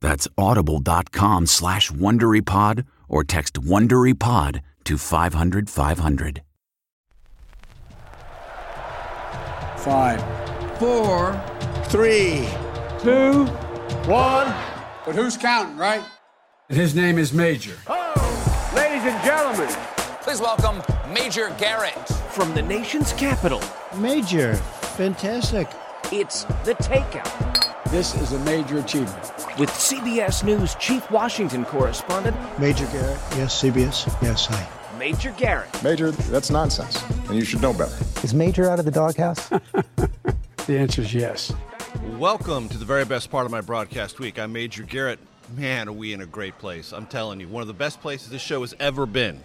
That's 0.00 0.28
audible.com 0.36 1.46
slash 1.46 1.90
WonderyPod 1.90 2.84
or 3.08 3.24
text 3.24 3.54
WonderyPod 3.54 4.60
to 4.84 4.98
500 4.98 5.70
500. 5.70 6.42
Five, 9.76 10.20
four, 10.78 11.40
three, 11.84 12.48
two, 13.00 13.44
one. 14.06 14.52
But 15.04 15.14
who's 15.14 15.36
counting, 15.36 15.76
right? 15.76 16.02
And 16.68 16.76
his 16.76 16.94
name 16.96 17.18
is 17.18 17.32
Major. 17.32 17.76
Oh, 17.86 18.72
ladies 18.74 19.04
and 19.04 19.24
gentlemen, 19.24 19.72
please 20.22 20.40
welcome 20.40 20.82
Major 21.12 21.54
Garrett. 21.58 22.08
From 22.30 22.52
the 22.54 22.62
nation's 22.62 23.12
capital. 23.12 23.62
Major, 23.96 24.54
fantastic. 24.54 25.68
It's 26.12 26.44
The 26.64 26.74
Takeout. 26.74 27.65
This 27.90 28.16
is 28.16 28.32
a 28.32 28.38
major 28.40 28.78
achievement. 28.78 29.22
With 29.60 29.70
CBS 29.70 30.42
News 30.42 30.74
Chief 30.74 31.08
Washington 31.08 31.64
Correspondent 31.64 32.36
Major 32.58 32.84
Garrett, 32.86 33.20
yes, 33.36 33.62
CBS, 33.62 34.06
yes, 34.20 34.46
hi. 34.46 34.98
Major 34.98 35.30
Garrett. 35.38 35.82
Major, 35.84 36.10
that's 36.10 36.50
nonsense, 36.50 37.00
and 37.28 37.36
you 37.36 37.44
should 37.44 37.62
know 37.62 37.72
better. 37.72 37.96
Is 38.24 38.34
Major 38.34 38.68
out 38.68 38.80
of 38.80 38.86
the 38.86 38.90
doghouse? 38.90 39.48
the 40.66 40.76
answer 40.76 41.02
is 41.02 41.14
yes. 41.14 41.52
Welcome 42.18 42.68
to 42.70 42.76
the 42.76 42.84
very 42.84 43.04
best 43.04 43.30
part 43.30 43.46
of 43.46 43.52
my 43.52 43.60
broadcast 43.60 44.18
week. 44.18 44.36
I'm 44.36 44.52
Major 44.52 44.82
Garrett. 44.82 45.20
Man, 45.56 45.88
are 45.88 45.92
we 45.92 46.12
in 46.12 46.22
a 46.22 46.26
great 46.26 46.58
place. 46.58 46.90
I'm 46.92 47.06
telling 47.06 47.38
you, 47.38 47.46
one 47.46 47.60
of 47.60 47.68
the 47.68 47.72
best 47.72 48.00
places 48.00 48.30
this 48.30 48.42
show 48.42 48.62
has 48.62 48.74
ever 48.80 49.06
been. 49.06 49.44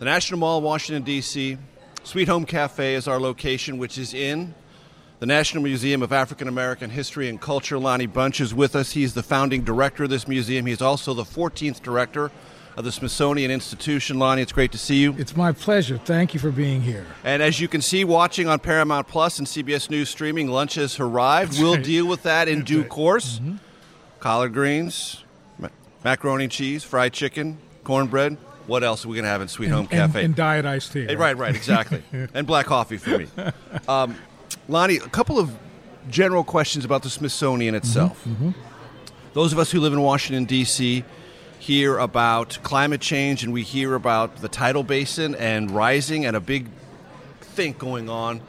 The 0.00 0.04
National 0.04 0.40
Mall, 0.40 0.62
Washington, 0.62 1.04
D.C. 1.04 1.58
Sweet 2.02 2.26
Home 2.26 2.44
Cafe 2.44 2.96
is 2.96 3.06
our 3.06 3.20
location, 3.20 3.78
which 3.78 3.98
is 3.98 4.14
in 4.14 4.52
the 5.20 5.26
National 5.26 5.62
Museum 5.62 6.02
of 6.02 6.12
African 6.12 6.48
American 6.48 6.90
History 6.90 7.28
and 7.28 7.40
Culture. 7.40 7.78
Lonnie 7.78 8.06
Bunch 8.06 8.40
is 8.40 8.54
with 8.54 8.74
us. 8.74 8.92
He's 8.92 9.14
the 9.14 9.22
founding 9.22 9.62
director 9.62 10.04
of 10.04 10.10
this 10.10 10.26
museum. 10.26 10.66
He's 10.66 10.80
also 10.82 11.12
the 11.14 11.24
14th 11.24 11.82
director 11.82 12.30
of 12.76 12.84
the 12.84 12.92
Smithsonian 12.92 13.50
Institution. 13.50 14.18
Lonnie, 14.18 14.40
it's 14.42 14.52
great 14.52 14.72
to 14.72 14.78
see 14.78 14.96
you. 14.96 15.14
It's 15.18 15.36
my 15.36 15.52
pleasure. 15.52 15.98
Thank 15.98 16.32
you 16.32 16.40
for 16.40 16.50
being 16.50 16.80
here. 16.80 17.04
And 17.24 17.42
as 17.42 17.60
you 17.60 17.68
can 17.68 17.82
see, 17.82 18.04
watching 18.04 18.48
on 18.48 18.58
Paramount 18.60 19.08
Plus 19.08 19.38
and 19.38 19.46
CBS 19.46 19.90
News 19.90 20.08
streaming, 20.08 20.48
lunch 20.48 20.76
has 20.76 20.98
arrived. 20.98 21.52
That's 21.52 21.60
we'll 21.62 21.74
right. 21.74 21.84
deal 21.84 22.06
with 22.06 22.22
that 22.22 22.48
in 22.48 22.60
That's 22.60 22.68
due 22.68 22.80
right. 22.82 22.88
course. 22.88 23.40
Mhm. 23.40 23.58
Collard 24.20 24.52
greens, 24.54 25.24
ma- 25.58 25.68
macaroni 26.04 26.44
and 26.44 26.52
cheese, 26.52 26.82
fried 26.84 27.12
chicken, 27.12 27.58
cornbread. 27.84 28.36
What 28.66 28.84
else 28.84 29.04
are 29.04 29.08
we 29.08 29.16
going 29.16 29.24
to 29.24 29.30
have 29.30 29.42
in 29.42 29.48
Sweet 29.48 29.68
Home 29.70 29.88
And- 29.90 30.00
and- 30.00 30.12
Cafe? 30.12 30.24
and 30.24 30.34
diet 30.36 30.64
iced 30.64 30.92
tea, 30.92 31.06
Eh, 31.08 31.14
Right, 31.14 31.36
right, 31.36 31.54
exactly. 31.56 32.02
and 32.34 32.46
black 32.46 32.66
coffee 32.66 32.96
for 32.98 33.18
me. 33.18 33.26
Um, 33.88 34.14
Lonnie, 34.68 34.96
a 34.96 35.08
couple 35.08 35.38
of 35.38 35.56
general 36.08 36.44
questions 36.44 36.84
about 36.84 37.02
the 37.02 37.10
Smithsonian 37.10 37.74
itself. 37.74 38.22
Mhm. 38.26 38.54
Those 39.34 39.52
of 39.52 39.58
us 39.58 39.70
who 39.70 39.80
live 39.80 39.92
in 39.92 40.00
Washington, 40.00 40.44
D.C., 40.44 41.04
hear 41.58 41.98
about 41.98 42.58
climate 42.62 43.00
change 43.02 43.44
and 43.44 43.52
we 43.52 43.62
hear 43.62 43.94
about 43.94 44.36
the 44.40 44.48
tidal 44.48 44.82
basin 44.82 45.34
and 45.34 45.70
rising 45.70 46.24
and 46.24 46.34
a 46.34 46.40
big 46.40 46.68
think 47.42 47.78
going 47.78 48.08
on 48.08 48.40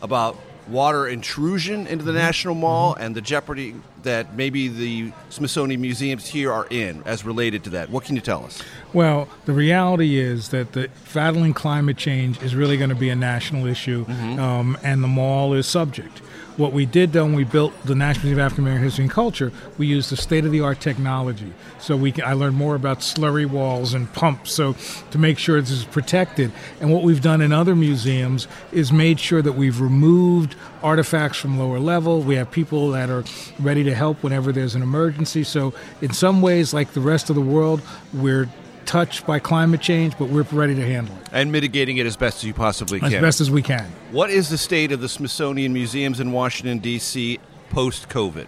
about 0.00 0.38
water 0.68 1.06
intrusion 1.06 1.86
into 1.86 2.04
the 2.04 2.10
mm-hmm. 2.10 2.20
National 2.20 2.54
Mall 2.54 2.94
mm-hmm. 2.94 3.02
and 3.02 3.14
the 3.14 3.20
jeopardy 3.20 3.74
that 4.02 4.34
maybe 4.34 4.68
the 4.68 5.12
Smithsonian 5.30 5.80
museums 5.80 6.26
here 6.26 6.52
are 6.52 6.66
in 6.70 7.02
as 7.04 7.24
related 7.24 7.64
to 7.64 7.70
that. 7.70 7.90
What 7.90 8.04
can 8.04 8.14
you 8.14 8.20
tell 8.20 8.44
us? 8.44 8.62
Well, 8.92 9.28
the 9.46 9.52
reality 9.52 10.18
is 10.18 10.50
that 10.50 10.72
the 10.72 10.90
battling 11.12 11.54
climate 11.54 11.96
change 11.96 12.42
is 12.42 12.54
really 12.54 12.76
going 12.76 12.90
to 12.90 12.96
be 12.96 13.08
a 13.08 13.16
national 13.16 13.66
issue, 13.66 14.04
mm-hmm. 14.04 14.38
um, 14.38 14.78
and 14.82 15.02
the 15.02 15.08
mall 15.08 15.54
is 15.54 15.66
subject. 15.66 16.20
What 16.56 16.72
we 16.72 16.86
did 16.86 17.12
though, 17.12 17.24
when 17.24 17.34
we 17.34 17.42
built 17.42 17.72
the 17.84 17.96
National 17.96 18.26
Museum 18.26 18.38
of 18.38 18.46
African 18.46 18.64
American 18.64 18.84
History 18.84 19.04
and 19.04 19.10
Culture, 19.10 19.50
we 19.76 19.88
used 19.88 20.10
the 20.10 20.16
state-of-the-art 20.16 20.78
technology. 20.78 21.52
So 21.80 21.96
we, 21.96 22.12
I 22.22 22.34
learned 22.34 22.54
more 22.54 22.76
about 22.76 23.00
slurry 23.00 23.44
walls 23.44 23.92
and 23.92 24.12
pumps, 24.12 24.52
so 24.52 24.76
to 25.10 25.18
make 25.18 25.38
sure 25.38 25.60
this 25.60 25.72
is 25.72 25.84
protected. 25.84 26.52
And 26.80 26.92
what 26.92 27.02
we've 27.02 27.20
done 27.20 27.40
in 27.40 27.52
other 27.52 27.74
museums 27.74 28.46
is 28.70 28.92
made 28.92 29.18
sure 29.18 29.42
that 29.42 29.54
we've 29.54 29.80
removed 29.80 30.54
artifacts 30.80 31.38
from 31.38 31.58
lower 31.58 31.80
level. 31.80 32.20
We 32.20 32.36
have 32.36 32.52
people 32.52 32.92
that 32.92 33.10
are 33.10 33.24
ready 33.58 33.82
to 33.84 33.94
help 33.94 34.22
whenever 34.22 34.52
there's 34.52 34.76
an 34.76 34.82
emergency. 34.82 35.42
So 35.42 35.74
in 36.00 36.12
some 36.12 36.40
ways, 36.40 36.72
like 36.72 36.92
the 36.92 37.00
rest 37.00 37.30
of 37.30 37.36
the 37.36 37.42
world, 37.42 37.82
we're 38.12 38.48
touched 38.86 39.26
by 39.26 39.38
climate 39.38 39.80
change, 39.80 40.14
but 40.18 40.28
we're 40.28 40.42
ready 40.52 40.74
to 40.74 40.86
handle 40.86 41.14
it 41.16 41.28
And 41.32 41.50
mitigating 41.52 41.96
it 41.96 42.06
as 42.06 42.16
best 42.16 42.38
as 42.38 42.44
you 42.44 42.54
possibly 42.54 43.00
can. 43.00 43.12
as 43.12 43.20
best 43.20 43.40
as 43.40 43.50
we 43.50 43.62
can. 43.62 43.90
What 44.12 44.30
is 44.30 44.48
the 44.48 44.58
state 44.58 44.92
of 44.92 45.00
the 45.00 45.08
Smithsonian 45.08 45.72
museums 45.72 46.20
in 46.20 46.32
Washington, 46.32 46.78
D.C. 46.78 47.38
post 47.70 48.08
COVID? 48.08 48.46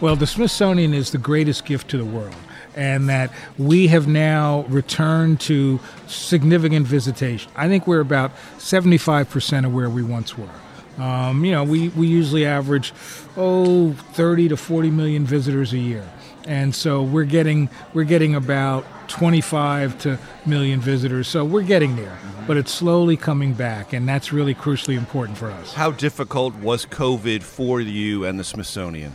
Well, 0.00 0.14
the 0.16 0.26
Smithsonian 0.26 0.94
is 0.94 1.10
the 1.10 1.18
greatest 1.18 1.64
gift 1.64 1.88
to 1.90 1.98
the 1.98 2.04
world, 2.04 2.36
and 2.76 3.08
that 3.08 3.32
we 3.58 3.88
have 3.88 4.06
now 4.06 4.64
returned 4.68 5.40
to 5.40 5.80
significant 6.06 6.86
visitation. 6.86 7.50
I 7.56 7.66
think 7.66 7.86
we're 7.88 7.98
about 8.00 8.30
75% 8.58 9.64
of 9.66 9.74
where 9.74 9.90
we 9.90 10.02
once 10.04 10.38
were. 10.38 10.48
Um, 11.02 11.44
you 11.44 11.52
know, 11.52 11.64
we, 11.64 11.88
we 11.90 12.06
usually 12.06 12.44
average, 12.46 12.92
oh, 13.36 13.92
30 14.12 14.48
to 14.50 14.56
40 14.56 14.90
million 14.90 15.24
visitors 15.24 15.72
a 15.72 15.78
year. 15.78 16.04
And 16.48 16.74
so 16.74 17.02
we're 17.02 17.24
getting 17.24 17.68
we're 17.92 18.04
getting 18.04 18.34
about 18.34 18.84
25 19.08 19.98
to 19.98 20.18
million 20.46 20.80
visitors. 20.80 21.28
So 21.28 21.44
we're 21.44 21.62
getting 21.62 21.94
there, 21.94 22.06
mm-hmm. 22.06 22.46
but 22.46 22.56
it's 22.56 22.72
slowly 22.72 23.18
coming 23.18 23.52
back, 23.52 23.92
and 23.92 24.08
that's 24.08 24.32
really 24.32 24.54
crucially 24.54 24.96
important 24.96 25.36
for 25.36 25.50
us. 25.50 25.74
How 25.74 25.90
difficult 25.90 26.54
was 26.54 26.86
COVID 26.86 27.42
for 27.42 27.82
you 27.82 28.24
and 28.24 28.40
the 28.40 28.44
Smithsonian? 28.44 29.12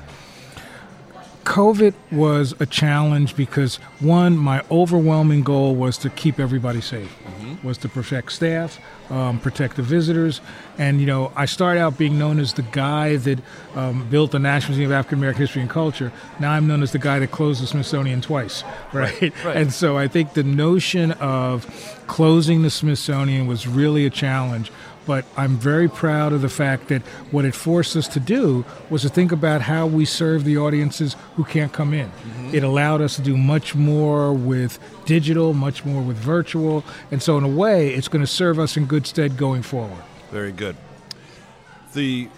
COVID 1.43 1.93
was 2.11 2.53
a 2.61 2.65
challenge 2.65 3.35
because 3.35 3.75
one, 3.99 4.37
my 4.37 4.63
overwhelming 4.71 5.41
goal 5.41 5.75
was 5.75 5.97
to 5.97 6.09
keep 6.11 6.39
everybody 6.39 6.79
safe, 6.79 7.13
mm-hmm. 7.23 7.67
was 7.67 7.77
to 7.79 7.89
protect 7.89 8.31
staff, 8.31 8.79
um, 9.13 9.39
protect 9.39 9.75
the 9.75 9.83
visitors, 9.83 10.41
and 10.79 10.99
you 10.99 11.05
know 11.05 11.31
I 11.35 11.45
started 11.45 11.79
out 11.79 11.97
being 11.97 12.17
known 12.17 12.39
as 12.39 12.53
the 12.53 12.63
guy 12.63 13.17
that 13.17 13.39
um, 13.75 14.09
built 14.09 14.31
the 14.31 14.39
National 14.39 14.71
Museum 14.71 14.91
of 14.91 14.97
African 14.97 15.19
American 15.19 15.41
History 15.41 15.61
and 15.61 15.69
Culture. 15.69 16.11
Now 16.39 16.51
I'm 16.51 16.65
known 16.65 16.81
as 16.81 16.91
the 16.91 16.99
guy 16.99 17.19
that 17.19 17.29
closed 17.29 17.61
the 17.61 17.67
Smithsonian 17.67 18.21
twice, 18.21 18.63
right? 18.91 19.21
Right, 19.21 19.45
right. 19.45 19.57
And 19.63 19.71
so 19.71 19.97
I 19.97 20.07
think 20.07 20.33
the 20.33 20.43
notion 20.43 21.11
of 21.13 21.67
closing 22.07 22.63
the 22.63 22.71
Smithsonian 22.71 23.45
was 23.45 23.67
really 23.67 24.05
a 24.05 24.09
challenge. 24.09 24.71
But 25.05 25.25
I'm 25.35 25.57
very 25.57 25.89
proud 25.89 26.31
of 26.31 26.41
the 26.41 26.49
fact 26.49 26.87
that 26.87 27.01
what 27.31 27.43
it 27.43 27.53
forced 27.53 27.95
us 27.95 28.07
to 28.09 28.19
do 28.19 28.63
was 28.89 29.01
to 29.01 29.09
think 29.09 29.31
about 29.31 29.61
how 29.61 29.85
we 29.85 30.05
serve 30.05 30.45
the 30.45 30.57
audiences 30.57 31.15
who 31.35 31.43
can't 31.43 31.73
come 31.73 31.93
in. 31.93 32.07
Mm-hmm. 32.07 32.55
It 32.55 32.63
allowed 32.63 33.01
us 33.01 33.17
to 33.17 33.21
do 33.21 33.35
much 33.35 33.75
more 33.75 34.33
with 34.33 34.79
digital, 35.05 35.53
much 35.53 35.83
more 35.83 36.01
with 36.01 36.15
virtual, 36.15 36.85
and 37.11 37.21
so 37.21 37.37
in 37.37 37.43
a 37.43 37.49
way, 37.49 37.93
it's 37.93 38.07
going 38.07 38.23
to 38.23 38.31
serve 38.31 38.59
us 38.59 38.77
in 38.77 38.85
good 38.85 39.02
stead 39.05 39.37
going 39.37 39.61
forward. 39.61 40.03
Very 40.31 40.51
good. 40.51 40.75
The 41.93 42.29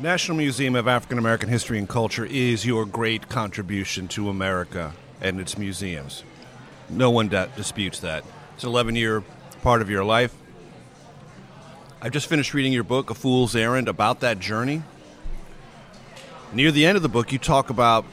National 0.00 0.36
Museum 0.36 0.74
of 0.74 0.88
African 0.88 1.18
American 1.18 1.48
History 1.48 1.78
and 1.78 1.88
Culture 1.88 2.24
is 2.24 2.66
your 2.66 2.84
great 2.84 3.28
contribution 3.28 4.08
to 4.08 4.28
America 4.28 4.92
and 5.20 5.40
its 5.40 5.56
museums. 5.56 6.24
No 6.90 7.10
one 7.10 7.28
da- 7.28 7.46
disputes 7.46 8.00
that. 8.00 8.24
It's 8.54 8.64
an 8.64 8.70
11 8.70 8.96
year 8.96 9.22
part 9.62 9.82
of 9.82 9.90
your 9.90 10.04
life. 10.04 10.34
I've 12.02 12.12
just 12.12 12.26
finished 12.26 12.52
reading 12.54 12.72
your 12.72 12.84
book, 12.84 13.10
A 13.10 13.14
Fool's 13.14 13.56
Errand, 13.56 13.88
about 13.88 14.20
that 14.20 14.38
journey. 14.38 14.82
Near 16.52 16.70
the 16.70 16.84
end 16.86 16.96
of 16.96 17.02
the 17.02 17.08
book, 17.08 17.32
you 17.32 17.38
talk 17.38 17.70
about 17.70 18.04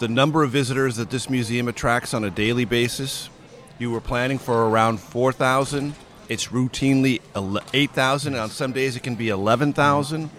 the 0.00 0.08
number 0.08 0.42
of 0.42 0.50
visitors 0.50 0.96
that 0.96 1.10
this 1.10 1.30
museum 1.30 1.68
attracts 1.68 2.12
on 2.12 2.24
a 2.24 2.30
daily 2.30 2.64
basis. 2.64 3.30
You 3.78 3.90
were 3.90 4.00
planning 4.00 4.38
for 4.38 4.68
around 4.68 5.00
4,000. 5.00 5.94
It's 6.28 6.48
routinely 6.48 7.20
8,000. 7.74 8.34
On 8.36 8.50
some 8.50 8.72
days, 8.72 8.96
it 8.96 9.02
can 9.02 9.14
be 9.14 9.28
11,000. 9.28 10.30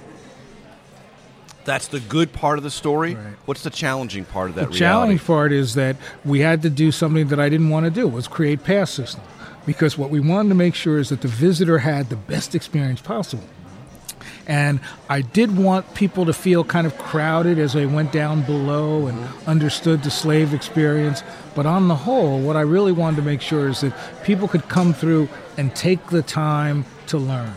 That's 1.65 1.87
the 1.87 1.99
good 1.99 2.31
part 2.31 2.57
of 2.57 2.63
the 2.63 2.69
story. 2.69 3.15
Right. 3.15 3.33
What's 3.45 3.63
the 3.63 3.69
challenging 3.71 4.25
part 4.25 4.49
of 4.49 4.55
that? 4.55 4.61
The 4.61 4.67
reality? 4.67 4.79
challenging 4.79 5.19
part 5.19 5.51
is 5.51 5.73
that 5.73 5.95
we 6.23 6.39
had 6.39 6.61
to 6.61 6.69
do 6.69 6.91
something 6.91 7.27
that 7.29 7.39
I 7.39 7.49
didn't 7.49 7.69
want 7.69 7.85
to 7.85 7.91
do 7.91 8.07
was 8.07 8.27
create 8.27 8.63
pass 8.63 8.91
system 8.91 9.21
because 9.65 9.97
what 9.97 10.11
we 10.11 10.19
wanted 10.19 10.49
to 10.49 10.55
make 10.55 10.75
sure 10.75 10.99
is 10.99 11.09
that 11.09 11.21
the 11.21 11.27
visitor 11.27 11.79
had 11.79 12.09
the 12.09 12.15
best 12.15 12.53
experience 12.53 13.01
possible. 13.01 13.45
And 14.47 14.79
I 15.09 15.21
did 15.21 15.57
want 15.57 15.95
people 15.95 16.25
to 16.25 16.33
feel 16.33 16.63
kind 16.63 16.85
of 16.85 16.97
crowded 16.97 17.57
as 17.57 17.73
they 17.73 17.85
went 17.85 18.11
down 18.11 18.43
below 18.43 19.07
and 19.07 19.27
understood 19.47 20.03
the 20.03 20.11
slave 20.11 20.53
experience. 20.53 21.23
But 21.55 21.65
on 21.65 21.87
the 21.87 21.95
whole, 21.95 22.39
what 22.39 22.55
I 22.55 22.61
really 22.61 22.91
wanted 22.91 23.17
to 23.17 23.21
make 23.23 23.41
sure 23.41 23.67
is 23.67 23.81
that 23.81 23.93
people 24.23 24.47
could 24.47 24.67
come 24.69 24.93
through 24.93 25.29
and 25.57 25.75
take 25.75 26.07
the 26.07 26.21
time 26.21 26.85
to 27.07 27.17
learn, 27.17 27.53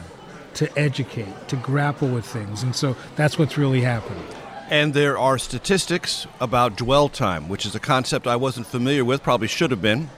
to 0.54 0.78
educate, 0.78 1.48
to 1.48 1.56
grapple 1.56 2.08
with 2.08 2.24
things. 2.24 2.62
And 2.62 2.74
so 2.74 2.96
that's 3.16 3.38
what's 3.38 3.58
really 3.58 3.82
happening. 3.82 4.24
And 4.70 4.92
there 4.92 5.16
are 5.18 5.38
statistics 5.38 6.26
about 6.40 6.76
dwell 6.76 7.08
time, 7.08 7.48
which 7.48 7.64
is 7.64 7.74
a 7.74 7.80
concept 7.80 8.26
I 8.26 8.36
wasn't 8.36 8.66
familiar 8.66 9.04
with, 9.04 9.22
probably 9.22 9.48
should 9.48 9.70
have 9.70 9.80
been. 9.80 10.10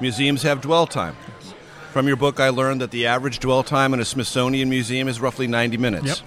Museums 0.00 0.42
have 0.42 0.60
dwell 0.60 0.86
time. 0.86 1.16
From 1.96 2.08
your 2.08 2.18
book, 2.18 2.40
I 2.40 2.50
learned 2.50 2.82
that 2.82 2.90
the 2.90 3.06
average 3.06 3.38
dwell 3.38 3.62
time 3.62 3.94
in 3.94 4.00
a 4.00 4.04
Smithsonian 4.04 4.68
museum 4.68 5.08
is 5.08 5.18
roughly 5.18 5.46
90 5.46 5.78
minutes. 5.78 6.06
Yep. 6.06 6.18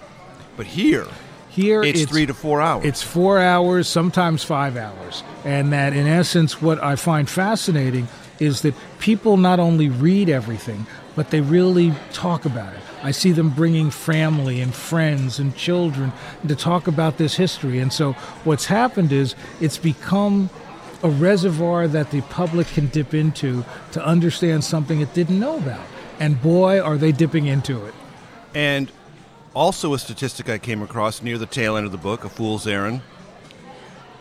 But 0.57 0.66
here, 0.66 1.06
here 1.50 1.83
it's, 1.83 2.01
it's, 2.01 2.12
three 2.12 2.25
to 2.25 2.33
four 2.33 2.60
hours. 2.60 2.86
It's 2.86 3.04
four 3.04 3.38
hours, 3.38 3.88
sometimes 3.88 4.44
five 4.44 4.75
hours. 4.77 5.21
And 5.45 5.71
that, 5.71 5.94
in 5.94 6.07
essence, 6.07 6.60
what 6.60 6.81
I 6.81 6.95
find 6.95 7.30
fascinating 7.30 8.07
is 8.39 8.63
that 8.63 8.74
people 8.98 9.38
not 9.38 9.60
only 9.60 9.89
read 9.89 10.27
everything, 10.27 10.88
but 11.16 11.30
they 11.30 11.39
really 11.39 11.94
talk 12.13 12.45
about 12.45 12.74
it. 12.74 12.81
I 13.04 13.12
see 13.12 13.31
them 13.31 13.51
bringing 13.51 13.92
family 13.92 14.62
and 14.62 14.74
friends 14.74 15.38
and 15.38 15.56
children 15.56 16.12
to 16.48 16.56
talk 16.56 16.88
about 16.88 17.19
this 17.19 17.36
history. 17.36 17.77
And 17.77 17.94
so, 17.94 18.13
what's 18.44 18.66
happened 18.66 19.12
is 19.12 19.36
it's 19.62 19.77
become 19.77 20.50
a 21.04 21.10
reservoir 21.10 21.88
that 21.88 22.12
the 22.12 22.22
public 22.22 22.68
can 22.68 22.88
dip 22.88 23.13
into 23.13 23.63
to 23.92 24.06
understand 24.06 24.63
something 24.63 25.01
it 25.01 25.13
didn't 25.13 25.40
know 25.40 25.57
about. 25.57 25.86
And 26.19 26.42
boy, 26.42 26.81
are 26.81 26.98
they 26.98 27.12
dipping 27.12 27.46
into 27.46 27.86
it. 27.86 27.94
And 28.54 28.92
also, 29.54 29.94
a 29.94 30.00
statistic 30.00 30.50
I 30.50 30.57
came 30.57 30.81
across 30.81 31.22
near 31.22 31.38
the 31.38 31.46
tail 31.46 31.75
end 31.75 31.86
of 31.86 31.92
the 31.92 31.98
book, 31.98 32.24
A 32.24 32.30
Fool's 32.30 32.68
Errand. 32.68 33.01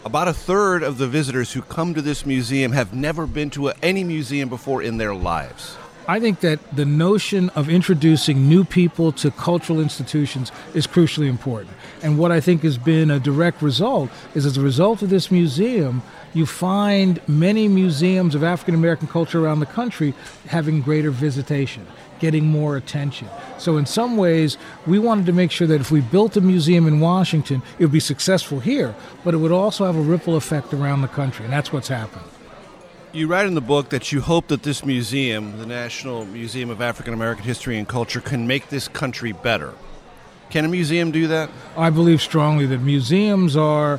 About 0.05 0.29
a 0.29 0.33
third 0.33 0.83
of 0.83 0.99
the 0.99 1.07
visitors 1.07 1.53
who 1.53 1.61
come 1.61 1.93
to 1.95 2.01
this 2.01 2.25
museum 2.25 2.73
have 2.73 2.95
never 2.95 3.27
been 3.27 3.51
to 3.51 3.69
a, 3.69 3.75
any 3.83 4.05
museum 4.05 4.49
before 4.49 4.83
in 4.83 4.97
their 4.97 5.15
lives. 5.15 5.77
I 6.11 6.21
think 6.21 6.41
that 6.41 6.59
the 6.75 6.87
notion 6.87 7.51
of 7.51 7.69
introducing 7.69 8.49
new 8.49 8.65
people 8.65 9.13
to 9.13 9.31
cultural 9.31 9.79
institutions 9.79 10.51
is 10.73 10.87
crucially 10.87 11.29
important. 11.29 11.77
And 12.03 12.19
what 12.19 12.33
I 12.33 12.41
think 12.41 12.63
has 12.63 12.79
been 12.79 13.11
a 13.11 13.21
direct 13.21 13.61
result 13.61 14.09
is 14.35 14.47
as 14.47 14.57
a 14.57 14.63
result 14.63 15.03
of 15.03 15.11
this 15.11 15.31
museum, 15.31 16.03
you 16.33 16.47
find 16.47 17.21
many 17.29 17.69
museums 17.69 18.35
of 18.35 18.43
African 18.43 18.75
American 18.75 19.07
culture 19.07 19.45
around 19.45 19.61
the 19.61 19.67
country 19.67 20.15
having 20.47 20.81
greater 20.81 21.11
visitation, 21.11 21.87
getting 22.21 22.47
more 22.47 22.79
attention. 22.79 23.29
So, 23.59 23.77
in 23.77 23.85
some 23.85 24.17
ways, 24.17 24.57
we 24.87 24.99
wanted 24.99 25.27
to 25.27 25.35
make 25.35 25.51
sure 25.51 25.67
that 25.67 25.79
if 25.79 25.91
we 25.91 26.01
built 26.01 26.39
a 26.39 26.41
museum 26.41 26.87
in 26.87 27.01
Washington, 27.01 27.61
it 27.79 27.85
would 27.85 27.93
be 27.93 28.01
successful 28.01 28.61
here, 28.61 28.95
but 29.25 29.35
it 29.35 29.39
would 29.39 29.53
also 29.53 29.85
have 29.85 29.97
a 29.97 30.01
ripple 30.01 30.37
effect 30.37 30.73
around 30.73 31.03
the 31.03 31.09
country, 31.09 31.45
and 31.45 31.53
that's 31.53 31.71
what's 31.71 31.89
happened. 31.89 32.25
You 33.11 33.27
write 33.27 33.47
in 33.47 33.55
the 33.55 33.63
book 33.63 33.89
that 33.89 34.13
you 34.13 34.21
hope 34.21 34.49
that 34.49 34.65
this 34.65 34.85
museum, 34.85 35.57
the 35.57 35.65
National 35.65 36.27
Museum 36.27 36.69
of 36.69 36.83
African 36.83 37.15
American 37.15 37.43
History 37.43 37.79
and 37.79 37.89
Culture, 37.89 38.21
can 38.21 38.47
make 38.47 38.69
this 38.69 38.87
country 38.87 39.33
better. 39.33 39.73
Can 40.51 40.67
a 40.67 40.69
museum 40.69 41.11
do 41.11 41.27
that? 41.29 41.49
I 41.75 41.89
believe 41.89 42.21
strongly 42.21 42.67
that 42.67 42.81
museums 42.81 43.57
are 43.57 43.99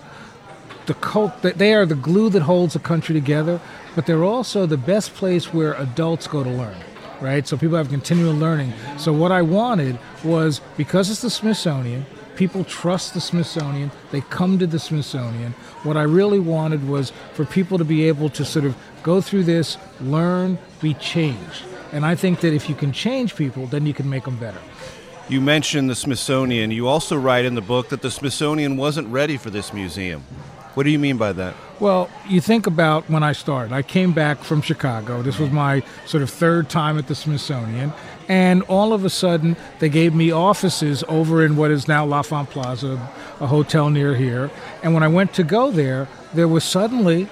the 0.86 0.94
cult 0.94 1.42
that 1.42 1.58
they 1.58 1.74
are 1.74 1.88
the 1.88 1.96
glue 1.96 2.30
that 2.30 2.44
holds 2.44 2.76
a 2.76 2.80
country 2.80 3.16
together, 3.16 3.60
but 3.96 4.06
they're 4.06 4.24
also 4.24 4.68
the 4.68 4.78
best 4.78 5.16
place 5.16 5.52
where 5.52 5.74
adults 5.74 6.28
go 6.28 6.44
to 6.44 6.50
learn. 6.50 6.78
Right? 7.20 7.48
So 7.48 7.58
people 7.58 7.78
have 7.78 7.90
continual 7.90 8.36
learning. 8.36 8.74
So 8.98 9.12
what 9.12 9.32
I 9.32 9.42
wanted 9.42 9.98
was 10.24 10.62
because 10.78 11.10
it's 11.10 11.24
the 11.24 11.32
Smithsonian, 11.32 12.06
people 12.40 12.64
trust 12.64 13.14
the 13.14 13.20
Smithsonian, 13.20 13.92
they 14.12 14.22
come 14.22 14.58
to 14.58 14.66
the 14.66 14.80
Smithsonian. 14.80 15.52
What 15.84 15.98
I 15.98 16.04
really 16.04 16.40
wanted 16.40 16.88
was 16.88 17.12
for 17.34 17.44
people 17.44 17.78
to 17.78 17.84
be 17.84 18.08
able 18.08 18.30
to 18.30 18.46
sort 18.46 18.64
of 18.64 18.78
go 19.04 19.20
through 19.20 19.44
this, 19.44 19.78
learn, 20.00 20.58
be 20.80 20.94
changed. 20.94 21.66
And 21.92 22.06
I 22.06 22.16
think 22.16 22.40
that 22.40 22.54
if 22.54 22.70
you 22.70 22.76
can 22.76 22.94
change 22.94 23.36
people, 23.36 23.68
then 23.68 23.86
you 23.86 23.94
can 23.94 24.10
make 24.10 24.24
them 24.24 24.38
better. 24.38 24.62
You 25.28 25.42
mentioned 25.42 25.90
the 25.90 25.96
Smithsonian. 25.96 26.72
You 26.72 26.88
also 26.88 27.18
write 27.18 27.44
in 27.44 27.56
the 27.56 27.62
book 27.62 27.90
that 27.90 28.02
the 28.02 28.10
Smithsonian 28.10 28.78
wasn't 28.78 29.10
ready 29.10 29.36
for 29.36 29.50
this 29.50 29.74
museum. 29.74 30.22
What 30.76 30.84
do 30.84 30.92
you 30.92 31.00
mean 31.00 31.18
by 31.18 31.34
that? 31.34 31.56
Well, 31.82 32.10
you 32.26 32.40
think 32.40 32.68
about 32.68 33.10
when 33.10 33.22
I 33.22 33.34
started. 33.34 33.74
I 33.74 33.82
came 33.82 34.14
back 34.14 34.38
from 34.44 34.62
Chicago. 34.62 35.22
This 35.22 35.40
was 35.40 35.52
my 35.52 35.84
sort 36.06 36.24
of 36.24 36.30
third 36.30 36.70
time 36.70 36.98
at 36.98 37.08
the 37.08 37.16
Smithsonian. 37.16 37.92
And 38.30 38.62
all 38.64 38.94
of 38.94 39.04
a 39.04 39.10
sudden, 39.10 39.58
they 39.80 39.90
gave 39.90 40.14
me 40.14 40.32
offices 40.32 41.04
over 41.08 41.44
in 41.44 41.58
what 41.58 41.72
is 41.72 41.88
now 41.88 42.06
L'Enfant 42.06 42.50
Plaza, 42.50 42.94
a 43.40 43.48
hotel 43.48 43.90
near 43.90 44.16
here. 44.16 44.52
And 44.84 44.94
when 44.94 45.02
I 45.02 45.08
went 45.08 45.34
to 45.34 45.44
go 45.44 45.72
there, 45.72 46.08
there 46.34 46.48
was 46.48 46.64
suddenly 46.64 47.28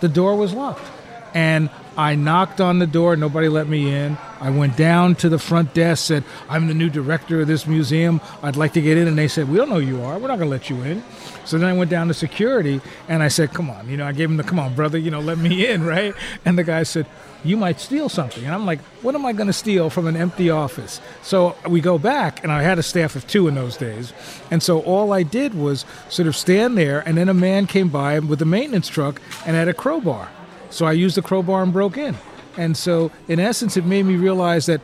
the 0.00 0.08
door 0.08 0.36
was 0.36 0.54
locked. 0.54 0.86
And 1.34 1.68
I 1.96 2.14
knocked 2.14 2.60
on 2.60 2.78
the 2.78 2.86
door, 2.86 3.16
nobody 3.16 3.48
let 3.48 3.68
me 3.68 3.92
in. 3.92 4.16
I 4.38 4.50
went 4.50 4.76
down 4.76 5.14
to 5.16 5.28
the 5.28 5.38
front 5.38 5.72
desk, 5.74 6.06
said, 6.06 6.24
I'm 6.48 6.68
the 6.68 6.74
new 6.74 6.90
director 6.90 7.40
of 7.40 7.48
this 7.48 7.66
museum. 7.66 8.20
I'd 8.42 8.56
like 8.56 8.74
to 8.74 8.82
get 8.82 8.98
in. 8.98 9.08
And 9.08 9.18
they 9.18 9.28
said, 9.28 9.48
We 9.48 9.56
don't 9.56 9.70
know 9.70 9.80
who 9.80 9.86
you 9.86 10.02
are. 10.02 10.18
We're 10.18 10.28
not 10.28 10.38
going 10.38 10.50
to 10.50 10.56
let 10.56 10.68
you 10.68 10.82
in. 10.82 11.02
So 11.44 11.58
then 11.58 11.68
I 11.68 11.72
went 11.72 11.90
down 11.90 12.08
to 12.08 12.14
security 12.14 12.80
and 13.08 13.22
I 13.22 13.28
said, 13.28 13.52
Come 13.52 13.70
on. 13.70 13.88
You 13.88 13.96
know, 13.96 14.06
I 14.06 14.12
gave 14.12 14.30
him 14.30 14.36
the, 14.36 14.44
Come 14.44 14.58
on, 14.58 14.74
brother, 14.74 14.98
you 14.98 15.10
know, 15.10 15.20
let 15.20 15.38
me 15.38 15.66
in, 15.66 15.84
right? 15.86 16.14
And 16.44 16.58
the 16.58 16.64
guy 16.64 16.82
said, 16.82 17.06
You 17.46 17.56
might 17.56 17.80
steal 17.80 18.08
something. 18.08 18.44
And 18.44 18.52
I'm 18.52 18.66
like, 18.66 18.80
What 19.02 19.14
am 19.14 19.24
I 19.24 19.32
going 19.32 19.46
to 19.46 19.52
steal 19.52 19.90
from 19.90 20.06
an 20.06 20.16
empty 20.16 20.50
office? 20.50 21.00
So 21.22 21.56
we 21.68 21.80
go 21.80 21.98
back, 21.98 22.42
and 22.42 22.52
I 22.52 22.62
had 22.62 22.78
a 22.78 22.82
staff 22.82 23.16
of 23.16 23.26
two 23.26 23.48
in 23.48 23.54
those 23.54 23.76
days. 23.76 24.12
And 24.50 24.62
so 24.62 24.80
all 24.80 25.12
I 25.12 25.22
did 25.22 25.54
was 25.54 25.84
sort 26.08 26.28
of 26.28 26.36
stand 26.36 26.76
there, 26.76 27.00
and 27.00 27.16
then 27.16 27.28
a 27.28 27.34
man 27.34 27.66
came 27.66 27.88
by 27.88 28.18
with 28.18 28.42
a 28.42 28.46
maintenance 28.46 28.88
truck 28.88 29.20
and 29.46 29.56
had 29.56 29.68
a 29.68 29.74
crowbar. 29.74 30.28
So 30.70 30.86
I 30.86 30.92
used 30.92 31.16
the 31.16 31.22
crowbar 31.22 31.62
and 31.62 31.72
broke 31.72 31.96
in. 31.96 32.16
And 32.56 32.76
so, 32.76 33.10
in 33.28 33.38
essence, 33.38 33.76
it 33.76 33.84
made 33.84 34.04
me 34.04 34.16
realize 34.16 34.66
that 34.66 34.80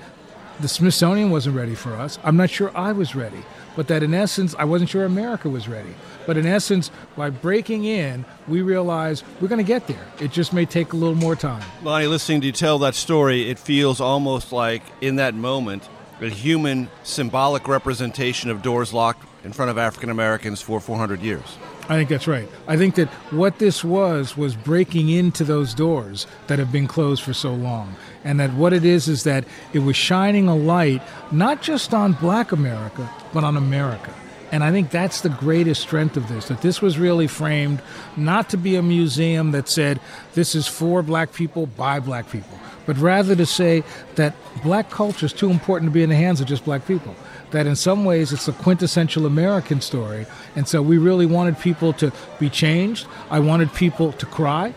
the 0.61 0.69
Smithsonian 0.69 1.31
wasn't 1.31 1.57
ready 1.57 1.75
for 1.75 1.95
us. 1.95 2.19
I'm 2.23 2.37
not 2.37 2.51
sure 2.51 2.71
I 2.77 2.93
was 2.93 3.15
ready, 3.15 3.43
but 3.77 3.89
that 3.89 4.03
in 4.03 4.15
essence, 4.15 4.55
I 4.59 4.65
wasn't 4.65 4.91
sure 4.91 5.05
America 5.05 5.49
was 5.49 5.69
ready. 5.69 5.95
But 6.27 6.37
in 6.37 6.47
essence, 6.47 6.91
by 7.17 7.31
breaking 7.31 7.85
in, 7.85 8.25
we 8.47 8.63
realized 8.63 9.25
we're 9.41 9.49
going 9.49 9.65
to 9.65 9.67
get 9.67 9.87
there. 9.87 10.07
It 10.21 10.31
just 10.31 10.53
may 10.53 10.65
take 10.65 10.93
a 10.93 10.97
little 10.97 11.15
more 11.15 11.35
time. 11.35 11.63
Lonnie, 11.83 12.07
listening 12.07 12.41
to 12.43 12.47
you 12.47 12.53
tell 12.53 12.79
that 12.81 12.95
story, 12.95 13.51
it 13.51 13.59
feels 13.59 14.01
almost 14.01 14.53
like 14.53 14.83
in 15.01 15.17
that 15.17 15.35
moment, 15.35 15.89
a 16.21 16.29
human 16.29 16.89
symbolic 17.03 17.67
representation 17.67 18.51
of 18.51 18.63
doors 18.63 18.93
locked 18.93 19.27
in 19.45 19.53
front 19.53 19.71
of 19.71 19.79
African 19.79 20.11
Americans 20.11 20.61
for 20.61 20.81
400 20.81 21.21
years. 21.21 21.57
I 21.93 21.97
think 21.97 22.09
that's 22.09 22.27
right. 22.27 22.49
I 22.67 22.79
think 22.79 22.95
that 22.95 23.09
what 23.31 23.59
this 23.59 23.85
was 23.85 24.35
was 24.35 24.57
breaking 24.57 25.11
into 25.11 25.45
those 25.45 25.75
doors 25.75 26.27
that 26.47 26.59
have 26.59 26.73
been 26.73 26.87
closed 26.87 27.23
for 27.23 27.35
so 27.35 27.53
long. 27.53 27.95
And 28.25 28.41
that 28.41 28.55
what 28.55 28.73
it 28.73 28.83
is 28.83 29.09
is 29.09 29.25
that 29.25 29.45
it 29.75 29.81
was 29.81 29.95
shining 29.95 30.49
a 30.49 30.57
light 30.57 31.03
not 31.31 31.61
just 31.61 31.93
on 31.93 32.15
black 32.15 32.51
America, 32.51 33.11
but 33.35 33.45
on 33.45 33.59
America. 33.59 34.15
And 34.53 34.65
I 34.65 34.71
think 34.71 34.91
that's 34.91 35.21
the 35.21 35.29
greatest 35.29 35.83
strength 35.83 36.17
of 36.17 36.29
this 36.29 36.49
that 36.49 36.63
this 36.63 36.81
was 36.81 36.99
really 36.99 37.27
framed 37.27 37.83
not 38.17 38.49
to 38.51 38.57
be 38.57 38.77
a 38.77 38.83
museum 38.83 39.51
that 39.53 39.69
said 39.69 40.01
this 40.33 40.55
is 40.55 40.67
for 40.67 41.03
black 41.03 41.35
people 41.35 41.67
by 41.67 42.01
black 42.01 42.31
people, 42.31 42.59
but 42.87 42.97
rather 42.99 43.37
to 43.37 43.47
say 43.47 43.85
that 44.17 44.35
black 44.63 44.91
culture 44.91 45.27
is 45.27 45.33
too 45.33 45.51
important 45.51 45.91
to 45.91 45.95
be 45.95 46.03
in 46.03 46.11
the 46.11 46.17
hands 46.17 46.41
of 46.41 46.47
just 46.47 46.65
black 46.65 46.87
people. 46.87 47.15
That 47.51 47.67
in 47.67 47.77
some 47.77 48.05
ways 48.05 48.33
it's 48.33 48.49
a 48.49 48.53
quintessential 48.53 49.27
American 49.27 49.81
story. 49.81 50.27
And 50.57 50.67
so 50.67 50.81
we 50.83 50.99
really 50.99 51.27
wanted 51.27 51.59
people 51.59 51.93
to 51.95 52.13
be 52.39 52.49
changed. 52.49 53.07
I 53.31 53.41
wanted 53.41 53.73
people 53.73 54.13
to 54.13 54.27
cry, 54.27 54.75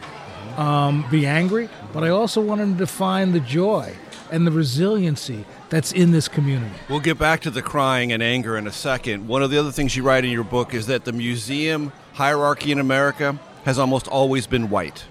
um, 0.57 1.05
be 1.09 1.25
angry, 1.25 1.69
but 1.93 2.03
I 2.03 2.09
also 2.09 2.41
wanted 2.41 2.63
them 2.63 2.77
to 2.79 2.87
find 2.87 3.33
the 3.33 3.39
joy 3.39 3.95
and 4.31 4.45
the 4.45 4.51
resiliency 4.51 5.45
that's 5.69 5.91
in 5.91 6.11
this 6.11 6.27
community. 6.27 6.75
We'll 6.89 6.99
get 6.99 7.17
back 7.17 7.41
to 7.41 7.51
the 7.51 7.61
crying 7.61 8.11
and 8.11 8.21
anger 8.21 8.57
in 8.57 8.67
a 8.67 8.71
second. 8.71 9.27
One 9.27 9.43
of 9.43 9.51
the 9.51 9.57
other 9.57 9.71
things 9.71 9.95
you 9.95 10.03
write 10.03 10.25
in 10.25 10.31
your 10.31 10.43
book 10.43 10.73
is 10.73 10.87
that 10.87 11.05
the 11.05 11.13
museum 11.13 11.91
hierarchy 12.13 12.71
in 12.71 12.79
America 12.79 13.39
has 13.65 13.79
almost 13.79 14.07
always 14.07 14.47
been 14.47 14.69
white. 14.69 15.05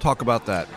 Talk 0.00 0.22
about 0.22 0.46
that. 0.46 0.68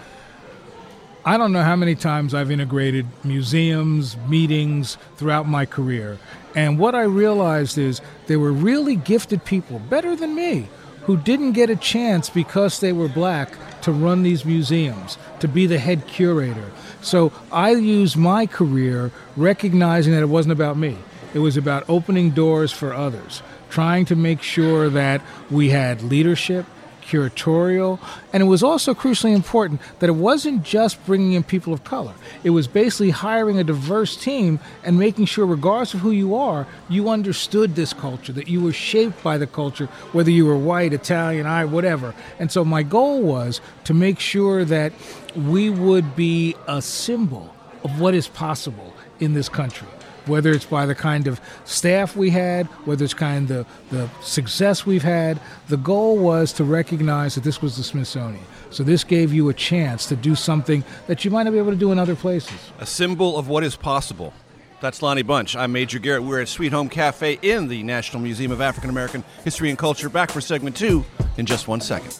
I 1.27 1.38
don't 1.38 1.51
know 1.51 1.63
how 1.63 1.75
many 1.75 1.96
times 1.96 2.36
I've 2.36 2.51
integrated 2.51 3.08
museums, 3.24 4.15
meetings 4.27 5.00
throughout 5.17 5.48
my 5.48 5.65
career. 5.65 6.20
And 6.53 6.77
what 6.77 6.94
I 6.94 7.01
realized 7.01 7.79
is 7.79 8.00
there 8.27 8.39
were 8.39 8.51
really 8.51 8.96
gifted 8.96 9.44
people, 9.44 9.79
better 9.79 10.15
than 10.15 10.36
me, 10.36 10.70
who 11.05 11.17
didn't 11.17 11.53
get 11.53 11.72
a 11.72 11.75
chance 11.75 12.29
because 12.29 12.79
they 12.79 12.94
were 12.94 13.10
black 13.10 13.55
to 13.82 13.91
run 13.91 14.22
these 14.22 14.46
museums, 14.46 15.17
to 15.39 15.48
be 15.48 15.65
the 15.65 15.79
head 15.79 16.05
curator. 16.05 16.72
So 17.01 17.34
I 17.51 17.72
used 17.72 18.15
my 18.15 18.46
career 18.46 19.10
recognizing 19.36 20.13
that 20.13 20.22
it 20.22 20.29
wasn't 20.29 20.51
about 20.51 20.77
me. 20.77 20.96
It 21.34 21.39
was 21.39 21.58
about 21.58 21.86
opening 21.89 22.32
doors 22.32 22.72
for 22.72 22.94
others, 22.94 23.41
trying 23.72 24.05
to 24.05 24.15
make 24.15 24.44
sure 24.44 24.89
that 24.89 25.24
we 25.50 25.70
had 25.70 26.03
leadership, 26.03 26.67
curatorial, 27.05 28.00
and 28.33 28.41
it 28.41 28.45
was 28.45 28.63
also 28.63 28.93
crucially 28.93 29.35
important 29.35 29.81
that 30.00 30.09
it 30.09 30.13
wasn't 30.13 30.63
just 30.63 31.03
bringing 31.05 31.33
in 31.33 31.43
people 31.43 31.74
of 31.74 31.83
color. 31.83 32.13
It 32.43 32.50
was 32.50 32.67
basically 32.67 33.12
hiring 33.12 33.59
a 33.59 33.63
diverse 33.63 34.15
team 34.15 34.59
and 34.83 34.97
making 34.97 35.25
sure, 35.25 35.45
regardless 35.45 35.93
of 35.93 36.00
who 36.01 36.12
you 36.12 36.35
are, 36.35 36.67
you 36.89 37.09
understood 37.09 37.75
this 37.75 37.93
culture, 37.93 38.33
that 38.33 38.47
you 38.47 38.62
were 38.62 38.74
shaped 38.74 39.21
by 39.24 39.38
the 39.38 39.47
culture, 39.47 39.85
whether 40.12 40.31
you 40.31 40.45
were 40.45 40.57
white, 40.57 40.93
Italian, 40.93 41.45
I, 41.45 41.65
whatever. 41.65 42.13
And 42.39 42.51
so 42.51 42.65
my 42.65 42.83
goal 42.83 43.21
was 43.21 43.62
to 43.85 43.93
make 43.93 44.19
sure 44.19 44.65
that 44.65 44.93
we 45.35 45.69
would 45.69 46.15
be 46.15 46.55
a 46.67 46.81
symbol 46.81 47.53
of 47.83 48.00
what 48.00 48.13
is 48.13 48.27
possible 48.27 48.93
in 49.19 49.33
this 49.33 49.50
country 49.50 49.88
whether 50.27 50.51
it's 50.51 50.65
by 50.65 50.86
the 50.86 50.96
kind 50.96 51.27
of 51.27 51.39
staff 51.65 52.15
we 52.15 52.29
had, 52.29 52.67
whether 52.86 53.03
it's 53.03 53.13
kind 53.13 53.50
of 53.51 53.67
the, 53.89 53.96
the 53.96 54.10
success 54.22 54.86
we've 54.86 55.03
had. 55.03 55.39
The 55.67 55.77
goal 55.77 56.17
was 56.17 56.53
to 56.53 56.63
recognize 56.63 57.36
that 57.36 57.44
this 57.44 57.62
was 57.62 57.77
the 57.77 57.84
Smithsonian. 57.84 58.44
So 58.70 58.84
this 58.84 59.03
gave 59.03 59.32
you 59.32 59.50
a 59.50 59.53
chance 59.53 60.05
to 60.08 60.15
do 60.15 60.36
something 60.36 60.84
that 61.08 61.24
you 61.24 61.32
might 61.32 61.44
not 61.44 61.51
be 61.51 61.58
able 61.58 61.72
to 61.72 61.77
do 61.77 61.91
in 61.91 62.00
other 62.00 62.15
places. 62.15 62.72
A 62.79 62.86
symbol 62.86 63.38
of 63.38 63.48
what 63.48 63.63
is 63.63 63.75
possible. 63.75 64.34
That's 64.82 65.01
Lonnie 65.01 65.24
Bunch. 65.24 65.55
I'm 65.55 65.72
Major 65.72 66.00
Garrett. 66.00 66.24
We're 66.24 66.41
at 66.41 66.50
Sweet 66.50 66.74
Home 66.74 66.89
Cafe 66.89 67.39
in 67.41 67.70
the 67.70 67.82
National 67.84 68.22
Museum 68.22 68.51
of 68.51 68.62
African 68.62 68.89
American 68.89 69.24
History 69.44 69.70
and 69.70 69.79
Culture. 69.79 70.10
Back 70.10 70.32
for 70.32 70.41
segment 70.41 70.75
two 70.75 71.05
in 71.38 71.46
just 71.46 71.67
one 71.67 71.82
second. 71.82 72.20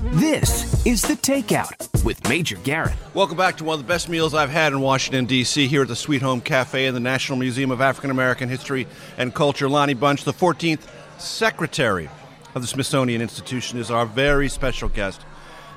This 0.00 0.86
is 0.86 1.02
The 1.02 1.14
Takeout 1.14 2.04
with 2.04 2.28
Major 2.28 2.54
Garrett. 2.58 2.94
Welcome 3.14 3.36
back 3.36 3.56
to 3.56 3.64
one 3.64 3.80
of 3.80 3.84
the 3.84 3.88
best 3.88 4.08
meals 4.08 4.32
I've 4.32 4.48
had 4.48 4.72
in 4.72 4.80
Washington, 4.80 5.26
D.C., 5.26 5.66
here 5.66 5.82
at 5.82 5.88
the 5.88 5.96
Sweet 5.96 6.22
Home 6.22 6.40
Cafe 6.40 6.86
in 6.86 6.94
the 6.94 7.00
National 7.00 7.36
Museum 7.36 7.72
of 7.72 7.80
African 7.80 8.12
American 8.12 8.48
History 8.48 8.86
and 9.16 9.34
Culture. 9.34 9.68
Lonnie 9.68 9.94
Bunch, 9.94 10.22
the 10.22 10.32
14th 10.32 10.82
Secretary 11.18 12.08
of 12.54 12.62
the 12.62 12.68
Smithsonian 12.68 13.20
Institution, 13.20 13.76
is 13.76 13.90
our 13.90 14.06
very 14.06 14.48
special 14.48 14.88
guest. 14.88 15.20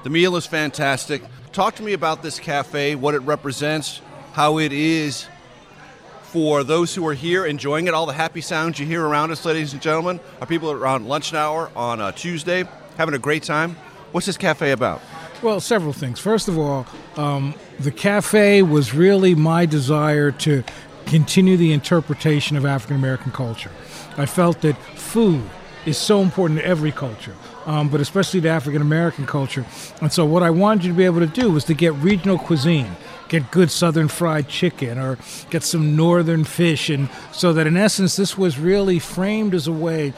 The 0.04 0.12
meal 0.12 0.36
is 0.36 0.46
fantastic. 0.46 1.24
Talk 1.52 1.74
to 1.78 1.84
me 1.84 1.94
about 1.94 2.22
this 2.22 2.40
cafe, 2.40 2.94
what 2.94 3.16
it 3.16 3.22
represents, 3.22 4.02
how 4.34 4.60
it 4.60 4.72
is 4.72 5.28
for 6.22 6.64
those 6.64 6.94
who 6.94 7.08
are 7.08 7.16
here 7.16 7.44
enjoying 7.44 7.88
it, 7.88 7.96
all 7.96 8.06
the 8.06 8.14
happy 8.14 8.42
sounds 8.42 8.80
you 8.80 8.86
hear 8.86 9.04
around 9.04 9.32
us, 9.32 9.44
ladies 9.44 9.74
and 9.74 9.82
gentlemen. 9.82 10.20
Are 10.40 10.46
people 10.46 10.72
around 10.72 11.08
lunch 11.08 11.34
hour 11.34 11.72
on 11.76 12.00
a 12.00 12.12
Tuesday 12.12 12.66
having 12.98 13.16
a 13.16 13.20
great 13.20 13.42
time? 13.42 13.76
What's 14.12 14.26
this 14.26 14.38
cafe 14.38 14.72
about? 14.72 15.02
Well, 15.42 15.62
several 15.62 15.94
things. 15.94 16.20
First 16.20 16.48
of 16.48 16.58
all, 16.58 16.86
um, 17.16 17.56
the 17.80 17.92
cafe 17.92 18.62
was 18.62 18.94
really 18.94 19.36
my 19.36 19.66
desire 19.66 20.32
to 20.32 20.64
continue 21.06 21.58
the 21.58 21.72
interpretation 21.72 22.58
of 22.58 22.66
African 22.66 22.98
American 22.98 23.32
culture. 23.32 23.72
I 24.18 24.26
felt 24.26 24.62
that 24.62 24.76
food 24.98 25.42
is 25.86 25.98
so 25.98 26.22
important 26.22 26.60
to 26.60 26.66
every 26.66 26.92
culture, 26.92 27.36
um, 27.66 27.88
but 27.90 28.02
especially 28.02 28.42
to 28.42 28.50
African 28.50 28.82
American 28.82 29.26
culture. 29.26 29.66
And 30.02 30.12
so, 30.12 30.26
what 30.26 30.44
I 30.44 30.50
wanted 30.50 30.84
you 30.84 30.92
to 30.92 30.98
be 30.98 31.06
able 31.06 31.22
to 31.22 31.28
do 31.28 31.50
was 31.50 31.64
to 31.66 31.74
get 31.74 31.94
regional 31.96 32.38
cuisine, 32.38 32.96
get 33.30 33.50
good 33.50 33.72
Southern 33.72 34.10
fried 34.10 34.50
chicken, 34.50 35.00
or 35.00 35.18
get 35.50 35.64
some 35.64 35.96
Northern 35.96 36.44
fish, 36.44 36.90
and 36.90 37.10
so 37.32 37.54
that 37.54 37.66
in 37.66 37.78
essence, 37.78 38.18
this 38.18 38.38
was 38.38 38.60
really 38.60 39.00
framed 39.00 39.56
as 39.56 39.68
a 39.68 39.72
way 39.72 40.14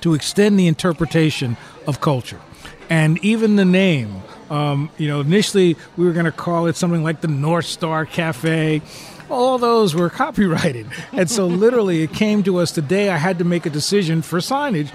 to 0.00 0.12
extend 0.12 0.58
the 0.58 0.66
interpretation 0.66 1.56
of 1.86 2.00
culture 2.00 2.40
and 2.90 3.18
even 3.24 3.56
the 3.56 3.64
name. 3.64 4.22
Um, 4.50 4.90
you 4.98 5.08
know, 5.08 5.20
initially 5.20 5.76
we 5.96 6.04
were 6.04 6.12
going 6.12 6.26
to 6.26 6.32
call 6.32 6.66
it 6.66 6.76
something 6.76 7.02
like 7.02 7.22
the 7.22 7.28
North 7.28 7.64
Star 7.64 8.04
Cafe. 8.04 8.82
All 9.30 9.56
those 9.56 9.94
were 9.94 10.10
copyrighted, 10.22 10.86
and 11.12 11.30
so 11.30 11.46
literally 11.46 12.02
it 12.02 12.12
came 12.12 12.42
to 12.42 12.58
us 12.58 12.70
today. 12.70 13.08
I 13.08 13.16
had 13.16 13.38
to 13.38 13.44
make 13.44 13.64
a 13.66 13.70
decision 13.70 14.20
for 14.22 14.38
signage. 14.38 14.90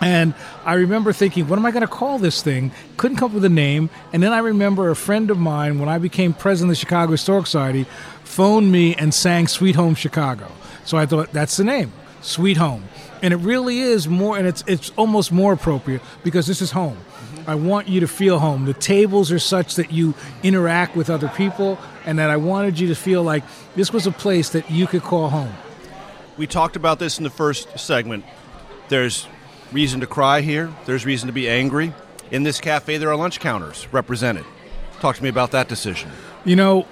And 0.00 0.32
I 0.64 0.74
remember 0.74 1.12
thinking, 1.12 1.46
what 1.46 1.58
am 1.58 1.66
I 1.66 1.70
going 1.72 1.82
to 1.82 1.86
call 1.86 2.18
this 2.18 2.42
thing? 2.42 2.72
Couldn't 2.96 3.18
come 3.18 3.32
up 3.32 3.34
with 3.34 3.44
a 3.44 3.50
name. 3.50 3.90
And 4.14 4.22
then 4.22 4.32
I 4.32 4.38
remember 4.38 4.88
a 4.88 4.96
friend 4.96 5.30
of 5.30 5.38
mine, 5.38 5.78
when 5.78 5.90
I 5.90 5.98
became 5.98 6.32
president 6.32 6.70
of 6.70 6.78
the 6.78 6.80
Chicago 6.80 7.12
Historic 7.12 7.46
Society, 7.46 7.84
phoned 8.24 8.72
me 8.72 8.94
and 8.94 9.12
sang 9.12 9.46
Sweet 9.46 9.74
Home 9.74 9.94
Chicago. 9.94 10.50
So 10.86 10.96
I 10.96 11.04
thought, 11.04 11.32
that's 11.32 11.58
the 11.58 11.64
name, 11.64 11.92
Sweet 12.22 12.56
Home. 12.56 12.84
And 13.22 13.34
it 13.34 13.38
really 13.38 13.80
is 13.80 14.08
more, 14.08 14.38
and 14.38 14.46
it's, 14.46 14.64
it's 14.66 14.90
almost 14.96 15.30
more 15.30 15.52
appropriate 15.52 16.02
because 16.24 16.46
this 16.46 16.62
is 16.62 16.70
home. 16.70 16.98
I 17.46 17.54
want 17.54 17.88
you 17.88 18.00
to 18.00 18.08
feel 18.08 18.38
home. 18.38 18.64
The 18.64 18.74
tables 18.74 19.32
are 19.32 19.38
such 19.38 19.74
that 19.76 19.92
you 19.92 20.14
interact 20.42 20.96
with 20.96 21.10
other 21.10 21.28
people, 21.28 21.78
and 22.04 22.18
that 22.18 22.30
I 22.30 22.36
wanted 22.36 22.78
you 22.78 22.88
to 22.88 22.94
feel 22.94 23.22
like 23.22 23.44
this 23.74 23.92
was 23.92 24.06
a 24.06 24.12
place 24.12 24.50
that 24.50 24.70
you 24.70 24.86
could 24.86 25.02
call 25.02 25.28
home. 25.30 25.52
We 26.36 26.46
talked 26.46 26.76
about 26.76 26.98
this 26.98 27.18
in 27.18 27.24
the 27.24 27.30
first 27.30 27.78
segment. 27.78 28.24
There's 28.88 29.26
reason 29.72 30.00
to 30.00 30.06
cry 30.06 30.40
here, 30.40 30.72
there's 30.86 31.04
reason 31.04 31.26
to 31.26 31.32
be 31.32 31.48
angry. 31.48 31.92
In 32.30 32.44
this 32.44 32.60
cafe, 32.60 32.96
there 32.96 33.10
are 33.10 33.16
lunch 33.16 33.40
counters 33.40 33.88
represented. 33.92 34.44
Talk 35.00 35.16
to 35.16 35.22
me 35.22 35.28
about 35.28 35.50
that 35.50 35.68
decision. 35.68 36.10
You 36.44 36.56
know, 36.56 36.86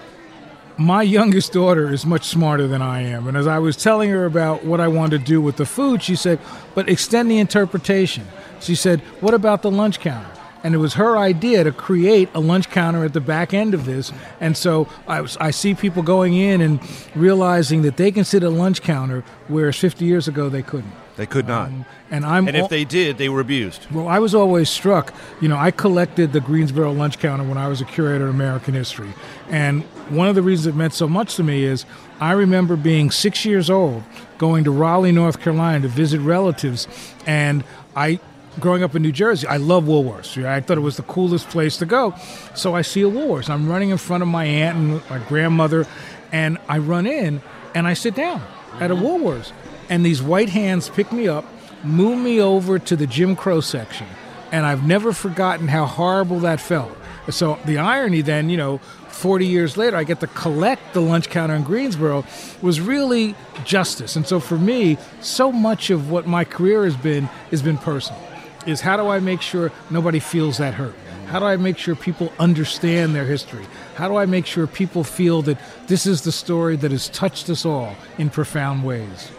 my 0.78 1.02
youngest 1.02 1.52
daughter 1.52 1.92
is 1.92 2.06
much 2.06 2.25
smarter 2.25 2.68
than 2.68 2.80
I 2.80 3.02
am. 3.02 3.26
And 3.26 3.37
as 3.37 3.49
I 3.49 3.58
was 3.58 3.76
telling 3.76 4.11
her 4.11 4.25
about 4.25 4.64
what 4.64 4.80
I 4.80 4.87
wanted 4.87 5.18
to 5.18 5.25
do 5.25 5.40
with 5.40 5.56
the 5.56 5.66
food, 5.66 6.02
she 6.02 6.14
said, 6.14 6.38
but 6.75 6.88
extend 6.88 7.30
the 7.30 7.38
interpretation. 7.38 8.25
She 8.61 8.76
said, 8.76 9.00
what 9.20 9.35
about 9.35 9.62
the 9.62 9.70
lunch 9.70 9.99
counter? 9.99 10.30
And 10.62 10.75
it 10.75 10.78
was 10.78 10.94
her 10.94 11.16
idea 11.16 11.64
to 11.64 11.73
create 11.73 12.28
a 12.35 12.40
lunch 12.40 12.70
counter 12.70 13.04
at 13.04 13.12
the 13.12 13.20
back 13.20 13.54
end 13.54 13.75
of 13.75 13.85
this. 13.87 14.12
And 14.40 14.56
so 14.56 14.88
I, 15.06 15.20
was, 15.20 15.37
I 15.38 15.50
see 15.50 15.75
people 15.75 16.02
going 16.02 16.35
in 16.35 16.61
and 16.61 16.80
realizing 17.14 17.82
that 17.82 17.97
they 17.97 18.11
can 18.11 18.25
sit 18.25 18.42
at 18.42 18.49
a 18.49 18.50
lunch 18.50 18.82
counter, 18.82 19.25
whereas 19.49 19.76
50 19.76 20.04
years 20.04 20.28
ago 20.28 20.49
they 20.49 20.62
couldn't. 20.62 20.92
They 21.16 21.26
could 21.26 21.49
not. 21.49 21.68
Um, 21.68 21.85
and 22.11 22.25
I'm 22.25 22.47
and 22.47 22.56
if 22.56 22.68
they 22.68 22.85
did, 22.85 23.18
they 23.18 23.28
were 23.28 23.40
abused. 23.40 23.90
well, 23.90 24.06
I 24.06 24.20
was 24.20 24.37
always 24.37 24.70
struck. 24.70 25.12
You 25.40 25.49
know, 25.49 25.56
I 25.56 25.73
collected 25.73 26.32
the 26.32 26.40
Greensboro 26.40 26.92
lunch 26.92 27.18
counter 27.18 27.42
when 27.42 27.58
I 27.58 27.66
was 27.66 27.80
a 27.80 27.85
curator 27.85 28.28
of 28.28 28.35
American 28.35 28.75
history. 28.75 29.12
And 29.49 29.82
one 30.10 30.28
of 30.28 30.34
the 30.34 30.42
reasons 30.42 30.66
it 30.66 30.76
meant 30.76 30.94
so 30.94 31.08
much 31.08 31.36
to 31.36 31.42
me 31.42 31.64
is 31.64 31.84
I 32.20 32.32
remember 32.32 32.76
being 32.76 33.10
six 33.10 33.44
years 33.44 33.70
old, 33.70 34.02
going 34.38 34.64
to 34.64 34.70
Raleigh, 34.70 35.12
North 35.12 35.40
Carolina 35.40 35.80
to 35.82 35.88
visit 35.88 36.20
relatives. 36.20 36.88
And 37.26 37.64
I, 37.94 38.20
growing 38.60 38.82
up 38.82 38.94
in 38.94 39.02
New 39.02 39.12
Jersey, 39.12 39.46
I 39.46 39.56
love 39.58 39.84
Woolworths. 39.84 40.44
I 40.44 40.60
thought 40.60 40.78
it 40.78 40.82
was 40.82 40.96
the 40.96 41.02
coolest 41.04 41.48
place 41.48 41.76
to 41.78 41.86
go. 41.86 42.14
So 42.54 42.74
I 42.74 42.82
see 42.82 43.02
a 43.02 43.10
Woolworths. 43.10 43.50
I'm 43.50 43.68
running 43.68 43.90
in 43.90 43.98
front 43.98 44.22
of 44.22 44.28
my 44.28 44.44
aunt 44.44 44.78
and 44.78 45.10
my 45.10 45.18
grandmother. 45.28 45.86
And 46.32 46.58
I 46.68 46.78
run 46.78 47.06
in 47.06 47.42
and 47.74 47.86
I 47.86 47.94
sit 47.94 48.14
down 48.14 48.42
at 48.80 48.90
a 48.90 48.94
mm-hmm. 48.94 49.04
Woolworths. 49.04 49.52
And 49.90 50.04
these 50.04 50.22
white 50.22 50.50
hands 50.50 50.88
pick 50.88 51.12
me 51.12 51.28
up 51.28 51.44
move 51.82 52.18
me 52.18 52.40
over 52.40 52.78
to 52.78 52.96
the 52.96 53.06
Jim 53.06 53.36
Crow 53.36 53.60
section. 53.60 54.06
And 54.50 54.64
I've 54.64 54.86
never 54.86 55.12
forgotten 55.12 55.68
how 55.68 55.84
horrible 55.84 56.40
that 56.40 56.60
felt. 56.60 56.96
So 57.30 57.58
the 57.66 57.78
irony 57.78 58.22
then, 58.22 58.48
you 58.48 58.56
know, 58.56 58.80
40 59.18 59.46
years 59.46 59.76
later, 59.76 59.96
I 59.96 60.04
get 60.04 60.20
to 60.20 60.28
collect 60.28 60.94
the 60.94 61.00
lunch 61.00 61.28
counter 61.28 61.54
in 61.56 61.64
Greensboro 61.64 62.25
was 62.62 62.80
really 62.80 63.34
justice. 63.64 64.14
And 64.14 64.25
so 64.25 64.38
for 64.38 64.56
me, 64.56 64.96
so 65.20 65.50
much 65.50 65.90
of 65.90 66.08
what 66.08 66.28
my 66.28 66.44
career 66.44 66.84
has 66.84 66.96
been 66.96 67.25
has 67.50 67.60
been 67.60 67.78
personal. 67.78 68.22
Is 68.64 68.80
how 68.80 68.96
do 68.96 69.08
I 69.08 69.18
make 69.18 69.42
sure 69.42 69.72
nobody 69.90 70.20
feels 70.20 70.58
that 70.58 70.75
hurt? 70.75 70.94
How 71.26 71.40
do 71.40 71.46
I 71.46 71.56
make 71.56 71.78
sure 71.78 71.96
people 71.96 72.32
understand 72.38 73.12
their 73.12 73.25
history? 73.25 73.66
How 73.96 74.06
do 74.06 74.16
I 74.16 74.25
make 74.25 74.46
sure 74.46 74.68
people 74.68 75.02
feel 75.02 75.42
that 75.42 75.58
this 75.88 76.06
is 76.06 76.22
the 76.22 76.32
story 76.32 76.76
that 76.76 76.92
has 76.92 77.08
touched 77.08 77.50
us 77.50 77.66
all 77.66 77.96
in 78.18 78.30
profound 78.30 78.84
ways? 78.84 79.32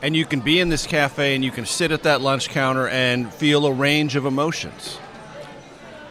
And 0.00 0.14
you 0.14 0.24
can 0.24 0.40
be 0.40 0.60
in 0.60 0.68
this 0.68 0.86
cafe 0.86 1.34
and 1.34 1.44
you 1.44 1.50
can 1.50 1.66
sit 1.66 1.90
at 1.90 2.04
that 2.04 2.20
lunch 2.20 2.50
counter 2.50 2.86
and 2.86 3.34
feel 3.34 3.66
a 3.66 3.72
range 3.72 4.14
of 4.14 4.26
emotions. 4.26 4.98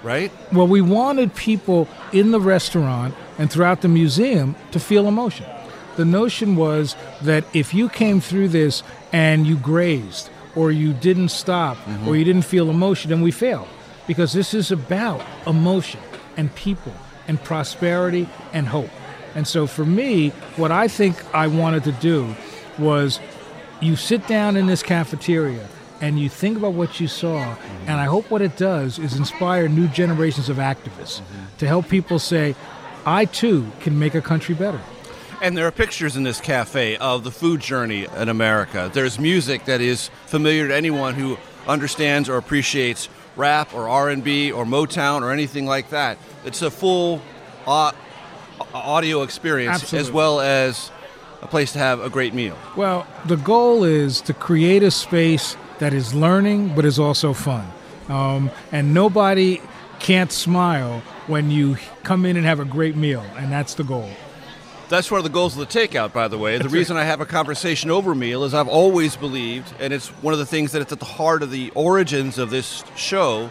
Right? 0.03 0.31
Well, 0.51 0.67
we 0.67 0.81
wanted 0.81 1.35
people 1.35 1.87
in 2.11 2.31
the 2.31 2.41
restaurant 2.41 3.13
and 3.37 3.51
throughout 3.51 3.81
the 3.81 3.87
museum 3.87 4.55
to 4.71 4.79
feel 4.79 5.07
emotion. 5.07 5.45
The 5.95 6.05
notion 6.05 6.55
was 6.55 6.95
that 7.21 7.43
if 7.53 7.73
you 7.73 7.89
came 7.89 8.19
through 8.21 8.47
this 8.49 8.81
and 9.11 9.45
you 9.45 9.57
grazed, 9.57 10.29
or 10.55 10.71
you 10.71 10.93
didn't 10.93 11.29
stop, 11.29 11.77
mm-hmm. 11.77 12.07
or 12.07 12.15
you 12.15 12.25
didn't 12.25 12.43
feel 12.43 12.69
emotion, 12.69 13.09
then 13.09 13.21
we 13.21 13.31
failed. 13.31 13.67
Because 14.07 14.33
this 14.33 14.53
is 14.53 14.71
about 14.71 15.21
emotion 15.45 15.99
and 16.35 16.53
people 16.55 16.93
and 17.27 17.41
prosperity 17.41 18.27
and 18.51 18.67
hope. 18.67 18.89
And 19.35 19.47
so 19.47 19.67
for 19.67 19.85
me, 19.85 20.29
what 20.57 20.71
I 20.71 20.87
think 20.87 21.23
I 21.33 21.47
wanted 21.47 21.83
to 21.85 21.91
do 21.93 22.35
was 22.77 23.19
you 23.79 23.95
sit 23.95 24.27
down 24.27 24.57
in 24.57 24.67
this 24.67 24.83
cafeteria 24.83 25.67
and 26.01 26.19
you 26.19 26.27
think 26.27 26.57
about 26.57 26.73
what 26.73 26.99
you 26.99 27.07
saw, 27.07 27.55
mm-hmm. 27.55 27.89
and 27.89 27.99
I 27.99 28.05
hope 28.05 28.29
what 28.29 28.41
it 28.41 28.57
does 28.57 28.99
is 28.99 29.15
inspire 29.15 29.67
new 29.67 29.87
generations 29.87 30.49
of 30.49 30.57
activists 30.57 31.21
mm-hmm. 31.21 31.57
to 31.59 31.67
help 31.67 31.87
people 31.87 32.19
say, 32.19 32.55
I 33.05 33.25
too 33.25 33.71
can 33.79 33.97
make 33.97 34.15
a 34.15 34.21
country 34.21 34.55
better. 34.55 34.81
And 35.41 35.57
there 35.57 35.65
are 35.65 35.71
pictures 35.71 36.17
in 36.17 36.23
this 36.23 36.39
cafe 36.39 36.97
of 36.97 37.23
the 37.23 37.31
food 37.31 37.61
journey 37.61 38.07
in 38.17 38.29
America. 38.29 38.91
There's 38.93 39.19
music 39.19 39.65
that 39.65 39.81
is 39.81 40.09
familiar 40.25 40.67
to 40.67 40.75
anyone 40.75 41.15
who 41.15 41.37
understands 41.67 42.29
or 42.29 42.37
appreciates 42.37 43.09
rap 43.35 43.73
or 43.73 43.89
R&B 43.89 44.51
or 44.51 44.65
Motown 44.65 45.21
or 45.21 45.31
anything 45.31 45.65
like 45.65 45.89
that. 45.89 46.17
It's 46.45 46.61
a 46.61 46.69
full 46.69 47.21
uh, 47.65 47.91
audio 48.73 49.23
experience 49.23 49.81
Absolutely. 49.81 50.09
as 50.09 50.11
well 50.13 50.41
as 50.41 50.91
a 51.41 51.47
place 51.47 51.73
to 51.73 51.79
have 51.79 52.01
a 52.01 52.09
great 52.09 52.33
meal. 52.33 52.57
Well, 52.75 53.07
the 53.25 53.37
goal 53.37 53.83
is 53.83 54.21
to 54.21 54.33
create 54.33 54.83
a 54.83 54.91
space 54.91 55.55
that 55.81 55.93
is 55.93 56.13
learning 56.13 56.75
but 56.75 56.85
is 56.85 56.99
also 56.99 57.33
fun. 57.33 57.67
Um, 58.07 58.51
and 58.71 58.93
nobody 58.93 59.59
can't 59.99 60.31
smile 60.31 61.01
when 61.25 61.49
you 61.49 61.77
come 62.03 62.25
in 62.25 62.37
and 62.37 62.45
have 62.45 62.59
a 62.59 62.65
great 62.65 62.95
meal, 62.95 63.25
and 63.35 63.51
that's 63.51 63.73
the 63.73 63.83
goal. 63.83 64.09
That's 64.89 65.09
one 65.09 65.17
of 65.17 65.23
the 65.23 65.31
goals 65.31 65.57
of 65.57 65.67
the 65.67 65.79
takeout, 65.79 66.13
by 66.13 66.27
the 66.27 66.37
way. 66.37 66.57
The 66.57 66.69
reason 66.69 66.97
I 66.97 67.03
have 67.03 67.19
a 67.19 67.25
conversation 67.25 67.89
over 67.89 68.13
meal 68.13 68.43
is 68.43 68.53
I've 68.53 68.67
always 68.67 69.15
believed, 69.15 69.73
and 69.79 69.91
it's 69.91 70.09
one 70.21 70.33
of 70.33 70.39
the 70.39 70.45
things 70.45 70.73
that 70.73 70.81
it's 70.81 70.91
at 70.91 70.99
the 70.99 71.05
heart 71.05 71.41
of 71.41 71.49
the 71.49 71.71
origins 71.73 72.37
of 72.37 72.49
this 72.51 72.83
show, 72.95 73.49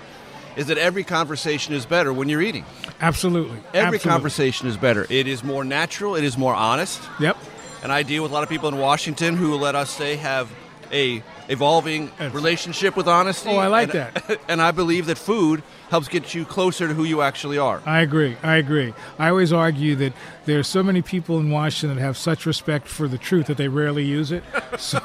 is 0.57 0.67
that 0.67 0.79
every 0.79 1.03
conversation 1.03 1.75
is 1.75 1.85
better 1.85 2.13
when 2.13 2.29
you're 2.29 2.43
eating. 2.43 2.65
Absolutely. 3.01 3.57
Every 3.73 3.97
Absolutely. 3.97 4.11
conversation 4.11 4.69
is 4.69 4.77
better. 4.77 5.07
It 5.09 5.27
is 5.27 5.43
more 5.43 5.65
natural, 5.65 6.15
it 6.15 6.25
is 6.25 6.39
more 6.39 6.55
honest. 6.55 7.01
Yep. 7.19 7.39
And 7.83 7.91
I 7.91 8.03
deal 8.03 8.23
with 8.23 8.31
a 8.31 8.35
lot 8.35 8.43
of 8.43 8.49
people 8.51 8.69
in 8.69 8.77
Washington 8.77 9.37
who, 9.37 9.57
let 9.57 9.75
us 9.75 9.91
say, 9.91 10.17
have 10.17 10.49
a 10.93 11.23
evolving 11.49 12.11
relationship 12.33 12.97
with 12.97 13.09
honesty. 13.09 13.51
Oh, 13.51 13.57
I 13.57 13.67
like 13.67 13.95
and, 13.95 14.15
that. 14.15 14.41
And 14.49 14.63
I 14.63 14.71
believe 14.71 15.07
that 15.07 15.19
food 15.19 15.63
helps 15.91 16.09
get 16.09 16.35
you 16.35 16.45
closer 16.45 16.89
to 16.89 16.95
who 16.95 17.05
you 17.05 17.23
actually 17.23 17.59
are. 17.59 17.83
I 17.85 18.01
agree. 18.01 18.37
I 18.43 18.57
agree. 18.57 18.95
I 19.19 19.29
always 19.29 19.53
argue 19.53 19.97
that 19.97 20.13
there 20.51 20.59
are 20.59 20.65
so 20.65 20.83
many 20.83 21.01
people 21.01 21.39
in 21.39 21.49
Washington 21.49 21.97
that 21.97 22.03
have 22.03 22.17
such 22.17 22.45
respect 22.45 22.89
for 22.89 23.07
the 23.07 23.19
truth 23.19 23.47
that 23.47 23.57
they 23.57 23.69
rarely 23.69 24.05
use 24.05 24.33
it. 24.33 24.43
So, 24.79 24.99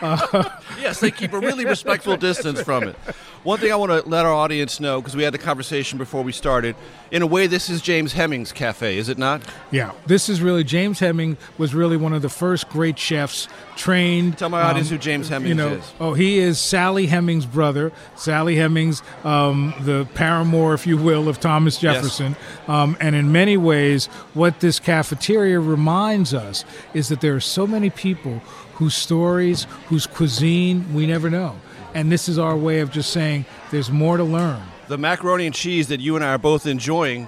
uh, 0.00 0.48
yes, 0.80 1.00
they 1.00 1.10
keep 1.10 1.32
a 1.32 1.40
really 1.40 1.64
respectful 1.64 2.16
distance 2.16 2.62
from 2.62 2.84
it. 2.84 2.96
One 3.42 3.58
thing 3.58 3.72
I 3.72 3.76
want 3.76 3.90
to 3.90 4.08
let 4.08 4.24
our 4.24 4.32
audience 4.32 4.78
know, 4.78 5.00
because 5.00 5.16
we 5.16 5.24
had 5.24 5.34
the 5.34 5.38
conversation 5.38 5.98
before 5.98 6.22
we 6.22 6.30
started, 6.30 6.76
in 7.10 7.22
a 7.22 7.26
way, 7.26 7.48
this 7.48 7.68
is 7.68 7.82
James 7.82 8.12
Hemings 8.12 8.52
Cafe, 8.52 8.96
is 8.96 9.08
it 9.08 9.18
not? 9.18 9.42
Yeah, 9.72 9.90
this 10.06 10.28
is 10.28 10.40
really 10.40 10.62
James 10.62 11.00
Hemming 11.00 11.36
was 11.58 11.74
really 11.74 11.96
one 11.96 12.12
of 12.12 12.22
the 12.22 12.28
first 12.28 12.68
great 12.68 12.98
chefs 12.98 13.48
trained. 13.76 14.38
Tell 14.38 14.48
my 14.48 14.62
audience 14.62 14.88
um, 14.90 14.96
who 14.96 15.02
James 15.02 15.28
Hemings 15.28 15.48
you 15.48 15.54
know, 15.54 15.72
is. 15.72 15.92
Oh, 15.98 16.14
he 16.14 16.38
is 16.38 16.60
Sally 16.60 17.06
Hemings' 17.06 17.44
brother. 17.44 17.90
Sally 18.14 18.54
Hemings, 18.54 19.02
um, 19.24 19.74
the 19.80 20.06
paramour, 20.14 20.72
if 20.74 20.86
you 20.86 20.96
will, 20.96 21.28
of 21.28 21.40
Thomas 21.40 21.78
Jefferson. 21.78 22.36
Yes. 22.38 22.68
Um, 22.68 22.96
and 23.00 23.16
in 23.16 23.32
many 23.32 23.56
ways, 23.56 24.06
what 24.34 24.60
this 24.60 24.78
cafeteria 24.92 25.58
reminds 25.58 26.34
us 26.34 26.66
is 26.92 27.08
that 27.08 27.22
there 27.22 27.34
are 27.34 27.40
so 27.40 27.66
many 27.66 27.88
people 27.88 28.42
whose 28.74 28.94
stories, 28.94 29.66
whose 29.86 30.06
cuisine 30.06 30.92
we 30.92 31.06
never 31.06 31.30
know. 31.30 31.58
And 31.94 32.12
this 32.12 32.28
is 32.28 32.38
our 32.38 32.54
way 32.54 32.80
of 32.80 32.90
just 32.90 33.10
saying 33.10 33.46
there's 33.70 33.90
more 33.90 34.18
to 34.18 34.24
learn. 34.24 34.60
The 34.88 34.98
macaroni 34.98 35.46
and 35.46 35.54
cheese 35.54 35.88
that 35.88 36.00
you 36.00 36.14
and 36.14 36.22
I 36.22 36.34
are 36.34 36.38
both 36.38 36.66
enjoying 36.66 37.26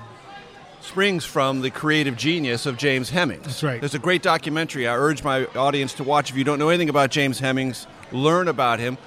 springs 0.82 1.24
from 1.24 1.62
the 1.62 1.70
creative 1.70 2.18
genius 2.18 2.66
of 2.66 2.76
James 2.76 3.08
Hemings. 3.08 3.44
That's 3.44 3.62
right. 3.62 3.80
There's 3.80 3.94
a 3.94 3.98
great 3.98 4.20
documentary 4.20 4.86
I 4.86 4.98
urge 4.98 5.24
my 5.24 5.46
audience 5.54 5.94
to 5.94 6.04
watch. 6.04 6.28
If 6.28 6.36
you 6.36 6.44
don't 6.44 6.58
know 6.58 6.68
anything 6.68 6.90
about 6.90 7.10
James 7.10 7.40
Hemings, 7.40 7.86
learn 8.12 8.48
about 8.48 8.78
him. 8.78 8.98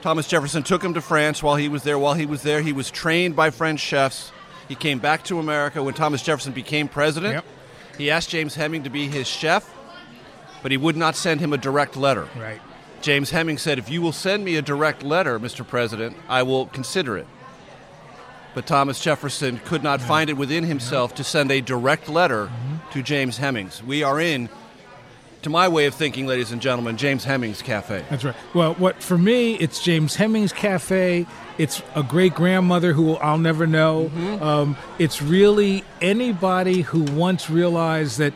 Thomas 0.00 0.26
Jefferson 0.26 0.62
took 0.62 0.82
him 0.82 0.94
to 0.94 1.02
France 1.02 1.42
while 1.42 1.56
he 1.56 1.68
was 1.68 1.82
there. 1.82 1.98
While 1.98 2.14
he 2.14 2.24
was 2.24 2.40
there, 2.40 2.62
he 2.62 2.72
was 2.72 2.90
trained 2.90 3.36
by 3.36 3.50
French 3.50 3.80
chefs. 3.80 4.32
He 4.68 4.74
came 4.74 5.00
back 5.00 5.22
to 5.24 5.38
America 5.38 5.82
when 5.82 5.92
Thomas 5.92 6.22
Jefferson 6.22 6.54
became 6.54 6.88
president. 6.88 7.34
Yep. 7.34 7.44
He 7.98 8.10
asked 8.10 8.30
James 8.30 8.54
Hemming 8.54 8.82
to 8.84 8.90
be 8.90 9.08
his 9.08 9.26
chef, 9.26 9.72
but 10.62 10.70
he 10.70 10.76
would 10.76 10.96
not 10.96 11.16
send 11.16 11.40
him 11.40 11.52
a 11.52 11.58
direct 11.58 11.96
letter. 11.96 12.28
Right. 12.36 12.60
James 13.00 13.30
Hemming 13.30 13.58
said, 13.58 13.78
If 13.78 13.90
you 13.90 14.02
will 14.02 14.12
send 14.12 14.44
me 14.44 14.56
a 14.56 14.62
direct 14.62 15.02
letter, 15.02 15.38
Mr. 15.38 15.66
President, 15.66 16.16
I 16.28 16.42
will 16.42 16.66
consider 16.66 17.16
it. 17.16 17.26
But 18.54 18.66
Thomas 18.66 19.00
Jefferson 19.00 19.58
could 19.64 19.82
not 19.82 20.00
no. 20.00 20.06
find 20.06 20.30
it 20.30 20.36
within 20.36 20.64
himself 20.64 21.12
no. 21.12 21.16
to 21.16 21.24
send 21.24 21.52
a 21.52 21.60
direct 21.60 22.08
letter 22.08 22.46
mm-hmm. 22.46 22.90
to 22.90 23.02
James 23.02 23.38
Hemings. 23.38 23.82
We 23.82 24.02
are 24.02 24.18
in, 24.18 24.48
to 25.42 25.50
my 25.50 25.68
way 25.68 25.86
of 25.86 25.94
thinking, 25.94 26.26
ladies 26.26 26.52
and 26.52 26.60
gentlemen, 26.60 26.96
James 26.96 27.24
Hemings 27.24 27.62
Cafe. 27.62 28.04
That's 28.10 28.24
right. 28.24 28.34
Well, 28.54 28.74
what 28.74 29.02
for 29.02 29.16
me, 29.16 29.54
it's 29.54 29.82
James 29.82 30.16
Hemings 30.16 30.52
Cafe. 30.52 31.26
It's 31.58 31.82
a 31.94 32.02
great 32.02 32.34
grandmother 32.34 32.92
who 32.92 33.14
I'll 33.16 33.38
never 33.38 33.66
know. 33.66 34.10
Mm-hmm. 34.14 34.42
Um, 34.42 34.76
it's 34.98 35.22
really 35.22 35.84
anybody 36.00 36.82
who 36.82 37.02
once 37.02 37.48
realized 37.48 38.18
that 38.18 38.34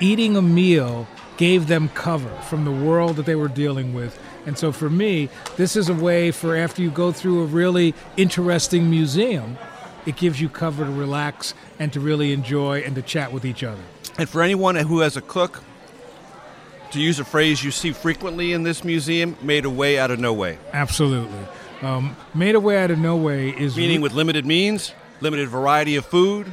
eating 0.00 0.36
a 0.36 0.42
meal 0.42 1.06
gave 1.36 1.66
them 1.66 1.88
cover 1.88 2.30
from 2.42 2.64
the 2.64 2.70
world 2.70 3.16
that 3.16 3.26
they 3.26 3.34
were 3.34 3.48
dealing 3.48 3.94
with. 3.94 4.18
And 4.46 4.58
so 4.58 4.72
for 4.72 4.90
me, 4.90 5.28
this 5.56 5.76
is 5.76 5.88
a 5.88 5.94
way 5.94 6.30
for 6.30 6.56
after 6.56 6.82
you 6.82 6.90
go 6.90 7.12
through 7.12 7.42
a 7.42 7.46
really 7.46 7.94
interesting 8.16 8.90
museum, 8.90 9.56
it 10.04 10.16
gives 10.16 10.40
you 10.40 10.48
cover 10.48 10.84
to 10.84 10.90
relax 10.90 11.54
and 11.78 11.92
to 11.92 12.00
really 12.00 12.32
enjoy 12.32 12.80
and 12.80 12.94
to 12.96 13.02
chat 13.02 13.32
with 13.32 13.44
each 13.44 13.62
other. 13.62 13.82
And 14.18 14.28
for 14.28 14.42
anyone 14.42 14.74
who 14.76 15.00
has 15.00 15.16
a 15.16 15.20
cook, 15.20 15.62
to 16.92 17.00
use 17.00 17.18
a 17.18 17.24
phrase 17.24 17.64
you 17.64 17.70
see 17.70 17.92
frequently 17.92 18.52
in 18.52 18.62
this 18.62 18.84
museum, 18.84 19.36
made 19.42 19.64
a 19.64 19.70
way 19.70 19.98
out 19.98 20.10
of 20.10 20.18
no 20.20 20.32
way. 20.32 20.58
Absolutely. 20.72 21.46
Um, 21.82 22.16
made 22.34 22.54
a 22.54 22.60
way 22.60 22.82
out 22.82 22.90
of 22.90 22.98
no 22.98 23.16
way 23.16 23.50
is 23.50 23.76
meaning 23.76 24.00
with 24.00 24.12
limited 24.12 24.46
means, 24.46 24.94
limited 25.20 25.48
variety 25.48 25.96
of 25.96 26.06
food, 26.06 26.46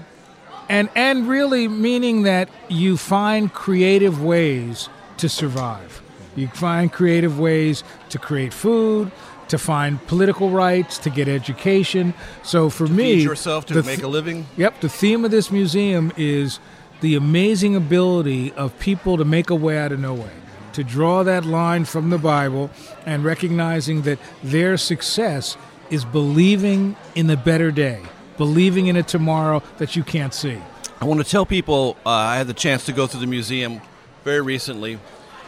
and 0.67 0.89
and 0.95 1.27
really 1.27 1.67
meaning 1.67 2.23
that 2.23 2.49
you 2.67 2.97
find 2.97 3.53
creative 3.53 4.23
ways 4.23 4.89
to 5.17 5.29
survive. 5.29 6.01
You 6.35 6.47
find 6.47 6.91
creative 6.91 7.37
ways 7.37 7.83
to 8.09 8.17
create 8.17 8.53
food, 8.53 9.11
to 9.49 9.57
find 9.57 10.05
political 10.07 10.49
rights, 10.49 10.97
to 10.99 11.09
get 11.09 11.27
education. 11.27 12.13
So 12.43 12.69
for 12.69 12.87
to 12.87 12.93
me, 12.93 13.21
yourself 13.21 13.65
to 13.67 13.73
the 13.75 13.83
make 13.83 13.97
th- 13.97 14.03
a 14.03 14.07
living. 14.07 14.47
Yep, 14.57 14.81
the 14.81 14.89
theme 14.89 15.25
of 15.25 15.31
this 15.31 15.51
museum 15.51 16.11
is 16.17 16.59
the 17.01 17.15
amazing 17.15 17.75
ability 17.75 18.51
of 18.53 18.77
people 18.79 19.17
to 19.17 19.25
make 19.25 19.49
a 19.49 19.55
way 19.55 19.77
out 19.77 19.91
of 19.91 19.99
no 19.99 20.13
way, 20.13 20.31
to 20.73 20.83
draw 20.83 21.23
that 21.23 21.45
line 21.45 21.85
from 21.85 22.09
the 22.09 22.17
Bible 22.17 22.69
and 23.05 23.23
recognizing 23.23 24.03
that 24.03 24.19
their 24.43 24.77
success 24.77 25.57
is 25.89 26.05
believing 26.05 26.95
in 27.15 27.27
the 27.27 27.37
better 27.37 27.71
day, 27.71 28.01
believing 28.37 28.87
in 28.87 28.95
a 28.95 29.03
tomorrow 29.03 29.63
that 29.77 29.95
you 29.95 30.03
can't 30.03 30.33
see. 30.33 30.57
I 31.01 31.05
want 31.05 31.23
to 31.23 31.29
tell 31.29 31.45
people 31.45 31.95
uh, 32.05 32.09
I 32.09 32.37
had 32.37 32.47
the 32.47 32.53
chance 32.53 32.85
to 32.85 32.91
go 32.91 33.07
through 33.07 33.21
the 33.21 33.27
museum 33.27 33.81
very 34.23 34.41
recently. 34.41 34.99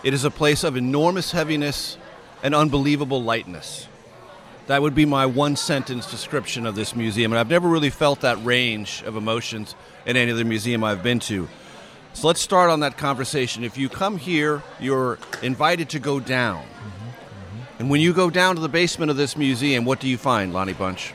It 0.03 0.13
is 0.13 0.23
a 0.23 0.31
place 0.31 0.63
of 0.63 0.77
enormous 0.77 1.31
heaviness 1.31 1.97
and 2.41 2.55
unbelievable 2.55 3.21
lightness. 3.21 3.87
That 4.67 4.81
would 4.81 4.95
be 4.95 5.05
my 5.05 5.25
one 5.25 5.55
sentence 5.55 6.09
description 6.09 6.65
of 6.65 6.75
this 6.75 6.95
museum, 6.95 7.31
and 7.31 7.39
I've 7.39 7.49
never 7.49 7.67
really 7.67 7.89
felt 7.89 8.21
that 8.21 8.43
range 8.45 9.03
of 9.05 9.15
emotions 9.15 9.75
in 10.05 10.15
any 10.15 10.31
other 10.31 10.45
museum 10.45 10.83
I've 10.83 11.03
been 11.03 11.19
to. 11.21 11.47
So 12.13 12.27
let's 12.27 12.41
start 12.41 12.69
on 12.69 12.81
that 12.81 12.97
conversation. 12.97 13.63
If 13.63 13.77
you 13.77 13.89
come 13.89 14.17
here, 14.17 14.61
you're 14.79 15.17
invited 15.41 15.89
to 15.89 15.99
go 15.99 16.19
down. 16.19 16.63
Mm-hmm, 16.63 17.79
and 17.79 17.89
when 17.89 18.01
you 18.01 18.13
go 18.13 18.29
down 18.29 18.55
to 18.55 18.61
the 18.61 18.69
basement 18.69 19.09
of 19.09 19.17
this 19.17 19.35
museum, 19.35 19.85
what 19.85 19.99
do 19.99 20.07
you 20.07 20.17
find, 20.17 20.53
Lonnie 20.53 20.73
Bunch? 20.73 21.13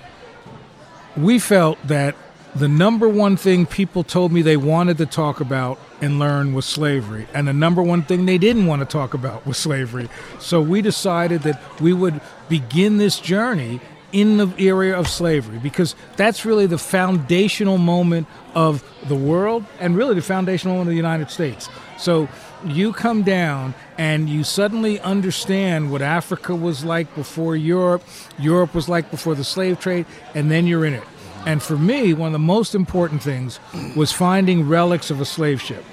We 1.17 1.39
felt 1.39 1.79
that 1.87 2.15
the 2.57 2.69
number 2.69 3.09
one 3.09 3.37
thing 3.37 3.67
people 3.67 4.03
told 4.03 4.33
me 4.33 4.41
they 4.43 4.57
wanted 4.57 4.99
to 4.99 5.07
talk 5.07 5.41
about 5.41 5.79
and 6.01 6.19
learn 6.19 6.55
was 6.55 6.65
slavery. 6.65 7.27
And 7.35 7.47
the 7.47 7.53
number 7.53 7.83
one 7.83 8.03
thing 8.03 8.27
they 8.27 8.39
didn't 8.39 8.67
want 8.67 8.81
to 8.81 8.87
talk 8.87 9.15
about 9.15 9.47
was 9.47 9.59
slavery. 9.59 10.09
So 10.39 10.61
we 10.61 10.83
decided 10.83 11.43
that 11.43 11.63
we 11.81 11.93
would 11.93 12.21
begin 12.49 12.97
this 12.99 13.19
journey 13.21 13.81
in 14.13 14.39
the 14.39 14.49
area 14.59 14.97
of 14.97 15.09
slavery 15.09 15.59
because 15.59 15.95
that's 16.17 16.47
really 16.47 16.67
the 16.67 16.79
foundational 16.79 17.77
moment 17.77 18.27
of 18.55 18.83
the 19.09 19.15
world 19.15 19.65
and 19.79 19.97
really 19.97 20.15
the 20.15 20.23
foundational 20.23 20.75
moment 20.75 20.89
of 20.89 20.93
the 20.93 20.97
United 20.97 21.31
States. 21.31 21.69
So 21.99 22.29
you 22.65 22.93
come 22.93 23.23
down 23.23 23.75
and 23.99 24.29
you 24.29 24.45
suddenly 24.45 25.01
understand 25.01 25.91
what 25.91 26.03
Africa 26.03 26.55
was 26.55 26.85
like 26.85 27.15
before 27.15 27.57
Europe, 27.57 28.03
Europe 28.39 28.75
was 28.75 28.89
like 28.89 29.11
before 29.11 29.35
the 29.35 29.45
slave 29.45 29.81
trade, 29.81 30.07
and 30.35 30.51
then 30.51 30.67
you're 30.67 30.87
in 30.87 30.95
it. 30.95 31.05
And 31.47 31.63
for 31.63 31.79
me, 31.79 32.13
one 32.13 32.27
of 32.27 32.33
the 32.33 32.39
most 32.41 32.75
important 32.75 33.23
things 33.23 33.61
was 33.95 34.11
finding 34.11 34.69
relics 34.69 35.11
of 35.11 35.21
a 35.21 35.25
slave 35.25 35.63
ship. 35.63 35.85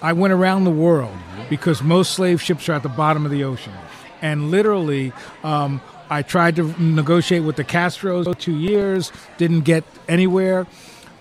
I 0.00 0.12
went 0.12 0.32
around 0.32 0.64
the 0.64 0.70
world 0.70 1.16
because 1.50 1.82
most 1.82 2.12
slave 2.12 2.40
ships 2.40 2.68
are 2.68 2.74
at 2.74 2.84
the 2.84 2.88
bottom 2.88 3.24
of 3.24 3.32
the 3.32 3.42
ocean. 3.42 3.72
And 4.22 4.50
literally, 4.52 5.12
um, 5.42 5.80
I 6.08 6.22
tried 6.22 6.56
to 6.56 6.80
negotiate 6.80 7.42
with 7.42 7.56
the 7.56 7.64
Castros 7.64 8.38
two 8.38 8.56
years, 8.56 9.10
didn't 9.36 9.62
get 9.62 9.82
anywhere. 10.08 10.66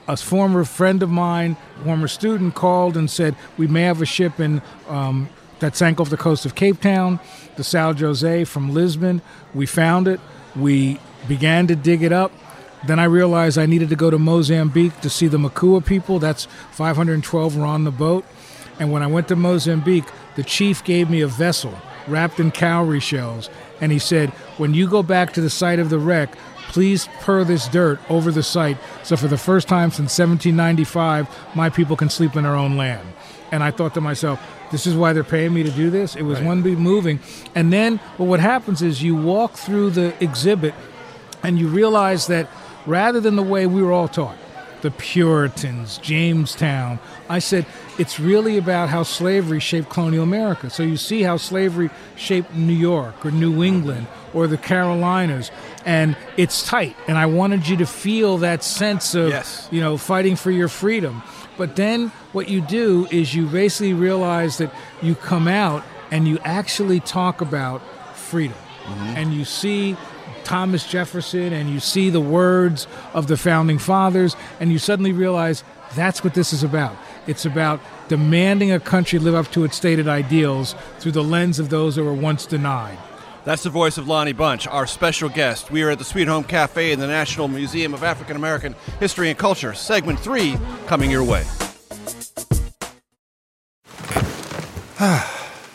A 0.08 0.16
former 0.16 0.64
friend 0.64 1.02
of 1.02 1.10
mine, 1.10 1.58
former 1.84 2.08
student, 2.08 2.54
called 2.54 2.96
and 2.96 3.10
said, 3.10 3.36
We 3.58 3.66
may 3.66 3.84
have 3.84 4.04
a 4.04 4.06
ship 4.06 4.40
in 4.40 4.62
um, 4.88 5.30
that 5.60 5.76
sank 5.76 6.00
off 6.00 6.12
the 6.12 6.18
coast 6.18 6.46
of 6.46 6.54
Cape 6.54 6.80
Town, 6.80 7.20
the 7.56 7.64
São 7.64 7.96
José 7.96 8.46
from 8.46 8.72
Lisbon. 8.72 9.24
We 9.56 9.66
found 9.66 10.08
it. 10.08 10.20
We 10.56 11.00
began 11.28 11.66
to 11.68 11.76
dig 11.76 12.04
it 12.04 12.12
up. 12.12 12.32
Then 12.88 13.00
I 13.00 13.06
realized 13.06 13.58
I 13.58 13.66
needed 13.66 13.90
to 13.90 13.96
go 13.96 14.10
to 14.10 14.20
Mozambique 14.20 15.02
to 15.02 15.10
see 15.10 15.28
the 15.28 15.40
Makua 15.40 15.82
people. 15.82 16.20
That's 16.20 16.46
512 16.72 17.58
were 17.58 17.66
on 17.66 17.84
the 17.84 17.92
boat. 17.92 18.26
And 18.80 18.92
when 18.92 19.02
I 19.02 19.08
went 19.08 19.28
to 19.30 19.36
Mozambique, 19.36 20.06
the 20.36 20.44
chief 20.44 20.84
gave 20.84 21.10
me 21.10 21.22
a 21.22 21.28
vessel 21.28 21.74
wrapped 22.08 22.40
in 22.40 22.52
cowrie 22.52 23.00
shells. 23.00 23.50
And 23.82 23.92
he 23.92 24.00
said, 24.00 24.30
When 24.58 24.74
you 24.74 24.88
go 24.88 25.04
back 25.04 25.34
to 25.34 25.42
the 25.42 25.50
site 25.50 25.80
of 25.80 25.90
the 25.90 26.00
wreck, 26.00 26.36
please 26.70 27.08
pour 27.22 27.44
this 27.44 27.68
dirt 27.68 28.00
over 28.10 28.32
the 28.32 28.44
site 28.44 28.78
so 29.04 29.16
for 29.16 29.28
the 29.28 29.38
first 29.38 29.68
time 29.68 29.92
since 29.92 30.18
1795, 30.18 31.28
my 31.56 31.70
people 31.70 31.96
can 31.96 32.10
sleep 32.10 32.36
in 32.36 32.44
their 32.44 32.56
own 32.56 32.78
land. 32.78 33.08
And 33.52 33.64
I 33.64 33.72
thought 33.72 33.94
to 33.94 34.02
myself, 34.02 34.40
this 34.72 34.88
is 34.88 34.96
why 34.96 35.14
they're 35.14 35.24
paying 35.24 35.54
me 35.54 35.64
to 35.64 35.72
do 35.72 35.90
this. 35.90 36.16
It 36.16 36.24
was 36.24 36.40
Right. 36.40 36.48
one 36.48 36.62
big 36.62 36.78
moving. 36.78 37.20
And 37.54 37.72
then 37.72 38.00
well, 38.18 38.28
what 38.28 38.40
happens 38.40 38.82
is 38.82 39.02
you 39.04 39.16
walk 39.16 39.54
through 39.54 39.92
the 39.92 40.14
exhibit 40.24 40.74
and 41.44 41.60
you 41.60 41.68
realize 41.68 42.28
that 42.28 42.50
rather 42.86 43.20
than 43.20 43.36
the 43.36 43.44
way 43.44 43.68
we 43.68 43.82
were 43.82 43.92
all 43.92 44.08
taught, 44.08 44.38
the 44.82 44.92
Puritans, 44.92 45.98
Jamestown, 45.98 47.00
I 47.28 47.40
said 47.40 47.66
it's 47.98 48.20
really 48.20 48.58
about 48.58 48.90
how 48.90 49.04
slavery 49.04 49.60
shaped 49.60 49.90
colonial 49.90 50.24
America. 50.24 50.70
So 50.70 50.84
you 50.84 50.98
see 50.98 51.24
how 51.24 51.38
slavery 51.38 51.90
shaped 52.16 52.54
New 52.54 52.74
York 52.74 53.26
or 53.26 53.32
New 53.32 53.64
England 53.64 54.06
or 54.34 54.48
the 54.48 54.58
Carolinas, 54.58 55.50
and 55.86 56.16
it's 56.38 56.68
tight. 56.68 56.96
And 57.08 57.18
I 57.18 57.26
wanted 57.26 57.68
you 57.68 57.78
to 57.78 57.86
feel 57.86 58.38
that 58.40 58.64
sense 58.64 59.16
of, 59.16 59.30
Yes. 59.30 59.68
you 59.72 59.82
know, 59.82 59.98
fighting 59.98 60.36
for 60.36 60.52
your 60.52 60.68
freedom. 60.68 61.24
But 61.58 61.76
then 61.78 62.10
what 62.34 62.50
you 62.50 62.62
do 62.62 63.08
is 63.10 63.34
you 63.34 63.48
basically 63.48 63.94
realize 63.94 64.58
that 64.58 64.72
you 65.02 65.16
come 65.16 65.48
out 65.48 65.84
and 66.12 66.28
you 66.28 66.38
actually 66.44 67.00
talk 67.00 67.42
about 67.42 67.82
freedom. 68.16 68.58
Mm-hmm. 68.84 69.18
And 69.18 69.34
you 69.34 69.46
see 69.46 69.96
Thomas 70.46 70.88
Jefferson 70.88 71.52
and 71.52 71.70
you 71.70 71.80
see 71.80 72.10
the 72.10 72.22
words 72.22 72.88
of 73.14 73.28
the 73.28 73.36
founding 73.36 73.78
fathers, 73.78 74.36
and 74.60 74.72
you 74.72 74.80
suddenly 74.80 75.12
realize 75.12 75.64
that's 75.96 76.24
what 76.24 76.34
this 76.34 76.54
is 76.54 76.64
about. 76.64 76.96
It's 77.28 77.46
about 77.46 77.82
demanding 78.08 78.72
a 78.72 78.80
country 78.80 79.20
live 79.20 79.36
up 79.36 79.52
to 79.52 79.64
its 79.64 79.76
stated 79.76 80.08
ideals 80.08 80.76
through 81.00 81.14
the 81.14 81.24
lens 81.24 81.60
of 81.60 81.70
those 81.70 81.96
that 81.96 82.04
were 82.04 82.14
once 82.14 82.46
denied. 82.46 82.98
That's 83.44 83.64
the 83.64 83.70
voice 83.70 83.98
of 83.98 84.08
Lonnie 84.08 84.34
Bunch, 84.34 84.68
our 84.68 84.88
special 84.88 85.30
guest. 85.30 85.70
We 85.70 85.84
are 85.84 85.92
at 85.92 86.00
the 86.00 86.04
Sweet 86.04 86.28
Home 86.28 86.44
Cafe 86.44 86.92
in 86.92 87.00
the 87.00 87.08
National 87.08 87.48
Museum 87.48 87.94
of 87.94 88.04
African 88.04 88.36
American 88.36 88.76
History 89.00 89.30
and 89.30 89.38
Culture. 89.38 89.74
Segment 89.74 90.20
three 90.20 90.58
coming 90.88 91.12
your 91.12 91.24
way. 91.24 91.44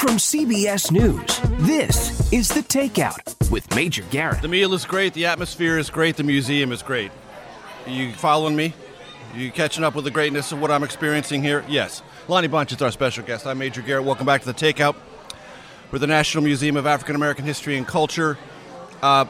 From 0.00 0.16
CBS 0.16 0.90
News, 0.90 1.40
this 1.66 2.32
is 2.32 2.48
The 2.48 2.62
Takeout 2.62 3.50
with 3.50 3.72
Major 3.76 4.02
Garrett. 4.04 4.40
The 4.40 4.48
meal 4.48 4.72
is 4.72 4.86
great, 4.86 5.12
the 5.12 5.26
atmosphere 5.26 5.76
is 5.76 5.90
great, 5.90 6.16
the 6.16 6.22
museum 6.22 6.72
is 6.72 6.82
great. 6.82 7.12
You 7.86 8.14
following 8.14 8.56
me? 8.56 8.72
You 9.34 9.50
catching 9.50 9.84
up 9.84 9.94
with 9.94 10.06
the 10.06 10.10
greatness 10.10 10.52
of 10.52 10.60
what 10.62 10.70
I'm 10.70 10.84
experiencing 10.84 11.42
here? 11.42 11.66
Yes. 11.68 12.02
Lonnie 12.28 12.48
Bunch 12.48 12.72
is 12.72 12.80
our 12.80 12.90
special 12.90 13.24
guest. 13.24 13.46
I'm 13.46 13.58
Major 13.58 13.82
Garrett. 13.82 14.06
Welcome 14.06 14.24
back 14.24 14.40
to 14.40 14.46
the 14.50 14.54
Takeout. 14.54 14.96
We're 15.92 15.98
the 15.98 16.06
National 16.06 16.42
Museum 16.44 16.78
of 16.78 16.86
African 16.86 17.14
American 17.14 17.44
History 17.44 17.76
and 17.76 17.86
Culture. 17.86 18.38
Uh, 19.02 19.26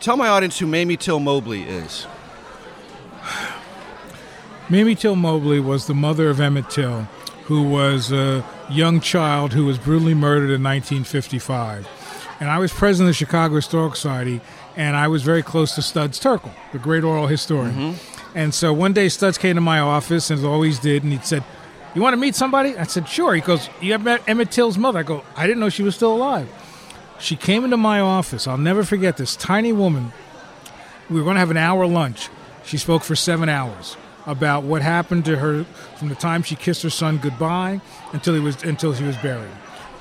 tell 0.00 0.16
my 0.16 0.26
audience 0.26 0.58
who 0.58 0.66
Mamie 0.66 0.96
Till 0.96 1.20
Mobley 1.20 1.62
is. 1.62 2.04
Mamie 4.68 4.96
Till 4.96 5.14
Mobley 5.14 5.60
was 5.60 5.86
the 5.86 5.94
mother 5.94 6.30
of 6.30 6.40
Emmett 6.40 6.68
Till, 6.68 7.06
who 7.44 7.62
was 7.62 8.10
a 8.10 8.44
young 8.70 9.00
child 9.00 9.52
who 9.52 9.66
was 9.66 9.78
brutally 9.78 10.14
murdered 10.14 10.50
in 10.50 10.62
1955. 10.62 11.86
And 12.40 12.50
I 12.50 12.58
was 12.58 12.72
president 12.72 13.10
of 13.10 13.14
the 13.14 13.18
Chicago 13.18 13.54
Historical 13.56 13.94
Society, 13.94 14.40
and 14.76 14.96
I 14.96 15.08
was 15.08 15.22
very 15.22 15.42
close 15.42 15.74
to 15.74 15.82
Studs 15.82 16.18
Terkel, 16.18 16.50
the 16.72 16.78
great 16.78 17.04
oral 17.04 17.26
historian. 17.26 17.74
Mm-hmm. 17.74 18.38
And 18.38 18.52
so 18.52 18.72
one 18.72 18.92
day 18.92 19.08
Studs 19.08 19.38
came 19.38 19.54
to 19.54 19.60
my 19.60 19.78
office, 19.78 20.30
and 20.30 20.44
always 20.44 20.78
did, 20.78 21.04
and 21.04 21.12
he 21.12 21.18
said, 21.20 21.44
"You 21.94 22.02
want 22.02 22.14
to 22.14 22.16
meet 22.16 22.34
somebody?" 22.34 22.76
I 22.76 22.84
said, 22.84 23.08
"Sure." 23.08 23.34
He 23.34 23.40
goes, 23.40 23.68
"You 23.80 23.92
have 23.92 24.02
met 24.02 24.28
Emmett 24.28 24.50
Till's 24.50 24.76
mother?" 24.76 24.98
I 24.98 25.02
go, 25.04 25.22
"I 25.36 25.46
didn't 25.46 25.60
know 25.60 25.68
she 25.68 25.84
was 25.84 25.94
still 25.94 26.14
alive." 26.14 26.48
She 27.20 27.36
came 27.36 27.64
into 27.64 27.76
my 27.76 28.00
office. 28.00 28.48
I'll 28.48 28.58
never 28.58 28.82
forget 28.82 29.16
this 29.16 29.36
tiny 29.36 29.72
woman. 29.72 30.12
We 31.08 31.16
were 31.16 31.24
going 31.24 31.36
to 31.36 31.40
have 31.40 31.52
an 31.52 31.56
hour 31.56 31.86
lunch. 31.86 32.28
She 32.64 32.78
spoke 32.78 33.04
for 33.04 33.14
seven 33.14 33.48
hours 33.48 33.96
about 34.26 34.64
what 34.64 34.82
happened 34.82 35.24
to 35.26 35.36
her 35.36 35.64
from 35.98 36.08
the 36.08 36.14
time 36.14 36.42
she 36.42 36.56
kissed 36.56 36.82
her 36.82 36.90
son 36.90 37.18
goodbye 37.18 37.80
until 38.12 38.34
he 38.34 38.40
was 38.40 38.62
until 38.62 38.94
she 38.94 39.04
was 39.04 39.16
buried. 39.18 39.50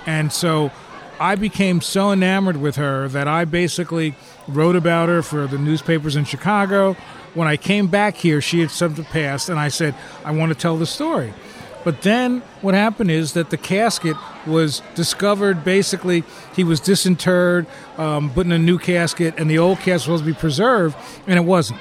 And 0.05 0.31
so 0.31 0.71
I 1.19 1.35
became 1.35 1.81
so 1.81 2.11
enamored 2.11 2.57
with 2.57 2.75
her 2.75 3.07
that 3.09 3.27
I 3.27 3.45
basically 3.45 4.15
wrote 4.47 4.75
about 4.75 5.09
her 5.09 5.21
for 5.21 5.47
the 5.47 5.57
newspapers 5.57 6.15
in 6.15 6.25
Chicago. 6.25 6.93
When 7.33 7.47
I 7.47 7.57
came 7.57 7.87
back 7.87 8.15
here, 8.15 8.41
she 8.41 8.59
had 8.59 8.71
something 8.71 9.05
passed, 9.05 9.49
and 9.49 9.59
I 9.59 9.69
said, 9.69 9.95
I 10.23 10.31
want 10.31 10.51
to 10.51 10.57
tell 10.57 10.77
the 10.77 10.85
story. 10.85 11.33
But 11.83 12.01
then 12.01 12.41
what 12.61 12.73
happened 12.73 13.11
is 13.11 13.33
that 13.33 13.49
the 13.49 13.57
casket 13.57 14.15
was 14.47 14.81
discovered. 14.95 15.63
Basically, 15.63 16.23
he 16.55 16.63
was 16.63 16.79
disinterred, 16.79 17.67
um, 17.97 18.31
put 18.31 18.45
in 18.45 18.51
a 18.51 18.59
new 18.59 18.77
casket, 18.77 19.33
and 19.37 19.49
the 19.49 19.57
old 19.57 19.79
casket 19.79 19.93
was 19.93 20.03
supposed 20.03 20.23
to 20.23 20.31
be 20.31 20.39
preserved, 20.39 20.95
and 21.27 21.37
it 21.37 21.43
wasn't. 21.43 21.79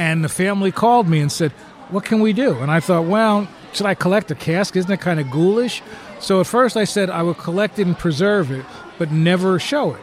And 0.00 0.24
the 0.24 0.30
family 0.30 0.72
called 0.72 1.06
me 1.06 1.20
and 1.20 1.30
said, 1.30 1.52
What 1.90 2.06
can 2.06 2.20
we 2.20 2.32
do? 2.32 2.56
And 2.58 2.70
I 2.70 2.80
thought, 2.80 3.04
Well, 3.04 3.46
should 3.74 3.84
I 3.84 3.94
collect 3.94 4.30
a 4.30 4.34
cask? 4.34 4.74
Isn't 4.74 4.90
it 4.90 4.98
kind 4.98 5.20
of 5.20 5.30
ghoulish? 5.30 5.82
So 6.20 6.40
at 6.40 6.46
first 6.46 6.74
I 6.74 6.84
said 6.84 7.10
I 7.10 7.22
would 7.22 7.36
collect 7.36 7.78
it 7.78 7.86
and 7.86 7.98
preserve 7.98 8.50
it, 8.50 8.64
but 8.98 9.12
never 9.12 9.58
show 9.58 9.92
it. 9.92 10.00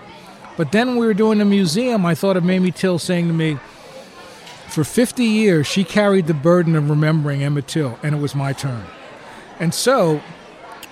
But 0.55 0.71
then 0.71 0.89
when 0.89 0.97
we 0.97 1.07
were 1.07 1.15
doing 1.15 1.39
the 1.39 1.45
museum, 1.45 2.05
I 2.05 2.13
thought 2.13 2.37
of 2.37 2.43
Mamie 2.43 2.69
Till 2.71 2.99
saying 2.99 3.27
to 3.27 3.33
me, 3.33 3.57
for 4.67 4.83
50 4.83 5.23
years, 5.23 5.65
she 5.65 5.83
carried 5.83 6.27
the 6.27 6.35
burden 6.35 6.75
of 6.75 6.91
remembering 6.91 7.41
Emmett 7.41 7.67
Till, 7.67 7.97
and 8.03 8.13
it 8.13 8.19
was 8.19 8.35
my 8.35 8.53
turn. 8.53 8.85
And 9.59 9.73
so 9.73 10.21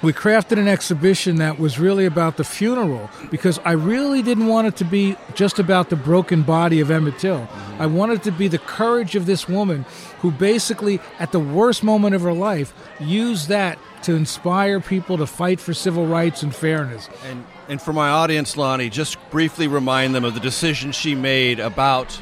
we 0.02 0.14
crafted 0.14 0.60
an 0.60 0.68
exhibition 0.68 1.38
that 1.38 1.60
was 1.60 1.80
really 1.80 2.06
about 2.06 2.38
the 2.38 2.44
funeral 2.44 3.10
because 3.32 3.60
I 3.60 3.72
really 3.72 4.22
didn't 4.22 4.48
want 4.48 4.68
it 4.68 4.76
to 4.78 4.86
be 4.86 5.16
just 5.34 5.60
about 5.60 5.90
the 5.90 5.96
broken 5.96 6.44
body 6.44 6.80
of 6.80 6.92
Emmett 6.92 7.18
Till. 7.20 7.40
Mm-hmm. 7.40 7.82
I 7.82 7.86
wanted 7.88 8.18
it 8.18 8.24
to 8.24 8.32
be 8.32 8.48
the 8.48 8.60
courage 8.60 9.16
of 9.16 9.26
this 9.26 9.48
woman 9.48 9.86
who 10.20 10.32
basically, 10.32 11.00
at 11.20 11.32
the 11.32 11.40
worst 11.40 11.84
moment 11.84 12.16
of 12.16 12.22
her 12.22 12.34
life, 12.34 12.74
used 13.00 13.50
that 13.50 13.80
to 14.04 14.14
inspire 14.14 14.80
people 14.80 15.18
to 15.18 15.26
fight 15.26 15.60
for 15.60 15.74
civil 15.74 16.06
rights 16.06 16.44
and 16.44 16.56
fairness. 16.56 17.10
And, 17.26 17.44
and 17.68 17.82
for 17.82 17.92
my 17.92 18.10
audience, 18.10 18.56
Lonnie, 18.56 18.90
just 18.90 19.18
briefly 19.32 19.68
remind 19.68 20.14
them 20.14 20.24
of 20.24 20.36
the 20.36 20.40
decision 20.40 20.92
she 20.92 21.16
made 21.16 21.60
about 21.60 22.20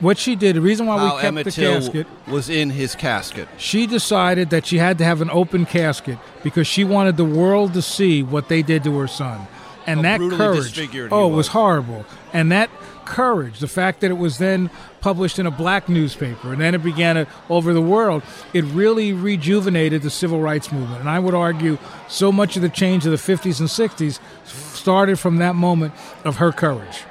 what 0.00 0.18
she 0.18 0.36
did, 0.36 0.56
the 0.56 0.60
reason 0.60 0.86
why 0.86 0.98
how 0.98 1.04
we 1.04 1.10
kept 1.12 1.24
Emmett 1.24 1.44
the 1.46 1.50
Till 1.50 1.74
casket, 1.74 2.06
was 2.26 2.48
in 2.50 2.70
his 2.70 2.94
casket. 2.94 3.48
she 3.56 3.86
decided 3.86 4.50
that 4.50 4.66
she 4.66 4.78
had 4.78 4.98
to 4.98 5.04
have 5.04 5.20
an 5.20 5.30
open 5.30 5.64
casket 5.66 6.18
because 6.42 6.66
she 6.66 6.84
wanted 6.84 7.16
the 7.16 7.24
world 7.24 7.72
to 7.74 7.82
see 7.82 8.22
what 8.22 8.48
they 8.48 8.62
did 8.62 8.84
to 8.84 8.98
her 8.98 9.08
son. 9.08 9.46
And 9.86 10.06
How 10.06 10.18
that 10.18 10.36
courage, 10.36 10.78
oh, 11.10 11.32
it 11.32 11.34
was. 11.34 11.48
horrible. 11.48 12.04
And 12.32 12.52
that 12.52 12.70
courage, 13.04 13.58
the 13.58 13.66
fact 13.66 14.00
that 14.00 14.10
it 14.12 14.18
was 14.18 14.38
then 14.38 14.70
published 15.00 15.40
in 15.40 15.46
a 15.46 15.50
black 15.50 15.88
newspaper 15.88 16.52
and 16.52 16.60
then 16.62 16.72
it 16.74 16.84
began 16.84 17.16
it 17.16 17.26
over 17.50 17.72
the 17.72 17.82
world, 17.82 18.22
it 18.52 18.64
really 18.66 19.12
rejuvenated 19.12 20.02
the 20.02 20.10
civil 20.10 20.40
rights 20.40 20.70
movement. 20.70 21.00
And 21.00 21.08
I 21.08 21.18
would 21.18 21.34
argue 21.34 21.78
so 22.08 22.30
much 22.30 22.54
of 22.54 22.62
the 22.62 22.68
change 22.68 23.04
of 23.06 23.10
the 23.10 23.18
50s 23.18 23.58
and 23.58 23.68
60s 23.68 24.20
started 24.46 25.18
from 25.18 25.38
that 25.38 25.56
moment 25.56 25.94
of 26.24 26.36
her 26.36 26.52
courage. 26.52 27.02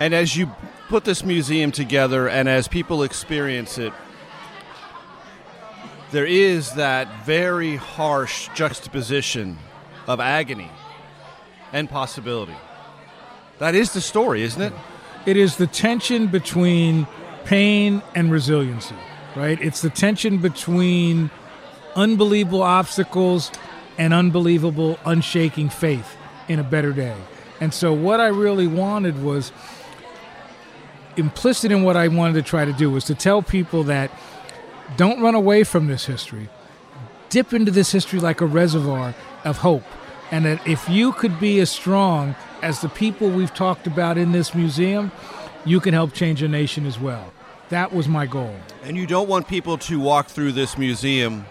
And 0.00 0.14
as 0.14 0.36
you 0.36 0.50
put 0.92 1.04
this 1.04 1.24
museum 1.24 1.72
together 1.72 2.28
and 2.28 2.46
as 2.46 2.68
people 2.68 3.02
experience 3.02 3.78
it, 3.78 3.94
there 6.10 6.26
is 6.26 6.72
that 6.72 7.24
very 7.24 7.76
harsh 7.76 8.50
juxtaposition 8.54 9.56
of 10.06 10.20
agony 10.20 10.70
and 11.72 11.88
possibility. 11.88 12.54
That 13.58 13.74
is 13.74 13.94
the 13.94 14.02
story, 14.02 14.42
isn't 14.42 14.60
it? 14.60 14.74
It 15.24 15.38
is 15.38 15.56
the 15.56 15.66
tension 15.66 16.26
between 16.26 17.06
pain 17.46 18.02
and 18.14 18.30
resiliency, 18.30 18.96
right? 19.34 19.58
It's 19.62 19.80
the 19.80 19.88
tension 19.88 20.42
between 20.42 21.30
unbelievable 21.96 22.62
obstacles 22.62 23.50
and 23.96 24.12
unbelievable, 24.12 24.98
unshaking 25.06 25.70
faith 25.70 26.18
in 26.48 26.58
a 26.58 26.62
better 26.62 26.92
day. 26.92 27.16
And 27.62 27.72
so, 27.72 27.94
what 27.94 28.20
I 28.20 28.26
really 28.26 28.66
wanted 28.66 29.22
was 29.22 29.52
implicit 31.16 31.70
in 31.72 31.82
what 31.82 31.96
I 31.96 32.08
wanted 32.08 32.34
to 32.34 32.42
try 32.42 32.64
to 32.64 32.72
do 32.72 32.90
was 32.90 33.04
to 33.04 33.14
tell 33.14 33.42
people 33.42 33.84
that 33.84 34.10
don't 34.96 35.20
run 35.20 35.34
away 35.34 35.64
from 35.64 35.86
this 35.86 36.06
history. 36.06 36.48
Dip 37.28 37.52
into 37.52 37.70
this 37.70 37.92
history 37.92 38.20
like 38.20 38.40
a 38.40 38.46
reservoir 38.46 39.14
of 39.44 39.58
hope. 39.58 39.84
And 40.30 40.44
that 40.44 40.66
if 40.66 40.88
you 40.88 41.12
could 41.12 41.38
be 41.38 41.60
as 41.60 41.70
strong 41.70 42.34
as 42.62 42.80
the 42.80 42.88
people 42.88 43.28
we've 43.28 43.52
talked 43.54 43.86
about 43.86 44.16
in 44.16 44.32
this 44.32 44.54
museum, 44.54 45.12
you 45.64 45.80
can 45.80 45.92
help 45.94 46.12
change 46.12 46.42
a 46.42 46.48
nation 46.48 46.86
as 46.86 46.98
well. 46.98 47.32
That 47.68 47.92
was 47.92 48.08
my 48.08 48.26
goal. 48.26 48.54
And 48.82 48.96
you 48.96 49.06
don't 49.06 49.28
want 49.28 49.48
people 49.48 49.78
to 49.78 49.98
walk 50.00 50.28
through 50.28 50.52
this 50.52 50.76
museum 50.76 51.46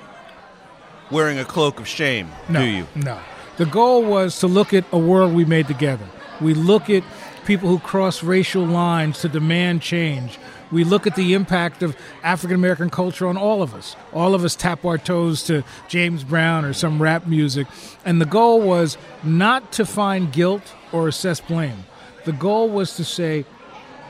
wearing 1.09 1.39
a 1.39 1.45
cloak 1.45 1.79
of 1.79 1.87
shame, 1.87 2.31
No, 2.49 2.61
do 2.61 2.65
you? 2.65 2.87
No. 2.95 3.19
The 3.57 3.65
goal 3.65 4.03
was 4.03 4.39
to 4.39 4.47
look 4.47 4.73
at 4.73 4.85
a 4.91 4.97
world 4.97 5.33
we 5.33 5.45
made 5.45 5.67
together. 5.67 6.05
We 6.39 6.53
look 6.53 6.89
at 6.89 7.03
people 7.45 7.69
who 7.69 7.79
cross 7.79 8.23
racial 8.23 8.65
lines 8.65 9.19
to 9.21 9.29
demand 9.29 9.81
change. 9.81 10.37
We 10.71 10.83
look 10.83 11.05
at 11.05 11.15
the 11.15 11.33
impact 11.33 11.83
of 11.83 11.97
African 12.23 12.55
American 12.55 12.89
culture 12.89 13.27
on 13.27 13.37
all 13.37 13.61
of 13.61 13.73
us. 13.73 13.95
All 14.13 14.33
of 14.33 14.45
us 14.45 14.55
tap 14.55 14.85
our 14.85 14.97
toes 14.97 15.43
to 15.43 15.63
James 15.87 16.23
Brown 16.23 16.63
or 16.63 16.73
some 16.73 17.01
rap 17.01 17.27
music. 17.27 17.67
And 18.05 18.21
the 18.21 18.25
goal 18.25 18.61
was 18.61 18.97
not 19.23 19.71
to 19.73 19.85
find 19.85 20.31
guilt 20.31 20.73
or 20.91 21.07
assess 21.07 21.41
blame. 21.41 21.85
The 22.23 22.31
goal 22.31 22.69
was 22.69 22.95
to 22.95 23.03
say, 23.03 23.45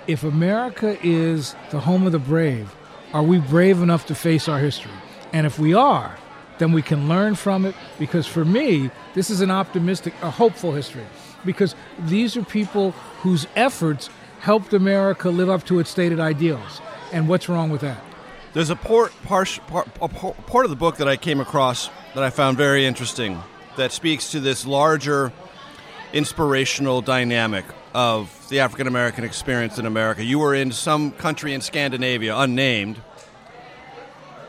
if 0.07 0.23
America 0.23 0.97
is 1.01 1.55
the 1.71 1.79
home 1.79 2.05
of 2.05 2.11
the 2.11 2.19
brave, 2.19 2.73
are 3.13 3.23
we 3.23 3.39
brave 3.39 3.81
enough 3.81 4.05
to 4.07 4.15
face 4.15 4.47
our 4.47 4.59
history? 4.59 4.91
And 5.33 5.47
if 5.47 5.57
we 5.57 5.73
are, 5.73 6.17
then 6.59 6.73
we 6.73 6.81
can 6.81 7.07
learn 7.07 7.35
from 7.35 7.65
it 7.65 7.75
because 7.97 8.27
for 8.27 8.45
me, 8.45 8.91
this 9.13 9.29
is 9.29 9.41
an 9.41 9.49
optimistic, 9.49 10.13
a 10.21 10.29
hopeful 10.29 10.73
history 10.73 11.05
because 11.45 11.75
these 11.99 12.37
are 12.37 12.43
people 12.43 12.91
whose 13.21 13.47
efforts 13.55 14.09
helped 14.39 14.73
America 14.73 15.29
live 15.29 15.49
up 15.49 15.63
to 15.65 15.79
its 15.79 15.89
stated 15.89 16.19
ideals. 16.19 16.81
And 17.11 17.27
what's 17.27 17.47
wrong 17.49 17.69
with 17.69 17.81
that? 17.81 18.03
There's 18.53 18.69
a 18.69 18.75
part, 18.75 19.13
part, 19.23 19.59
a 20.01 20.07
part 20.09 20.65
of 20.65 20.69
the 20.69 20.75
book 20.75 20.97
that 20.97 21.07
I 21.07 21.15
came 21.15 21.39
across 21.39 21.89
that 22.15 22.23
I 22.23 22.29
found 22.29 22.57
very 22.57 22.85
interesting 22.85 23.41
that 23.77 23.91
speaks 23.91 24.31
to 24.31 24.39
this 24.39 24.65
larger 24.65 25.31
inspirational 26.11 27.01
dynamic 27.01 27.63
of 27.93 28.47
the 28.49 28.59
African 28.59 28.87
American 28.87 29.23
experience 29.23 29.77
in 29.77 29.85
America. 29.85 30.23
You 30.23 30.39
were 30.39 30.53
in 30.53 30.71
some 30.71 31.11
country 31.11 31.53
in 31.53 31.61
Scandinavia, 31.61 32.37
unnamed, 32.37 32.99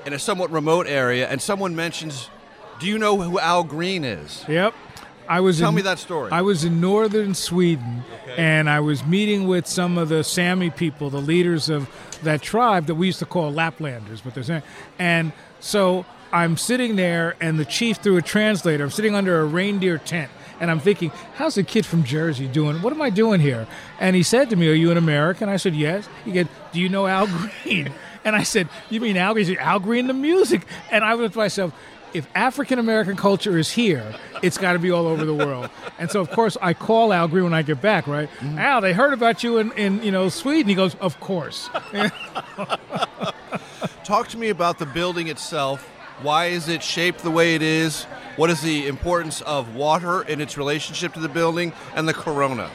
in 0.05 0.13
a 0.13 0.19
somewhat 0.19 0.51
remote 0.51 0.87
area, 0.87 1.29
and 1.29 1.41
someone 1.41 1.77
mentions, 1.77 2.29
Do 2.81 2.87
you 2.87 2.99
know 2.99 3.21
who 3.21 3.39
Al 3.39 3.63
Green 3.63 4.05
is? 4.05 4.45
Yep. 4.49 4.75
I 5.33 5.41
was 5.41 5.61
Tell 5.61 5.71
in, 5.71 5.77
me 5.77 5.83
that 5.83 5.99
story. 5.99 6.31
I 6.31 6.43
was 6.43 6.63
in 6.63 6.79
northern 6.79 7.33
Sweden, 7.33 8.05
and 8.37 8.69
I 8.69 8.81
was 8.81 9.03
meeting 9.07 9.49
with 9.49 9.67
some 9.67 9.97
of 9.97 10.11
the 10.11 10.23
Sami 10.23 10.69
people, 10.69 11.09
the 11.09 11.23
leaders 11.23 11.71
of 11.71 11.89
that 12.23 12.43
tribe 12.43 12.85
that 12.89 12.97
we 12.97 13.07
used 13.07 13.19
to 13.21 13.25
call 13.25 13.51
Laplanders, 13.51 14.23
but 14.23 14.35
they're 14.35 14.45
saying. 14.45 14.63
And 14.99 15.33
so 15.59 16.05
I'm 16.35 16.59
sitting 16.59 16.97
there, 16.97 17.35
and 17.41 17.59
the 17.59 17.65
chief 17.65 17.97
through 17.97 18.19
a 18.19 18.23
translator. 18.23 18.85
I'm 18.85 18.91
sitting 18.91 19.15
under 19.15 19.41
a 19.41 19.47
reindeer 19.47 19.97
tent, 19.97 20.31
and 20.61 20.71
I'm 20.71 20.81
thinking, 20.81 21.11
"How's 21.37 21.57
a 21.57 21.63
kid 21.63 21.87
from 21.87 22.05
Jersey 22.05 22.47
doing? 22.47 22.83
What 22.83 22.93
am 22.93 23.01
I 23.01 23.09
doing 23.09 23.41
here?" 23.41 23.67
And 23.99 24.15
he 24.15 24.23
said 24.23 24.51
to 24.51 24.57
me, 24.57 24.69
"Are 24.69 24.75
you 24.75 24.91
an 24.91 24.99
American?" 24.99 25.49
I 25.49 25.57
said, 25.57 25.75
"Yes." 25.75 26.11
He 26.27 26.35
said, 26.35 26.49
"Do 26.75 26.79
you 26.79 26.91
know 26.91 27.07
Al 27.07 27.27
Green?" 27.27 27.91
And 28.25 28.37
I 28.37 28.45
said, 28.45 28.69
"You 28.89 29.01
mean 29.01 29.17
Al 29.17 29.33
Green?" 29.33 29.47
He 29.47 29.55
said, 29.55 29.65
"Al 29.65 29.81
Green, 29.81 30.07
the 30.09 30.15
music." 30.15 30.67
And 30.91 31.03
I 31.03 31.15
was 31.15 31.33
to 31.33 31.39
myself, 31.39 31.73
if 32.15 32.29
African 32.35 32.79
American 32.79 33.17
culture 33.17 33.59
is 33.59 33.71
here, 33.71 34.15
it's 34.43 34.59
got 34.59 34.75
to 34.75 34.79
be 34.79 34.91
all 34.91 35.07
over 35.07 35.25
the 35.25 35.35
world. 35.35 35.71
And 35.99 36.11
so, 36.11 36.21
of 36.21 36.31
course, 36.31 36.57
I 36.61 36.75
call 36.75 37.13
Al 37.13 37.29
Green 37.29 37.45
when 37.45 37.55
I 37.55 37.63
get 37.63 37.81
back, 37.81 38.07
right? 38.07 38.29
Mm-hmm. 38.39 38.59
Al, 38.59 38.81
they 38.81 38.93
heard 38.93 39.13
about 39.13 39.43
you 39.43 39.59
in, 39.59 39.73
in 39.73 40.03
you 40.03 40.11
know 40.11 40.29
Sweden. 40.29 40.69
He 40.69 40.75
goes, 40.75 40.95
of 40.97 41.19
course. 41.21 41.71
Talk 44.05 44.29
to 44.29 44.39
me 44.39 44.49
about 44.49 44.79
the 44.79 44.87
building 44.87 45.29
itself. 45.29 45.89
Why 46.23 46.47
is 46.47 46.69
it 46.69 46.83
shaped 46.83 47.23
the 47.23 47.31
way 47.31 47.55
it 47.55 47.63
is? 47.63 48.05
What 48.37 48.51
is 48.51 48.61
the 48.63 48.87
importance 48.87 49.41
of 49.43 49.75
water 49.75 50.23
in 50.23 50.41
its 50.41 50.57
relationship 50.57 51.15
to 51.15 51.21
the 51.21 51.29
building 51.29 51.73
and 51.95 52.09
the 52.09 52.15
corona? 52.15 52.71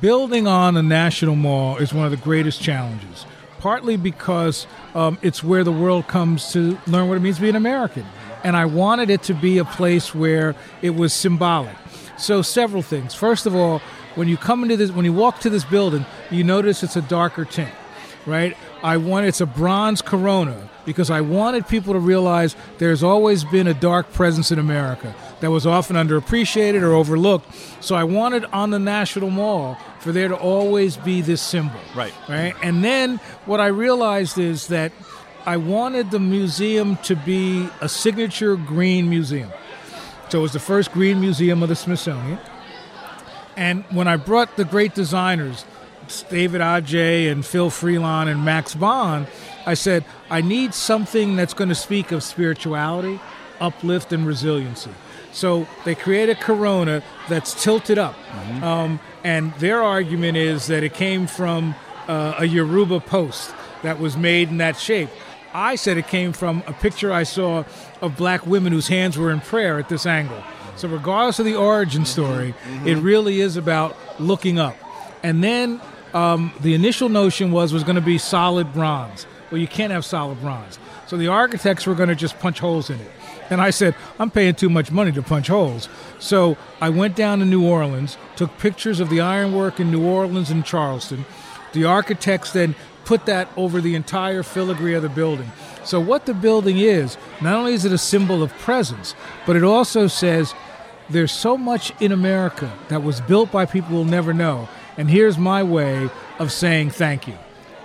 Building 0.00 0.46
on 0.46 0.76
a 0.76 0.82
national 0.82 1.36
mall 1.36 1.76
is 1.78 1.94
one 1.94 2.04
of 2.04 2.10
the 2.10 2.16
greatest 2.16 2.60
challenges, 2.60 3.24
partly 3.58 3.96
because 3.96 4.66
um, 4.94 5.18
it's 5.22 5.42
where 5.42 5.64
the 5.64 5.72
world 5.72 6.06
comes 6.06 6.52
to 6.52 6.78
learn 6.86 7.08
what 7.08 7.16
it 7.16 7.20
means 7.20 7.36
to 7.36 7.42
be 7.42 7.48
an 7.48 7.56
American. 7.56 8.06
And 8.44 8.56
I 8.56 8.64
wanted 8.64 9.10
it 9.10 9.22
to 9.24 9.34
be 9.34 9.58
a 9.58 9.64
place 9.64 10.14
where 10.14 10.54
it 10.82 10.90
was 10.90 11.12
symbolic. 11.12 11.76
So, 12.18 12.42
several 12.42 12.82
things. 12.82 13.14
First 13.14 13.46
of 13.46 13.54
all, 13.54 13.80
when 14.14 14.28
you 14.28 14.36
come 14.36 14.62
into 14.62 14.76
this, 14.76 14.90
when 14.90 15.04
you 15.04 15.12
walk 15.12 15.40
to 15.40 15.50
this 15.50 15.64
building, 15.64 16.06
you 16.30 16.44
notice 16.44 16.82
it's 16.82 16.96
a 16.96 17.02
darker 17.02 17.44
tint. 17.44 17.74
Right? 18.26 18.56
I 18.82 18.96
want 18.96 19.26
it's 19.26 19.40
a 19.40 19.46
bronze 19.46 20.02
Corona 20.02 20.68
because 20.84 21.10
I 21.10 21.20
wanted 21.20 21.66
people 21.66 21.94
to 21.94 21.98
realize 21.98 22.54
there's 22.78 23.02
always 23.02 23.44
been 23.44 23.66
a 23.66 23.74
dark 23.74 24.12
presence 24.12 24.52
in 24.52 24.58
America 24.58 25.14
that 25.40 25.50
was 25.50 25.66
often 25.66 25.96
underappreciated 25.96 26.82
or 26.82 26.92
overlooked. 26.92 27.46
So 27.80 27.94
I 27.94 28.04
wanted 28.04 28.44
on 28.46 28.70
the 28.70 28.78
National 28.78 29.30
Mall 29.30 29.78
for 30.00 30.12
there 30.12 30.28
to 30.28 30.36
always 30.36 30.96
be 30.96 31.20
this 31.20 31.42
symbol. 31.42 31.80
Right. 31.94 32.14
Right. 32.28 32.54
And 32.62 32.84
then 32.84 33.16
what 33.46 33.60
I 33.60 33.66
realized 33.66 34.38
is 34.38 34.68
that 34.68 34.92
I 35.44 35.56
wanted 35.56 36.10
the 36.10 36.20
museum 36.20 36.96
to 36.98 37.14
be 37.14 37.68
a 37.80 37.88
signature 37.88 38.56
green 38.56 39.08
museum. 39.08 39.50
So 40.28 40.40
it 40.40 40.42
was 40.42 40.52
the 40.52 40.60
first 40.60 40.92
green 40.92 41.20
museum 41.20 41.62
of 41.62 41.68
the 41.68 41.76
Smithsonian. 41.76 42.38
And 43.56 43.84
when 43.90 44.06
I 44.08 44.16
brought 44.16 44.56
the 44.56 44.64
great 44.64 44.94
designers, 44.94 45.64
David 46.30 46.60
Adjaye 46.60 47.30
and 47.30 47.44
Phil 47.44 47.70
Freelon 47.70 48.28
and 48.28 48.44
Max 48.44 48.74
Bond, 48.74 49.26
I 49.66 49.74
said, 49.74 50.04
I 50.30 50.40
need 50.40 50.74
something 50.74 51.36
that's 51.36 51.54
going 51.54 51.68
to 51.68 51.74
speak 51.74 52.12
of 52.12 52.22
spirituality, 52.22 53.20
uplift, 53.60 54.12
and 54.12 54.26
resiliency. 54.26 54.90
So 55.32 55.66
they 55.84 55.94
create 55.94 56.30
a 56.30 56.34
corona 56.34 57.02
that's 57.28 57.62
tilted 57.62 57.98
up. 57.98 58.14
Mm-hmm. 58.14 58.64
Um, 58.64 59.00
and 59.22 59.52
their 59.54 59.82
argument 59.82 60.36
is 60.38 60.66
that 60.68 60.82
it 60.82 60.94
came 60.94 61.26
from 61.26 61.74
uh, 62.08 62.36
a 62.38 62.46
Yoruba 62.46 63.00
post 63.00 63.54
that 63.82 63.98
was 63.98 64.16
made 64.16 64.48
in 64.48 64.58
that 64.58 64.78
shape. 64.78 65.10
I 65.52 65.76
said 65.76 65.96
it 65.96 66.08
came 66.08 66.32
from 66.32 66.62
a 66.66 66.72
picture 66.72 67.12
I 67.12 67.24
saw 67.24 67.64
of 68.00 68.16
black 68.16 68.46
women 68.46 68.72
whose 68.72 68.88
hands 68.88 69.18
were 69.18 69.30
in 69.30 69.40
prayer 69.40 69.78
at 69.78 69.88
this 69.88 70.06
angle. 70.06 70.42
So, 70.76 70.88
regardless 70.88 71.38
of 71.38 71.46
the 71.46 71.54
origin 71.54 72.04
story, 72.04 72.52
mm-hmm. 72.52 72.86
it 72.86 72.96
really 72.96 73.40
is 73.40 73.56
about 73.56 73.96
looking 74.20 74.58
up. 74.58 74.76
And 75.22 75.42
then 75.42 75.80
um, 76.16 76.50
the 76.60 76.72
initial 76.72 77.10
notion 77.10 77.52
was 77.52 77.74
was 77.74 77.84
going 77.84 77.96
to 77.96 78.00
be 78.00 78.16
solid 78.16 78.72
bronze. 78.72 79.26
Well, 79.50 79.60
you 79.60 79.68
can't 79.68 79.92
have 79.92 80.04
solid 80.04 80.40
bronze. 80.40 80.78
So 81.06 81.18
the 81.18 81.28
architects 81.28 81.86
were 81.86 81.94
going 81.94 82.08
to 82.08 82.14
just 82.14 82.38
punch 82.38 82.58
holes 82.58 82.88
in 82.88 82.98
it. 82.98 83.10
And 83.50 83.60
I 83.60 83.70
said, 83.70 83.94
I'm 84.18 84.30
paying 84.30 84.54
too 84.54 84.70
much 84.70 84.90
money 84.90 85.12
to 85.12 85.22
punch 85.22 85.48
holes. 85.48 85.90
So 86.18 86.56
I 86.80 86.88
went 86.88 87.16
down 87.16 87.40
to 87.40 87.44
New 87.44 87.64
Orleans, 87.64 88.16
took 88.34 88.56
pictures 88.58 88.98
of 88.98 89.10
the 89.10 89.20
ironwork 89.20 89.78
in 89.78 89.90
New 89.90 90.04
Orleans 90.04 90.50
and 90.50 90.64
Charleston. 90.64 91.26
The 91.74 91.84
architects 91.84 92.50
then 92.50 92.74
put 93.04 93.26
that 93.26 93.48
over 93.54 93.82
the 93.82 93.94
entire 93.94 94.42
filigree 94.42 94.94
of 94.94 95.02
the 95.02 95.10
building. 95.10 95.52
So, 95.84 96.00
what 96.00 96.24
the 96.24 96.34
building 96.34 96.78
is, 96.78 97.18
not 97.42 97.54
only 97.56 97.74
is 97.74 97.84
it 97.84 97.92
a 97.92 97.98
symbol 97.98 98.42
of 98.42 98.56
presence, 98.58 99.14
but 99.44 99.54
it 99.54 99.62
also 99.62 100.06
says 100.06 100.54
there's 101.10 101.30
so 101.30 101.56
much 101.58 101.92
in 102.00 102.10
America 102.10 102.72
that 102.88 103.02
was 103.02 103.20
built 103.20 103.52
by 103.52 103.66
people 103.66 103.94
we'll 103.94 104.04
never 104.04 104.32
know. 104.32 104.68
And 104.96 105.10
here's 105.10 105.38
my 105.38 105.62
way 105.62 106.10
of 106.38 106.52
saying 106.52 106.90
thank 106.90 107.28
you. 107.28 107.34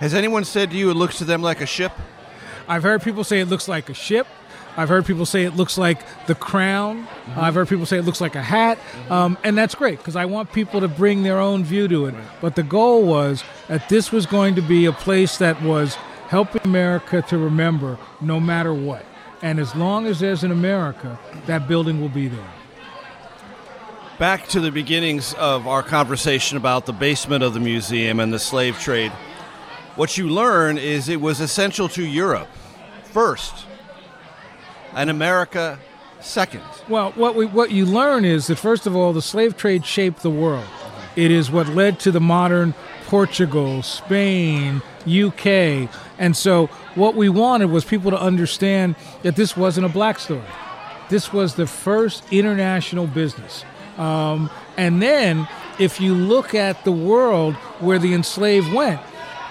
Has 0.00 0.14
anyone 0.14 0.44
said 0.44 0.70
to 0.70 0.76
you 0.76 0.90
it 0.90 0.94
looks 0.94 1.18
to 1.18 1.24
them 1.24 1.42
like 1.42 1.60
a 1.60 1.66
ship? 1.66 1.92
I've 2.66 2.82
heard 2.82 3.02
people 3.02 3.24
say 3.24 3.40
it 3.40 3.48
looks 3.48 3.68
like 3.68 3.88
a 3.88 3.94
ship. 3.94 4.26
I've 4.76 4.88
heard 4.88 5.04
people 5.04 5.26
say 5.26 5.44
it 5.44 5.54
looks 5.54 5.76
like 5.76 6.00
the 6.26 6.34
crown. 6.34 7.04
Mm-hmm. 7.04 7.40
I've 7.40 7.54
heard 7.54 7.68
people 7.68 7.84
say 7.84 7.98
it 7.98 8.04
looks 8.04 8.20
like 8.20 8.34
a 8.34 8.42
hat. 8.42 8.78
Mm-hmm. 8.78 9.12
Um, 9.12 9.38
and 9.44 9.56
that's 9.56 9.74
great 9.74 9.98
because 9.98 10.16
I 10.16 10.24
want 10.24 10.52
people 10.52 10.80
to 10.80 10.88
bring 10.88 11.22
their 11.22 11.38
own 11.38 11.62
view 11.64 11.88
to 11.88 12.06
it. 12.06 12.14
Right. 12.14 12.24
But 12.40 12.56
the 12.56 12.62
goal 12.62 13.04
was 13.04 13.44
that 13.68 13.88
this 13.88 14.10
was 14.10 14.24
going 14.24 14.54
to 14.54 14.62
be 14.62 14.86
a 14.86 14.92
place 14.92 15.36
that 15.38 15.60
was 15.62 15.96
helping 16.28 16.62
America 16.64 17.20
to 17.28 17.36
remember 17.36 17.98
no 18.20 18.40
matter 18.40 18.72
what. 18.72 19.04
And 19.42 19.58
as 19.58 19.74
long 19.74 20.06
as 20.06 20.20
there's 20.20 20.44
an 20.44 20.52
America, 20.52 21.18
that 21.46 21.68
building 21.68 22.00
will 22.00 22.08
be 22.08 22.28
there. 22.28 22.52
Back 24.22 24.46
to 24.50 24.60
the 24.60 24.70
beginnings 24.70 25.34
of 25.34 25.66
our 25.66 25.82
conversation 25.82 26.56
about 26.56 26.86
the 26.86 26.92
basement 26.92 27.42
of 27.42 27.54
the 27.54 27.58
museum 27.58 28.20
and 28.20 28.32
the 28.32 28.38
slave 28.38 28.78
trade. 28.78 29.10
What 29.96 30.16
you 30.16 30.28
learn 30.28 30.78
is 30.78 31.08
it 31.08 31.20
was 31.20 31.40
essential 31.40 31.88
to 31.88 32.06
Europe 32.06 32.46
first 33.02 33.66
and 34.94 35.10
America 35.10 35.76
second. 36.20 36.62
Well, 36.88 37.10
what 37.16 37.34
we, 37.34 37.46
what 37.46 37.72
you 37.72 37.84
learn 37.84 38.24
is 38.24 38.46
that 38.46 38.60
first 38.60 38.86
of 38.86 38.94
all, 38.94 39.12
the 39.12 39.20
slave 39.20 39.56
trade 39.56 39.84
shaped 39.84 40.22
the 40.22 40.30
world. 40.30 40.68
It 41.16 41.32
is 41.32 41.50
what 41.50 41.66
led 41.66 41.98
to 41.98 42.12
the 42.12 42.20
modern 42.20 42.74
Portugal, 43.06 43.82
Spain, 43.82 44.82
UK, 45.04 45.90
and 46.20 46.36
so 46.36 46.66
what 46.94 47.16
we 47.16 47.28
wanted 47.28 47.72
was 47.72 47.84
people 47.84 48.12
to 48.12 48.20
understand 48.20 48.94
that 49.22 49.34
this 49.34 49.56
wasn't 49.56 49.84
a 49.84 49.88
black 49.88 50.20
story. 50.20 50.44
This 51.08 51.32
was 51.32 51.56
the 51.56 51.66
first 51.66 52.22
international 52.30 53.08
business. 53.08 53.64
Um, 53.98 54.50
and 54.76 55.02
then, 55.02 55.48
if 55.78 56.00
you 56.00 56.14
look 56.14 56.54
at 56.54 56.84
the 56.84 56.92
world 56.92 57.54
where 57.80 57.98
the 57.98 58.14
enslaved 58.14 58.72
went, 58.72 59.00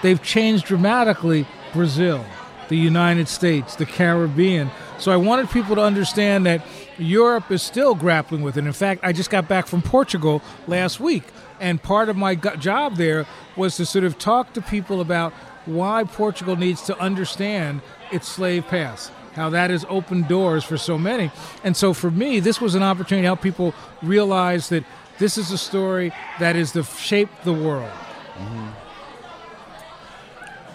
they've 0.02 0.22
changed 0.22 0.66
dramatically. 0.66 1.46
Brazil, 1.72 2.24
the 2.68 2.76
United 2.76 3.28
States, 3.28 3.76
the 3.76 3.86
Caribbean. 3.86 4.70
So 4.98 5.10
I 5.10 5.16
wanted 5.16 5.50
people 5.50 5.74
to 5.76 5.82
understand 5.82 6.46
that 6.46 6.62
Europe 6.98 7.50
is 7.50 7.62
still 7.62 7.94
grappling 7.94 8.42
with 8.42 8.56
it. 8.56 8.66
In 8.66 8.72
fact, 8.72 9.00
I 9.02 9.12
just 9.12 9.30
got 9.30 9.48
back 9.48 9.66
from 9.66 9.82
Portugal 9.82 10.42
last 10.66 11.00
week, 11.00 11.24
and 11.60 11.82
part 11.82 12.08
of 12.08 12.16
my 12.16 12.34
job 12.34 12.96
there 12.96 13.26
was 13.56 13.76
to 13.76 13.86
sort 13.86 14.04
of 14.04 14.18
talk 14.18 14.52
to 14.52 14.60
people 14.60 15.00
about 15.00 15.32
why 15.64 16.04
Portugal 16.04 16.56
needs 16.56 16.82
to 16.82 16.98
understand 16.98 17.80
its 18.10 18.28
slave 18.28 18.66
past 18.66 19.12
how 19.34 19.50
that 19.50 19.70
has 19.70 19.84
opened 19.88 20.28
doors 20.28 20.64
for 20.64 20.76
so 20.76 20.98
many. 20.98 21.30
And 21.64 21.76
so 21.76 21.94
for 21.94 22.10
me, 22.10 22.40
this 22.40 22.60
was 22.60 22.74
an 22.74 22.82
opportunity 22.82 23.22
to 23.22 23.28
help 23.28 23.42
people 23.42 23.74
realize 24.02 24.68
that 24.68 24.84
this 25.18 25.38
is 25.38 25.50
a 25.50 25.58
story 25.58 26.12
that 26.38 26.56
is 26.56 26.72
the 26.72 26.82
shape 26.84 27.28
the 27.44 27.52
world. 27.52 27.90
Mm-hmm. 28.34 28.68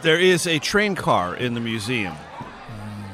There 0.02 0.20
is 0.20 0.46
a 0.48 0.60
train 0.60 0.96
car 0.96 1.36
in 1.36 1.54
the 1.54 1.60
museum. 1.60 2.16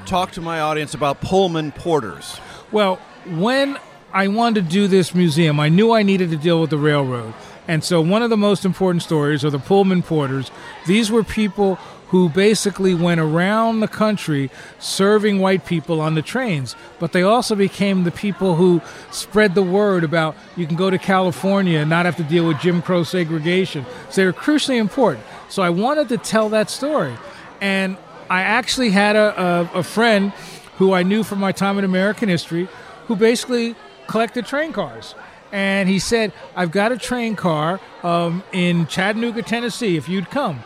Talk 0.06 0.32
to 0.34 0.42
my 0.42 0.60
audience 0.60 0.94
about 0.94 1.22
Pullman 1.22 1.72
porters. 1.72 2.40
Well, 2.72 2.98
when 3.26 3.80
I 4.12 4.28
wanted 4.28 4.66
to 4.66 4.70
do 4.70 4.88
this 4.88 5.16
museum, 5.16 5.60
I 5.60 5.70
knew 5.70 5.92
I 5.92 6.04
needed 6.04 6.30
to 6.32 6.38
deal 6.38 6.60
with 6.60 6.70
the 6.70 6.78
railroad. 6.78 7.34
And 7.68 7.84
so, 7.84 8.02
one 8.02 8.22
of 8.22 8.30
the 8.30 8.38
most 8.38 8.66
important 8.66 9.02
stories 9.02 9.46
are 9.46 9.50
the 9.50 9.60
Pullman 9.60 10.04
porters. 10.04 10.52
These 10.86 11.10
were 11.10 11.24
people 11.24 11.80
who 12.14 12.30
basically 12.30 12.94
went 12.94 13.20
around 13.20 13.80
the 13.80 13.88
country 13.88 14.52
serving 14.78 15.40
white 15.40 15.66
people 15.66 16.00
on 16.00 16.14
the 16.14 16.22
trains. 16.22 16.76
But 17.00 17.12
they 17.12 17.24
also 17.24 17.56
became 17.56 18.04
the 18.04 18.12
people 18.12 18.56
who 18.56 18.84
spread 19.10 19.56
the 19.56 19.64
word 19.64 20.04
about 20.04 20.36
you 20.56 20.68
can 20.68 20.76
go 20.76 20.92
to 20.92 21.00
California 21.00 21.80
and 21.80 21.90
not 21.90 22.06
have 22.06 22.16
to 22.18 22.24
deal 22.24 22.48
with 22.48 22.60
Jim 22.60 22.84
Crow 22.84 23.02
segregation. 23.02 23.84
So 24.12 24.22
they 24.22 24.26
were 24.28 24.32
crucially 24.32 24.78
important. 24.78 25.26
So 25.50 25.64
I 25.64 25.72
wanted 25.72 26.08
to 26.10 26.20
tell 26.20 26.50
that 26.50 26.70
story. 26.70 27.16
And 27.60 27.98
I 28.30 28.42
actually 28.42 28.92
had 28.92 29.16
a, 29.16 29.70
a, 29.74 29.80
a 29.80 29.84
friend 29.84 30.34
who 30.78 30.94
I 30.94 31.02
knew 31.02 31.24
from 31.24 31.40
my 31.40 31.52
time 31.52 31.80
in 31.80 31.84
American 31.84 32.30
history 32.30 32.70
who 33.08 33.16
basically 33.16 33.76
collected 34.06 34.46
train 34.46 34.72
cars 34.72 35.16
and 35.52 35.90
he 35.90 35.98
said, 35.98 36.32
I've 36.56 36.72
got 36.72 36.92
a 36.92 36.98
train 36.98 37.36
car 37.36 37.80
um, 38.04 38.44
in 38.52 38.86
Chattanooga, 38.86 39.42
Tennessee, 39.42 39.98
if 39.98 40.08
you'd 40.08 40.30
come. 40.30 40.64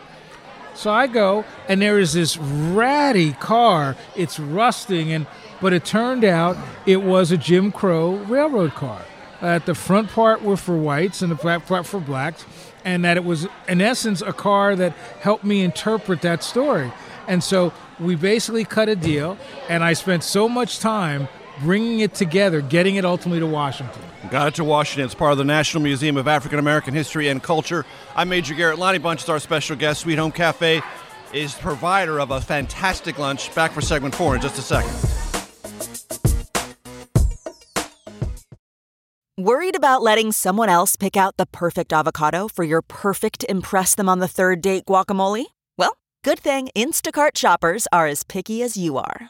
So 0.78 0.92
I 0.92 1.08
go, 1.08 1.44
and 1.68 1.82
there 1.82 1.98
is 1.98 2.14
this 2.14 2.38
ratty 2.38 3.34
car. 3.34 3.96
It's 4.16 4.40
rusting, 4.40 5.12
and 5.12 5.26
but 5.60 5.74
it 5.74 5.84
turned 5.84 6.24
out 6.24 6.56
it 6.86 7.02
was 7.02 7.32
a 7.32 7.38
Jim 7.38 7.72
Crow 7.72 8.12
railroad 8.12 8.76
car. 8.76 9.02
That 9.42 9.66
the 9.66 9.74
front 9.74 10.12
part 10.12 10.44
were 10.44 10.56
for 10.56 10.78
whites 10.78 11.24
and 11.24 11.32
the 11.32 11.36
back 11.36 11.66
part 11.66 11.88
for 11.88 12.00
blacks, 12.00 12.46
and 12.86 13.04
that 13.06 13.18
it 13.18 13.26
was 13.26 13.48
in 13.68 13.82
essence 13.82 14.22
a 14.22 14.34
car 14.34 14.76
that 14.76 14.94
helped 15.20 15.44
me 15.44 15.64
interpret 15.64 16.22
that 16.22 16.44
story. 16.44 16.94
And 17.28 17.44
so 17.44 17.74
we 18.00 18.14
basically 18.14 18.64
cut 18.64 18.88
a 18.88 18.96
deal, 18.96 19.36
and 19.68 19.84
I 19.84 19.94
spent 19.94 20.24
so 20.24 20.48
much 20.48 20.78
time 20.78 21.28
bringing 21.60 22.00
it 22.00 22.14
together, 22.14 22.62
getting 22.62 22.96
it 22.96 23.06
ultimately 23.06 23.40
to 23.40 23.48
Washington. 23.48 24.02
Got 24.30 24.50
it 24.50 24.56
to 24.56 24.64
Washington. 24.64 25.06
It's 25.06 25.16
part 25.16 25.32
of 25.32 25.38
the 25.38 25.44
National 25.44 25.84
Museum 25.84 26.18
of 26.18 26.28
African 26.28 26.60
American 26.60 26.94
History 26.94 27.30
and 27.30 27.42
Culture. 27.42 27.86
I'm 28.16 28.30
Major 28.30 28.54
Garrett. 28.54 28.80
Lonnie 28.80 28.98
Bunch 28.98 29.24
is 29.24 29.30
our 29.30 29.40
special 29.40 29.76
guest. 29.76 30.02
Sweet 30.02 30.18
Home 30.18 30.32
Cafe 30.32 30.82
is 31.34 31.54
provider 31.56 32.20
of 32.20 32.32
a 32.32 32.42
fantastic 32.42 33.18
lunch. 33.18 33.54
Back 33.56 33.72
for 33.72 33.82
segment 33.82 34.16
four 34.16 34.36
in 34.36 34.42
just 34.42 34.58
a 34.58 34.62
second. 34.62 34.94
Worried 39.40 39.76
about 39.76 40.02
letting 40.02 40.32
someone 40.32 40.68
else 40.68 40.96
pick 40.96 41.16
out 41.16 41.38
the 41.38 41.46
perfect 41.46 41.94
avocado 41.94 42.48
for 42.48 42.64
your 42.64 42.82
perfect 42.82 43.46
Impress 43.48 43.94
Them 43.94 44.10
on 44.10 44.18
the 44.20 44.28
Third 44.28 44.62
Date 44.62 44.86
guacamole? 44.86 45.46
Well, 45.78 45.98
good 46.24 46.40
thing 46.40 46.70
Instacart 46.76 47.38
shoppers 47.38 47.88
are 47.94 48.08
as 48.08 48.24
picky 48.24 48.64
as 48.64 48.78
you 48.78 48.98
are 48.98 49.30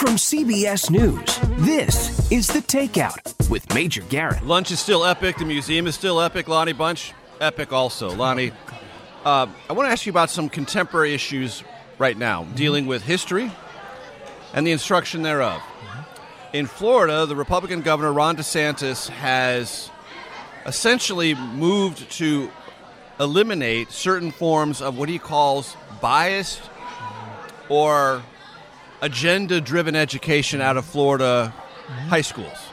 From 0.00 0.16
CBS 0.16 0.90
News, 0.90 1.38
this 1.62 2.32
is 2.32 2.46
The 2.46 2.60
Takeout 2.60 3.50
with 3.50 3.74
Major 3.74 4.00
Garrett. 4.00 4.42
Lunch 4.46 4.70
is 4.70 4.80
still 4.80 5.04
epic. 5.04 5.36
The 5.36 5.44
museum 5.44 5.86
is 5.86 5.94
still 5.94 6.22
epic. 6.22 6.48
Lonnie 6.48 6.72
Bunch, 6.72 7.12
epic 7.38 7.70
also. 7.70 8.10
Lonnie, 8.10 8.50
uh, 9.26 9.46
I 9.68 9.72
want 9.74 9.88
to 9.88 9.92
ask 9.92 10.06
you 10.06 10.10
about 10.10 10.30
some 10.30 10.48
contemporary 10.48 11.12
issues 11.12 11.62
right 11.98 12.16
now, 12.16 12.44
dealing 12.54 12.86
with 12.86 13.02
history 13.02 13.52
and 14.54 14.66
the 14.66 14.72
instruction 14.72 15.20
thereof. 15.20 15.60
In 16.54 16.64
Florida, 16.64 17.26
the 17.26 17.36
Republican 17.36 17.82
governor, 17.82 18.10
Ron 18.10 18.38
DeSantis, 18.38 19.10
has 19.10 19.90
essentially 20.64 21.34
moved 21.34 22.10
to 22.12 22.50
eliminate 23.20 23.92
certain 23.92 24.30
forms 24.30 24.80
of 24.80 24.96
what 24.96 25.10
he 25.10 25.18
calls 25.18 25.76
biased 26.00 26.62
or 27.68 28.22
agenda 29.02 29.60
driven 29.60 29.96
education 29.96 30.60
out 30.60 30.76
of 30.76 30.84
Florida 30.84 31.52
high 32.08 32.20
schools. 32.20 32.68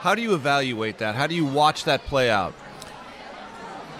How 0.00 0.14
do 0.14 0.22
you 0.22 0.34
evaluate 0.34 0.98
that? 0.98 1.14
How 1.14 1.26
do 1.26 1.34
you 1.34 1.44
watch 1.44 1.84
that 1.84 2.02
play 2.04 2.30
out? 2.30 2.54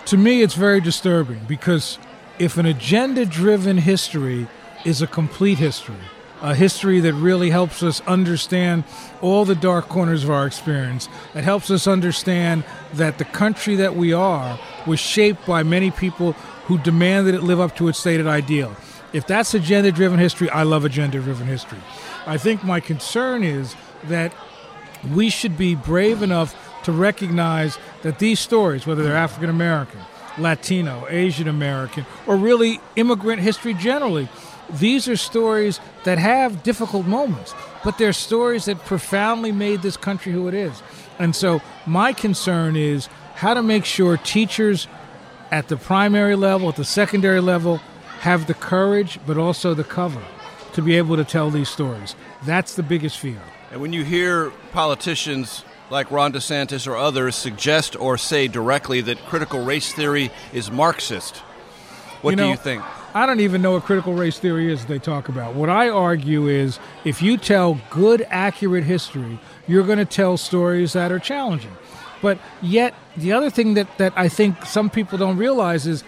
To 0.07 0.17
me, 0.17 0.43
it's 0.43 0.55
very 0.55 0.81
disturbing 0.81 1.41
because 1.47 1.99
if 2.39 2.59
an 2.59 2.67
agenda 2.67 3.25
driven 3.25 3.79
history 3.79 4.49
is 4.85 5.01
a 5.01 5.07
complete 5.07 5.59
history, 5.59 5.95
a 6.43 6.57
history 6.57 6.99
that 6.99 7.15
really 7.15 7.51
helps 7.51 7.85
us 7.85 8.01
understand 8.01 8.83
all 9.21 9.45
the 9.45 9.55
dark 9.55 9.89
corners 9.89 10.25
of 10.25 10.31
our 10.31 10.45
experience, 10.45 11.09
It 11.37 11.45
helps 11.45 11.71
us 11.71 11.87
understand 11.87 12.65
that 12.95 13.19
the 13.19 13.25
country 13.25 13.77
that 13.77 13.95
we 13.95 14.13
are 14.13 14.59
was 14.85 14.99
shaped 14.99 15.47
by 15.47 15.63
many 15.63 15.93
people 15.93 16.33
who 16.67 16.79
demanded 16.79 17.37
it 17.37 17.45
live 17.45 17.61
up 17.61 17.77
to 17.77 17.87
its 17.87 18.01
stated 18.01 18.27
ideal. 18.27 18.75
If 19.13 19.27
that's 19.27 19.53
agenda 19.53 19.93
driven 19.93 20.19
history, 20.19 20.49
I 20.51 20.63
love 20.63 20.85
agenda 20.85 21.21
driven 21.21 21.47
history. 21.47 21.79
I 22.27 22.39
think 22.39 22.65
my 22.65 22.81
concern 22.81 23.45
is 23.45 23.75
that 24.05 24.33
we 25.13 25.29
should 25.29 25.57
be 25.57 25.75
brave 25.75 26.23
enough 26.23 26.55
to 26.85 26.93
recognize 26.93 27.79
that 28.03 28.19
these 28.19 28.41
stories, 28.41 28.87
whether 28.87 29.03
they're 29.03 29.17
African 29.17 29.51
American, 29.51 30.01
Latino, 30.39 31.07
Asian 31.09 31.47
American, 31.47 32.07
or 32.27 32.37
really 32.37 32.81
immigrant 32.97 33.43
history 33.43 33.75
generally, 33.75 34.29
these 34.71 35.09
are 35.09 35.17
stories 35.17 35.81
that 36.05 36.19
have 36.19 36.63
difficult 36.63 37.07
moments, 37.07 37.55
but 37.85 37.99
they're 37.99 38.13
stories 38.13 38.65
that 38.65 38.79
profoundly 38.87 39.53
made 39.53 39.83
this 39.83 39.97
country 39.97 40.33
who 40.33 40.49
it 40.49 40.55
is. 40.55 40.83
And 41.19 41.37
so, 41.37 41.61
my 41.85 42.13
concern 42.13 42.77
is 42.77 43.09
how 43.35 43.55
to 43.55 43.63
make 43.63 43.85
sure 43.85 44.17
teachers 44.17 44.89
at 45.51 45.69
the 45.69 45.77
primary 45.77 46.37
level, 46.37 46.71
at 46.71 46.77
the 46.77 46.85
secondary 46.85 47.41
level, 47.41 47.81
have 48.23 48.47
the 48.47 48.55
courage, 48.55 49.19
but 49.27 49.37
also 49.37 49.75
the 49.75 49.83
cover 49.83 50.23
to 50.75 50.81
be 50.81 50.97
able 50.97 51.17
to 51.17 51.25
tell 51.25 51.51
these 51.51 51.69
stories. 51.69 52.15
That's 52.45 52.77
the 52.77 52.83
biggest 52.85 53.19
fear. 53.19 53.43
And 53.73 53.81
when 53.81 53.93
you 53.93 54.05
hear 54.05 54.53
politicians 54.71 55.65
like 55.91 56.09
Ron 56.09 56.33
DeSantis 56.33 56.87
or 56.87 56.97
others 56.97 57.35
suggest 57.35 57.97
or 57.99 58.17
say 58.17 58.47
directly 58.47 59.01
that 59.01 59.19
critical 59.27 59.65
race 59.65 59.93
theory 59.93 60.31
is 60.53 60.71
Marxist, 60.71 61.39
what 62.21 62.31
you 62.31 62.37
know, 62.37 62.45
do 62.45 62.51
you 62.51 62.57
think? 62.57 62.85
I 63.13 63.27
don't 63.27 63.41
even 63.41 63.61
know 63.61 63.73
what 63.73 63.83
critical 63.83 64.15
race 64.15 64.39
theory 64.39 64.73
is 64.73 64.87
they 64.87 65.01
talk 65.01 65.29
about. 65.29 65.57
What 65.57 65.69
I 65.69 65.89
argue 65.89 66.47
is 66.47 66.79
if 67.05 67.23
you 67.23 67.37
tell 67.37 67.81
good, 67.91 68.25
accurate 68.31 68.85
history, 68.85 69.41
you're 69.67 69.85
going 69.85 69.99
to 69.99 70.05
tell 70.05 70.37
stories 70.37 70.93
that 70.93 71.11
are 71.11 71.19
challenging. 71.19 71.77
But 72.23 72.39
yet, 72.63 72.95
the 73.17 73.33
other 73.33 73.51
thing 73.51 73.75
that, 73.75 73.99
that 73.99 74.13
I 74.15 74.29
think 74.29 74.65
some 74.65 74.91
people 74.91 75.19
don't 75.19 75.39
realize 75.39 75.89
is 75.89 76.05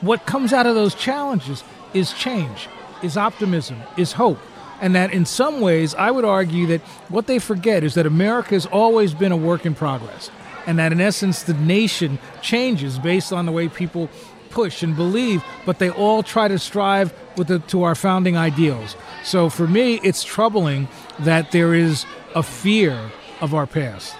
what 0.00 0.26
comes 0.26 0.52
out 0.52 0.66
of 0.66 0.74
those 0.74 0.94
challenges 0.94 1.64
is 1.94 2.12
change, 2.12 2.68
is 3.02 3.16
optimism, 3.16 3.80
is 3.96 4.12
hope. 4.12 4.38
And 4.80 4.94
that 4.94 5.12
in 5.12 5.24
some 5.24 5.60
ways, 5.60 5.94
I 5.94 6.10
would 6.10 6.24
argue 6.24 6.66
that 6.66 6.82
what 7.08 7.26
they 7.26 7.38
forget 7.38 7.82
is 7.82 7.94
that 7.94 8.06
America 8.06 8.50
has 8.50 8.66
always 8.66 9.14
been 9.14 9.32
a 9.32 9.36
work 9.36 9.64
in 9.64 9.74
progress. 9.74 10.30
And 10.66 10.78
that 10.78 10.92
in 10.92 11.00
essence, 11.00 11.44
the 11.44 11.54
nation 11.54 12.18
changes 12.42 12.98
based 12.98 13.32
on 13.32 13.46
the 13.46 13.52
way 13.52 13.68
people 13.68 14.10
push 14.50 14.82
and 14.82 14.96
believe, 14.96 15.42
but 15.64 15.78
they 15.78 15.90
all 15.90 16.22
try 16.22 16.48
to 16.48 16.58
strive 16.58 17.14
with 17.36 17.48
the, 17.48 17.58
to 17.60 17.82
our 17.84 17.94
founding 17.94 18.36
ideals. 18.36 18.96
So 19.22 19.48
for 19.48 19.66
me, 19.66 20.00
it's 20.02 20.24
troubling 20.24 20.88
that 21.20 21.52
there 21.52 21.74
is 21.74 22.04
a 22.34 22.42
fear 22.42 23.10
of 23.40 23.54
our 23.54 23.66
past. 23.66 24.14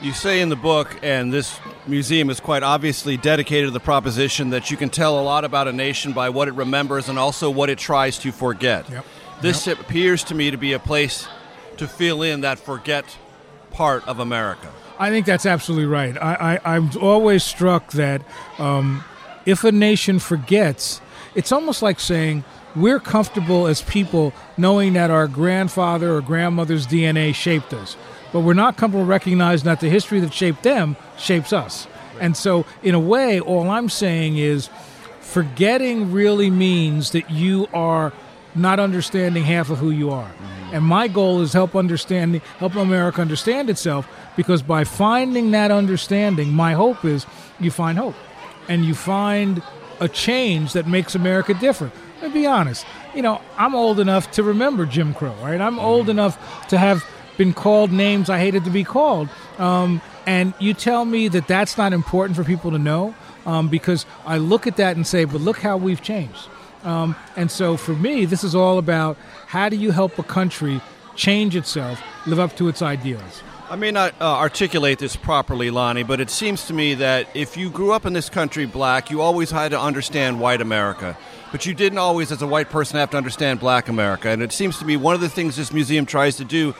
You 0.00 0.12
say 0.12 0.40
in 0.40 0.48
the 0.48 0.54
book, 0.54 0.96
and 1.02 1.32
this 1.32 1.58
museum 1.88 2.30
is 2.30 2.38
quite 2.38 2.62
obviously 2.62 3.16
dedicated 3.16 3.66
to 3.66 3.70
the 3.72 3.80
proposition 3.80 4.50
that 4.50 4.70
you 4.70 4.76
can 4.76 4.90
tell 4.90 5.18
a 5.18 5.22
lot 5.22 5.44
about 5.44 5.66
a 5.66 5.72
nation 5.72 6.12
by 6.12 6.28
what 6.28 6.46
it 6.46 6.54
remembers 6.54 7.08
and 7.08 7.18
also 7.18 7.50
what 7.50 7.68
it 7.68 7.78
tries 7.78 8.16
to 8.20 8.30
forget. 8.30 8.88
Yep. 8.88 9.04
This 9.42 9.66
yep. 9.66 9.80
appears 9.80 10.22
to 10.24 10.36
me 10.36 10.52
to 10.52 10.56
be 10.56 10.72
a 10.72 10.78
place 10.78 11.26
to 11.78 11.88
fill 11.88 12.22
in 12.22 12.42
that 12.42 12.60
forget 12.60 13.18
part 13.72 14.06
of 14.06 14.20
America. 14.20 14.70
I 15.00 15.10
think 15.10 15.26
that's 15.26 15.46
absolutely 15.46 15.86
right. 15.86 16.16
I, 16.16 16.60
I, 16.64 16.76
am 16.76 16.90
always 17.00 17.42
struck 17.42 17.90
that 17.92 18.22
um, 18.58 19.02
if 19.46 19.64
a 19.64 19.72
nation 19.72 20.20
forgets, 20.20 21.00
it's 21.34 21.50
almost 21.50 21.82
like 21.82 21.98
saying 21.98 22.44
we're 22.76 23.00
comfortable 23.00 23.66
as 23.66 23.82
people 23.82 24.32
knowing 24.56 24.92
that 24.92 25.10
our 25.10 25.26
grandfather 25.26 26.14
or 26.14 26.20
grandmother's 26.20 26.86
DNA 26.86 27.34
shaped 27.34 27.72
us 27.74 27.96
but 28.32 28.40
we're 28.40 28.54
not 28.54 28.76
comfortable 28.76 29.06
recognizing 29.06 29.66
that 29.66 29.80
the 29.80 29.88
history 29.88 30.20
that 30.20 30.32
shaped 30.32 30.62
them 30.62 30.96
shapes 31.18 31.52
us. 31.52 31.86
And 32.20 32.36
so, 32.36 32.66
in 32.82 32.94
a 32.94 33.00
way, 33.00 33.40
all 33.40 33.70
I'm 33.70 33.88
saying 33.88 34.38
is 34.38 34.68
forgetting 35.20 36.10
really 36.12 36.50
means 36.50 37.12
that 37.12 37.30
you 37.30 37.68
are 37.72 38.12
not 38.54 38.80
understanding 38.80 39.44
half 39.44 39.70
of 39.70 39.78
who 39.78 39.90
you 39.90 40.10
are. 40.10 40.28
Mm-hmm. 40.28 40.74
And 40.74 40.84
my 40.84 41.06
goal 41.06 41.42
is 41.42 41.52
help 41.52 41.76
understanding, 41.76 42.40
help 42.58 42.74
America 42.74 43.20
understand 43.20 43.70
itself, 43.70 44.08
because 44.36 44.62
by 44.62 44.84
finding 44.84 45.52
that 45.52 45.70
understanding, 45.70 46.52
my 46.52 46.72
hope 46.72 47.04
is 47.04 47.26
you 47.60 47.70
find 47.70 47.98
hope, 47.98 48.14
and 48.68 48.84
you 48.84 48.94
find 48.94 49.62
a 50.00 50.08
change 50.08 50.72
that 50.72 50.86
makes 50.86 51.14
America 51.14 51.54
different. 51.54 51.92
Let 52.20 52.34
me 52.34 52.40
be 52.40 52.46
honest. 52.46 52.84
You 53.14 53.22
know, 53.22 53.40
I'm 53.56 53.74
old 53.74 54.00
enough 54.00 54.30
to 54.32 54.42
remember 54.42 54.86
Jim 54.86 55.14
Crow, 55.14 55.34
right? 55.42 55.60
I'm 55.60 55.78
old 55.78 56.02
Mm-hmm. 56.02 56.10
enough 56.10 56.68
to 56.68 56.78
have 56.78 57.04
been 57.38 57.54
called 57.54 57.90
names 57.90 58.28
I 58.28 58.38
hated 58.38 58.64
to 58.64 58.70
be 58.70 58.84
called. 58.84 59.30
Um, 59.56 60.02
and 60.26 60.52
you 60.58 60.74
tell 60.74 61.06
me 61.06 61.28
that 61.28 61.48
that's 61.48 61.78
not 61.78 61.94
important 61.94 62.36
for 62.36 62.44
people 62.44 62.72
to 62.72 62.78
know 62.78 63.14
um, 63.46 63.68
because 63.68 64.04
I 64.26 64.36
look 64.36 64.66
at 64.66 64.76
that 64.76 64.96
and 64.96 65.06
say, 65.06 65.24
but 65.24 65.40
look 65.40 65.60
how 65.60 65.78
we've 65.78 66.02
changed. 66.02 66.48
Um, 66.84 67.16
and 67.36 67.50
so 67.50 67.78
for 67.78 67.94
me, 67.94 68.26
this 68.26 68.44
is 68.44 68.54
all 68.54 68.78
about 68.78 69.16
how 69.46 69.70
do 69.70 69.76
you 69.76 69.90
help 69.90 70.18
a 70.18 70.22
country 70.22 70.82
change 71.16 71.56
itself, 71.56 72.02
live 72.26 72.38
up 72.38 72.54
to 72.56 72.68
its 72.68 72.82
ideals. 72.82 73.42
I 73.70 73.76
may 73.76 73.90
not 73.90 74.14
uh, 74.18 74.24
articulate 74.24 74.98
this 74.98 75.14
properly, 75.14 75.70
Lonnie, 75.70 76.02
but 76.02 76.20
it 76.20 76.30
seems 76.30 76.66
to 76.68 76.72
me 76.72 76.94
that 76.94 77.28
if 77.34 77.56
you 77.56 77.68
grew 77.68 77.92
up 77.92 78.06
in 78.06 78.14
this 78.14 78.30
country 78.30 78.64
black, 78.64 79.10
you 79.10 79.20
always 79.20 79.50
had 79.50 79.72
to 79.72 79.80
understand 79.80 80.40
white 80.40 80.62
America. 80.62 81.18
But 81.52 81.66
you 81.66 81.74
didn't 81.74 81.98
always, 81.98 82.32
as 82.32 82.40
a 82.40 82.46
white 82.46 82.70
person, 82.70 82.98
have 82.98 83.10
to 83.10 83.18
understand 83.18 83.60
black 83.60 83.88
America. 83.88 84.30
And 84.30 84.42
it 84.42 84.52
seems 84.52 84.78
to 84.78 84.86
me 84.86 84.96
one 84.96 85.14
of 85.14 85.20
the 85.20 85.28
things 85.28 85.56
this 85.56 85.72
museum 85.72 86.06
tries 86.06 86.36
to 86.36 86.44
do 86.44 86.74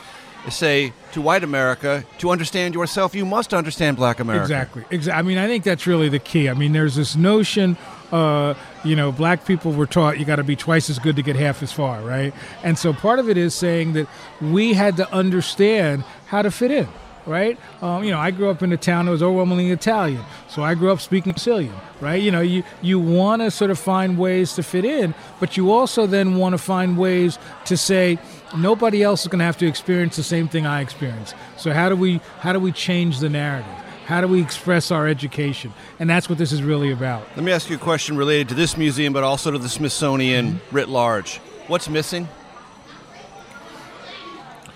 say 0.48 0.92
to 1.12 1.20
white 1.20 1.44
America, 1.44 2.04
to 2.18 2.30
understand 2.30 2.74
yourself, 2.74 3.14
you 3.14 3.26
must 3.26 3.52
understand 3.52 3.96
black 3.96 4.20
America. 4.20 4.42
Exactly. 4.42 4.84
Exactly. 4.90 5.18
I 5.18 5.22
mean, 5.22 5.38
I 5.38 5.46
think 5.46 5.64
that's 5.64 5.86
really 5.86 6.08
the 6.08 6.18
key. 6.18 6.48
I 6.48 6.54
mean, 6.54 6.72
there's 6.72 6.94
this 6.94 7.16
notion, 7.16 7.76
uh, 8.12 8.54
you 8.84 8.96
know, 8.96 9.12
black 9.12 9.44
people 9.46 9.72
were 9.72 9.86
taught 9.86 10.18
you 10.18 10.24
got 10.24 10.36
to 10.36 10.44
be 10.44 10.56
twice 10.56 10.88
as 10.88 10.98
good 10.98 11.16
to 11.16 11.22
get 11.22 11.36
half 11.36 11.62
as 11.62 11.72
far, 11.72 12.00
right? 12.00 12.32
And 12.62 12.78
so 12.78 12.92
part 12.92 13.18
of 13.18 13.28
it 13.28 13.36
is 13.36 13.54
saying 13.54 13.94
that 13.94 14.08
we 14.40 14.74
had 14.74 14.96
to 14.96 15.12
understand 15.12 16.04
how 16.26 16.42
to 16.42 16.50
fit 16.50 16.70
in 16.70 16.88
right? 17.28 17.58
Um, 17.82 18.02
you 18.02 18.10
know, 18.10 18.18
I 18.18 18.30
grew 18.30 18.48
up 18.48 18.62
in 18.62 18.72
a 18.72 18.76
town 18.76 19.04
that 19.04 19.12
was 19.12 19.22
overwhelmingly 19.22 19.70
Italian, 19.70 20.24
so 20.48 20.62
I 20.62 20.74
grew 20.74 20.90
up 20.90 21.00
speaking 21.00 21.34
Sicilian, 21.34 21.74
right? 22.00 22.20
You 22.20 22.30
know, 22.30 22.40
you 22.40 22.64
you 22.80 22.98
want 22.98 23.42
to 23.42 23.50
sort 23.50 23.70
of 23.70 23.78
find 23.78 24.18
ways 24.18 24.54
to 24.54 24.62
fit 24.62 24.84
in, 24.84 25.14
but 25.38 25.56
you 25.56 25.70
also 25.70 26.06
then 26.06 26.36
want 26.36 26.54
to 26.54 26.58
find 26.58 26.96
ways 26.96 27.38
to 27.66 27.76
say 27.76 28.18
nobody 28.56 29.02
else 29.02 29.22
is 29.22 29.28
going 29.28 29.38
to 29.40 29.44
have 29.44 29.58
to 29.58 29.66
experience 29.66 30.16
the 30.16 30.22
same 30.22 30.48
thing 30.48 30.66
I 30.66 30.80
experienced. 30.80 31.34
So 31.56 31.72
how 31.72 31.88
do 31.88 31.96
we 31.96 32.20
how 32.40 32.52
do 32.52 32.60
we 32.60 32.72
change 32.72 33.20
the 33.20 33.28
narrative? 33.28 33.70
How 34.06 34.22
do 34.22 34.26
we 34.26 34.40
express 34.40 34.90
our 34.90 35.06
education? 35.06 35.74
And 35.98 36.08
that's 36.08 36.30
what 36.30 36.38
this 36.38 36.50
is 36.50 36.62
really 36.62 36.92
about. 36.92 37.26
Let 37.36 37.44
me 37.44 37.52
ask 37.52 37.68
you 37.68 37.76
a 37.76 37.78
question 37.78 38.16
related 38.16 38.48
to 38.48 38.54
this 38.54 38.76
museum, 38.76 39.12
but 39.12 39.22
also 39.22 39.50
to 39.50 39.58
the 39.58 39.68
Smithsonian 39.68 40.54
mm-hmm. 40.54 40.76
writ 40.76 40.88
large. 40.88 41.38
What's 41.66 41.90
missing? 41.90 42.26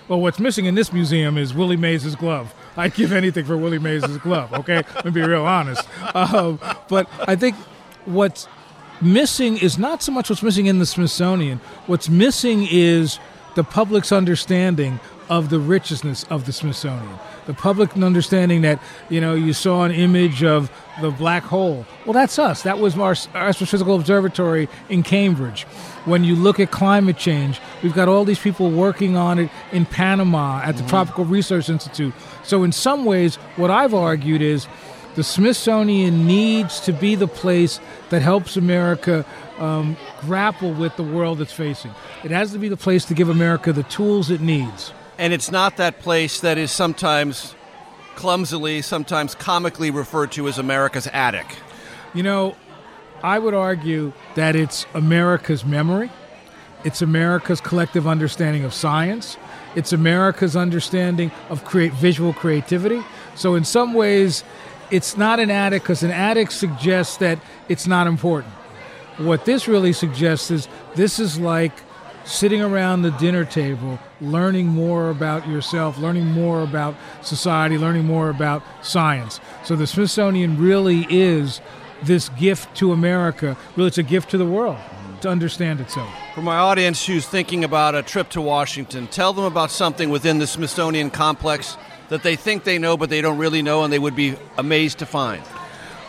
Well, 0.06 0.20
what's 0.20 0.38
missing 0.38 0.66
in 0.66 0.74
this 0.74 0.92
museum 0.92 1.38
is 1.38 1.54
Willie 1.54 1.78
Mays' 1.78 2.14
glove. 2.14 2.54
I'd 2.76 2.92
give 2.92 3.12
anything 3.12 3.46
for 3.46 3.56
Willie 3.56 3.78
Mays' 3.78 4.18
glove, 4.18 4.52
okay? 4.52 4.82
Let 4.94 5.04
me 5.06 5.10
be 5.10 5.22
real 5.22 5.46
honest. 5.46 5.88
Um, 6.14 6.60
but 6.88 7.08
I 7.26 7.34
think 7.34 7.56
what's 8.04 8.48
missing 9.00 9.56
is 9.56 9.78
not 9.78 10.02
so 10.02 10.12
much 10.12 10.28
what's 10.28 10.42
missing 10.42 10.66
in 10.66 10.78
the 10.78 10.84
Smithsonian. 10.86 11.60
What's 11.86 12.10
missing 12.10 12.66
is 12.70 13.18
the 13.54 13.64
public's 13.64 14.12
understanding 14.12 15.00
of 15.28 15.48
the 15.50 15.58
richness 15.58 16.24
of 16.24 16.46
the 16.46 16.52
Smithsonian. 16.52 17.18
The 17.46 17.54
public 17.54 17.96
understanding 17.96 18.62
that, 18.62 18.80
you 19.08 19.20
know, 19.20 19.34
you 19.34 19.52
saw 19.52 19.84
an 19.84 19.90
image 19.90 20.44
of 20.44 20.70
the 21.00 21.10
black 21.10 21.42
hole. 21.42 21.86
Well, 22.04 22.12
that's 22.12 22.38
us. 22.38 22.62
That 22.62 22.78
was 22.78 22.94
our, 22.96 23.16
our 23.34 23.48
Astrophysical 23.48 23.98
Observatory 23.98 24.68
in 24.88 25.02
Cambridge. 25.02 25.62
When 26.04 26.24
you 26.24 26.34
look 26.34 26.60
at 26.60 26.70
climate 26.70 27.16
change, 27.16 27.60
we've 27.82 27.94
got 27.94 28.08
all 28.08 28.24
these 28.24 28.38
people 28.38 28.70
working 28.70 29.16
on 29.16 29.38
it 29.38 29.50
in 29.72 29.86
Panama 29.86 30.60
at 30.60 30.76
the 30.76 30.82
mm-hmm. 30.82 30.90
Tropical 30.90 31.24
Research 31.24 31.68
Institute. 31.68 32.12
So, 32.42 32.62
in 32.64 32.72
some 32.72 33.04
ways, 33.04 33.36
what 33.56 33.70
I've 33.70 33.94
argued 33.94 34.42
is 34.42 34.66
the 35.14 35.24
Smithsonian 35.24 36.26
needs 36.26 36.80
to 36.80 36.92
be 36.92 37.14
the 37.14 37.28
place 37.28 37.80
that 38.10 38.22
helps 38.22 38.56
America 38.56 39.24
um, 39.62 39.96
grapple 40.22 40.72
with 40.72 40.96
the 40.96 41.04
world 41.04 41.40
it's 41.40 41.52
facing. 41.52 41.92
It 42.24 42.32
has 42.32 42.50
to 42.52 42.58
be 42.58 42.68
the 42.68 42.76
place 42.76 43.04
to 43.06 43.14
give 43.14 43.28
America 43.28 43.72
the 43.72 43.84
tools 43.84 44.28
it 44.30 44.40
needs. 44.40 44.92
And 45.18 45.32
it's 45.32 45.52
not 45.52 45.76
that 45.76 46.00
place 46.00 46.40
that 46.40 46.58
is 46.58 46.72
sometimes 46.72 47.54
clumsily, 48.16 48.82
sometimes 48.82 49.36
comically 49.36 49.92
referred 49.92 50.32
to 50.32 50.48
as 50.48 50.58
America's 50.58 51.06
attic. 51.12 51.46
You 52.12 52.24
know, 52.24 52.56
I 53.22 53.38
would 53.38 53.54
argue 53.54 54.12
that 54.34 54.56
it's 54.56 54.84
America's 54.94 55.64
memory, 55.64 56.10
it's 56.84 57.00
America's 57.00 57.60
collective 57.60 58.08
understanding 58.08 58.64
of 58.64 58.74
science, 58.74 59.36
it's 59.76 59.92
America's 59.92 60.56
understanding 60.56 61.30
of 61.48 61.64
create 61.64 61.92
visual 61.92 62.32
creativity. 62.32 63.00
So 63.36 63.54
in 63.54 63.64
some 63.64 63.94
ways, 63.94 64.42
it's 64.90 65.16
not 65.16 65.38
an 65.38 65.50
attic 65.50 65.82
because 65.82 66.02
an 66.02 66.10
attic 66.10 66.50
suggests 66.50 67.18
that 67.18 67.38
it's 67.68 67.86
not 67.86 68.08
important. 68.08 68.52
What 69.18 69.44
this 69.44 69.68
really 69.68 69.92
suggests 69.92 70.50
is 70.50 70.68
this 70.94 71.18
is 71.18 71.38
like 71.38 71.72
sitting 72.24 72.62
around 72.62 73.02
the 73.02 73.10
dinner 73.12 73.44
table, 73.44 73.98
learning 74.20 74.66
more 74.66 75.10
about 75.10 75.46
yourself, 75.48 75.98
learning 75.98 76.26
more 76.26 76.62
about 76.62 76.94
society, 77.20 77.76
learning 77.76 78.04
more 78.04 78.30
about 78.30 78.62
science. 78.82 79.40
So 79.64 79.76
the 79.76 79.86
Smithsonian 79.86 80.58
really 80.58 81.06
is 81.10 81.60
this 82.02 82.28
gift 82.30 82.76
to 82.76 82.92
America. 82.92 83.56
Really, 83.76 83.88
it's 83.88 83.98
a 83.98 84.02
gift 84.02 84.30
to 84.30 84.38
the 84.38 84.46
world 84.46 84.78
to 85.20 85.28
understand 85.28 85.80
itself. 85.80 86.12
For 86.34 86.42
my 86.42 86.56
audience 86.56 87.06
who's 87.06 87.26
thinking 87.26 87.64
about 87.64 87.94
a 87.94 88.02
trip 88.02 88.28
to 88.30 88.40
Washington, 88.40 89.06
tell 89.06 89.32
them 89.32 89.44
about 89.44 89.70
something 89.70 90.10
within 90.10 90.38
the 90.38 90.46
Smithsonian 90.46 91.10
complex 91.10 91.76
that 92.08 92.22
they 92.22 92.36
think 92.36 92.64
they 92.64 92.78
know 92.78 92.96
but 92.96 93.08
they 93.08 93.20
don't 93.20 93.38
really 93.38 93.62
know 93.62 93.84
and 93.84 93.92
they 93.92 93.98
would 93.98 94.16
be 94.16 94.36
amazed 94.58 94.98
to 94.98 95.06
find. 95.06 95.42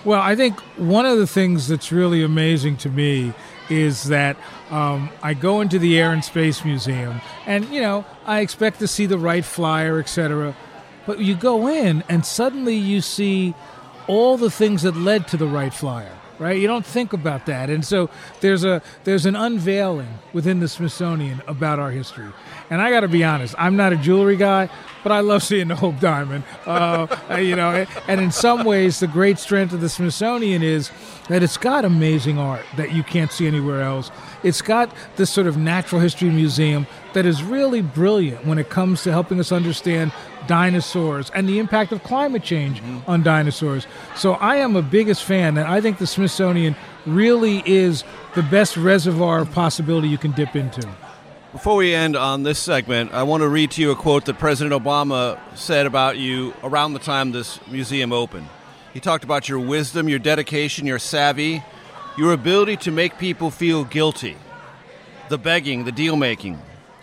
Well, 0.05 0.21
I 0.21 0.35
think 0.35 0.59
one 0.77 1.05
of 1.05 1.17
the 1.17 1.27
things 1.27 1.69
that's 1.69 1.91
really 1.91 2.23
amazing 2.23 2.75
to 2.77 2.89
me 2.89 3.33
is 3.69 4.03
that 4.05 4.35
um, 4.69 5.09
I 5.21 5.33
go 5.33 5.61
into 5.61 5.79
the 5.79 5.97
Air 5.97 6.11
and 6.11 6.23
Space 6.23 6.65
Museum, 6.65 7.21
and 7.45 7.65
you 7.69 7.79
know 7.79 8.05
I 8.25 8.41
expect 8.41 8.79
to 8.79 8.87
see 8.87 9.05
the 9.05 9.17
Wright 9.17 9.45
Flyer, 9.45 9.99
etc. 9.99 10.55
But 11.05 11.19
you 11.19 11.35
go 11.35 11.67
in, 11.67 12.03
and 12.09 12.25
suddenly 12.25 12.75
you 12.75 12.99
see 12.99 13.53
all 14.07 14.37
the 14.37 14.51
things 14.51 14.81
that 14.81 14.97
led 14.97 15.27
to 15.29 15.37
the 15.37 15.47
Wright 15.47 15.73
Flyer. 15.73 16.17
Right? 16.43 16.59
You 16.59 16.67
don't 16.67 16.85
think 16.85 17.13
about 17.13 17.45
that, 17.45 17.69
and 17.69 17.85
so 17.85 18.09
there's 18.41 18.65
a 18.65 18.81
there's 19.05 19.25
an 19.25 19.37
unveiling 19.37 20.19
within 20.33 20.59
the 20.59 20.67
Smithsonian 20.67 21.41
about 21.47 21.79
our 21.79 21.89
history. 21.89 22.33
And 22.69 22.81
I 22.81 22.89
got 22.89 23.01
to 23.01 23.07
be 23.07 23.23
honest, 23.23 23.55
I'm 23.57 23.77
not 23.77 23.93
a 23.93 23.95
jewelry 23.95 24.35
guy, 24.35 24.69
but 25.03 25.13
I 25.13 25.21
love 25.21 25.41
seeing 25.41 25.69
the 25.69 25.75
Hope 25.75 25.99
Diamond. 26.01 26.43
Uh, 26.65 27.07
you 27.39 27.55
know, 27.55 27.85
and 28.09 28.19
in 28.19 28.31
some 28.31 28.65
ways, 28.65 28.99
the 28.99 29.07
great 29.07 29.39
strength 29.39 29.73
of 29.73 29.79
the 29.79 29.87
Smithsonian 29.87 30.61
is 30.63 30.91
that 31.29 31.43
it's 31.43 31.55
got 31.55 31.85
amazing 31.85 32.37
art 32.37 32.65
that 32.75 32.91
you 32.91 33.03
can't 33.03 33.31
see 33.31 33.47
anywhere 33.47 33.81
else. 33.81 34.11
It's 34.43 34.61
got 34.61 34.93
this 35.15 35.29
sort 35.29 35.47
of 35.47 35.55
natural 35.55 36.01
history 36.01 36.29
museum 36.29 36.87
that 37.13 37.25
is 37.25 37.43
really 37.43 37.81
brilliant 37.81 38.45
when 38.45 38.57
it 38.57 38.69
comes 38.69 39.03
to 39.03 39.11
helping 39.11 39.39
us 39.39 39.51
understand 39.51 40.11
dinosaurs 40.47 41.29
and 41.31 41.47
the 41.47 41.59
impact 41.59 41.91
of 41.91 42.03
climate 42.03 42.43
change 42.43 42.81
mm-hmm. 42.81 43.09
on 43.09 43.23
dinosaurs. 43.23 43.87
So 44.15 44.33
I 44.33 44.57
am 44.57 44.75
a 44.75 44.81
biggest 44.81 45.23
fan, 45.23 45.57
and 45.57 45.67
I 45.67 45.81
think 45.81 45.97
the 45.97 46.07
Smithsonian 46.07 46.75
really 47.05 47.63
is 47.65 48.03
the 48.35 48.43
best 48.43 48.77
reservoir 48.77 49.39
of 49.39 49.51
possibility 49.51 50.07
you 50.07 50.17
can 50.17 50.31
dip 50.31 50.55
into. 50.55 50.87
Before 51.51 51.75
we 51.75 51.93
end 51.93 52.15
on 52.15 52.41
this 52.41 52.57
segment, 52.57 53.13
I 53.13 53.23
want 53.23 53.41
to 53.41 53.47
read 53.47 53.71
to 53.71 53.81
you 53.81 53.91
a 53.91 53.95
quote 53.95 54.25
that 54.25 54.39
President 54.39 54.73
Obama 54.73 55.39
said 55.55 55.85
about 55.85 56.17
you 56.17 56.53
around 56.63 56.93
the 56.93 56.99
time 56.99 57.31
this 57.31 57.59
museum 57.67 58.11
opened. 58.11 58.47
He 58.91 58.99
talked 58.99 59.23
about 59.23 59.47
your 59.47 59.59
wisdom, 59.59 60.09
your 60.09 60.19
dedication, 60.19 60.87
your 60.87 60.99
savvy, 60.99 61.63
your 62.17 62.33
ability 62.33 62.77
to 62.77 62.91
make 62.91 63.17
people 63.17 63.51
feel 63.51 63.83
guilty, 63.83 64.35
the 65.29 65.37
begging, 65.37 65.85
the 65.85 65.91
deal 65.91 66.15
making, 66.15 66.59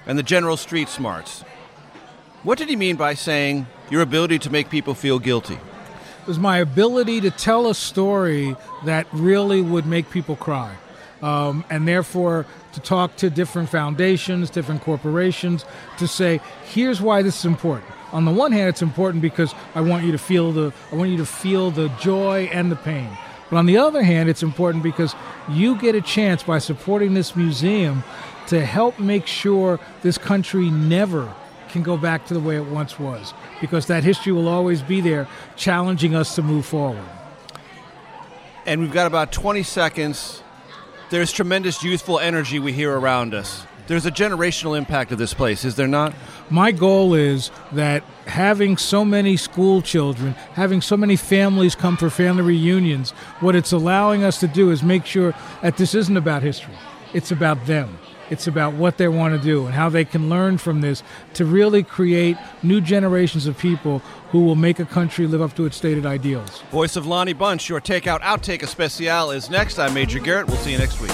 and 0.07 0.19
the 0.19 0.23
general 0.23 0.57
street 0.57 0.89
smarts. 0.89 1.43
What 2.43 2.59
did 2.59 2.69
he 2.69 2.77
mean 2.77 2.97
by 2.97 3.15
saying 3.15 3.67
your 3.91 4.03
ability 4.03 4.39
to 4.41 4.51
make 4.51 4.71
people 4.71 4.95
feel 4.95 5.19
guilty? 5.19 5.55
It 5.55 6.27
was 6.27 6.39
my 6.39 6.59
ability 6.59 7.21
to 7.23 7.31
tell 7.31 7.69
a 7.69 7.75
story 7.75 8.57
that 8.85 9.07
really 9.13 9.61
would 9.63 9.87
make 9.87 10.11
people 10.11 10.37
cry 10.37 10.77
um, 11.23 11.65
and 11.71 11.87
therefore 11.87 12.47
to 12.73 12.81
talk 12.81 13.17
to 13.17 13.31
different 13.31 13.69
foundations, 13.69 14.51
different 14.51 14.83
corporations, 14.83 15.65
to 15.99 16.07
say, 16.07 16.41
here's 16.65 17.01
why 17.01 17.23
this 17.23 17.41
is 17.41 17.45
important. 17.45 17.91
On 18.13 18.25
the 18.25 18.33
one 18.33 18.53
hand, 18.53 18.69
it's 18.69 18.83
important 18.83 19.23
because 19.23 19.55
I 19.75 19.81
want 19.81 20.05
you 20.05 20.13
to 20.13 20.19
feel 20.19 20.53
the 20.53 20.73
I 20.91 20.97
want 20.97 21.11
you 21.11 21.19
to 21.19 21.27
feel 21.27 21.71
the 21.71 21.89
joy 22.01 22.49
and 22.53 22.71
the 22.71 22.77
pain. 22.77 23.09
But 23.51 23.57
on 23.57 23.67
the 23.67 23.79
other 23.79 24.03
hand, 24.03 24.29
it's 24.29 24.43
important 24.43 24.83
because 24.83 25.15
you 25.49 25.77
get 25.77 25.95
a 25.95 26.01
chance 26.01 26.43
by 26.43 26.59
supporting 26.59 27.15
this 27.15 27.37
museum 27.37 28.03
to 28.51 28.65
help 28.65 28.99
make 28.99 29.27
sure 29.27 29.81
this 30.03 30.19
country 30.19 30.71
never 30.71 31.33
can 31.71 31.83
go 31.83 31.97
back 31.97 32.27
to 32.27 32.35
the 32.35 32.41
way 32.41 32.57
it 32.57 32.67
once 32.67 32.99
was 32.99 33.33
because 33.61 33.87
that 33.87 34.05
history 34.05 34.33
will 34.33 34.49
always 34.49 34.83
be 34.83 35.01
there 35.01 35.29
challenging 35.57 36.15
us 36.15 36.35
to 36.35 36.43
move 36.43 36.67
forward. 36.67 37.09
And 38.67 38.81
we've 38.81 38.93
got 38.93 39.07
about 39.07 39.33
20 39.33 39.63
seconds 39.63 40.43
there's 41.11 41.33
tremendous 41.33 41.83
youthful 41.83 42.21
energy 42.21 42.61
we 42.61 42.73
hear 42.73 42.97
around 42.97 43.35
us. 43.35 43.67
There's 43.89 44.07
a 44.07 44.13
generational 44.13 44.79
impact 44.79 45.11
of 45.11 45.19
this 45.19 45.35
place, 45.35 45.65
is 45.65 45.75
there 45.75 45.89
not? 45.89 46.15
My 46.49 46.71
goal 46.71 47.15
is 47.15 47.51
that 47.73 48.05
having 48.27 48.77
so 48.77 49.05
many 49.05 49.37
school 49.37 49.83
children, 49.83 50.35
having 50.55 50.81
so 50.81 50.97
many 50.97 51.17
families 51.17 51.75
come 51.75 51.97
for 51.97 52.11
family 52.11 52.43
reunions, 52.45 53.11
what 53.41 53.57
it's 53.57 53.73
allowing 53.73 54.23
us 54.23 54.39
to 54.41 54.47
do 54.47 54.71
is 54.71 54.85
make 54.85 55.05
sure 55.05 55.35
that 55.63 55.77
this 55.77 55.97
isn't 55.97 56.17
about 56.17 56.45
history, 56.45 56.75
it's 57.13 57.33
about 57.33 57.67
them. 57.67 57.99
It's 58.31 58.47
about 58.47 58.75
what 58.75 58.97
they 58.97 59.09
want 59.09 59.35
to 59.35 59.43
do 59.45 59.67
and 59.67 59.75
how 59.75 59.89
they 59.89 60.05
can 60.05 60.31
learn 60.31 60.57
from 60.59 60.81
this 60.81 61.03
to 61.35 61.45
really 61.45 61.83
create 61.83 62.37
new 62.63 62.81
generations 62.81 63.47
of 63.47 63.59
people 63.59 63.99
who 64.31 64.45
will 64.45 64.55
make 64.55 64.79
a 64.79 64.85
country 64.85 65.27
live 65.27 65.43
up 65.43 65.55
to 65.57 65.67
its 65.67 65.77
stated 65.77 66.07
ideals. 66.07 66.63
Voice 66.71 66.95
of 66.95 67.07
Lonnie 67.07 67.33
Bunch, 67.33 67.69
your 67.69 67.81
takeout 67.81 68.21
outtake 68.21 68.63
especial 68.63 69.33
is 69.33 69.51
next. 69.51 69.79
I'm 69.79 69.93
Major 69.93 70.21
Garrett. 70.21 70.47
We'll 70.47 70.57
see 70.59 70.73
you 70.73 70.79
next 70.79 71.01
week. 71.01 71.11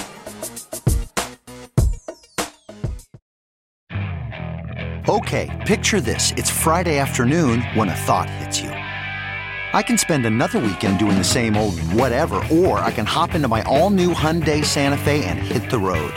Okay, 5.09 5.63
picture 5.65 6.01
this. 6.01 6.33
It's 6.35 6.49
Friday 6.49 6.99
afternoon 6.99 7.61
when 7.61 7.89
a 7.89 7.95
thought 7.95 8.29
hits 8.29 8.61
you. 8.61 8.69
I 8.69 9.81
can 9.81 9.97
spend 9.97 10.25
another 10.25 10.59
weekend 10.59 10.99
doing 10.99 11.17
the 11.17 11.23
same 11.23 11.55
old 11.55 11.79
whatever, 11.93 12.43
or 12.51 12.79
I 12.79 12.91
can 12.91 13.05
hop 13.05 13.33
into 13.33 13.47
my 13.47 13.61
all 13.63 13.89
new 13.89 14.13
Hyundai 14.13 14.63
Santa 14.63 14.97
Fe 14.97 15.23
and 15.25 15.39
hit 15.39 15.69
the 15.69 15.79
road. 15.79 16.13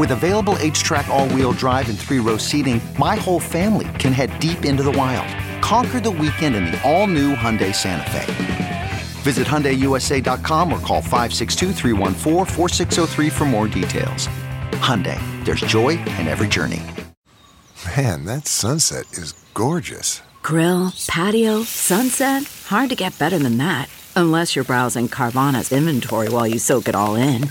With 0.00 0.12
available 0.12 0.56
H-Track 0.58 1.08
all-wheel 1.08 1.52
drive 1.52 1.90
and 1.90 1.98
three-row 1.98 2.38
seating, 2.38 2.80
my 2.98 3.16
whole 3.16 3.38
family 3.38 3.86
can 3.98 4.14
head 4.14 4.30
deep 4.40 4.64
into 4.64 4.82
the 4.82 4.90
wild. 4.90 5.28
Conquer 5.62 6.00
the 6.00 6.10
weekend 6.10 6.56
in 6.56 6.64
the 6.64 6.82
all-new 6.90 7.34
Hyundai 7.34 7.74
Santa 7.74 8.10
Fe. 8.10 8.90
Visit 9.20 9.46
HyundaiUSA.com 9.46 10.72
or 10.72 10.78
call 10.78 11.02
562 11.02 11.74
for 13.30 13.44
more 13.44 13.68
details. 13.68 14.26
Hyundai, 14.80 15.20
there's 15.44 15.60
joy 15.60 15.90
in 16.16 16.26
every 16.28 16.48
journey. 16.48 16.80
Man, 17.94 18.24
that 18.24 18.48
sunset 18.48 19.04
is 19.12 19.34
gorgeous. 19.52 20.22
Grill, 20.42 20.94
patio, 21.08 21.64
sunset. 21.64 22.44
Hard 22.68 22.88
to 22.88 22.96
get 22.96 23.18
better 23.18 23.38
than 23.38 23.58
that. 23.58 23.90
Unless 24.16 24.56
you're 24.56 24.64
browsing 24.64 25.08
Carvana's 25.08 25.70
inventory 25.70 26.30
while 26.30 26.46
you 26.46 26.58
soak 26.58 26.88
it 26.88 26.94
all 26.94 27.16
in. 27.16 27.50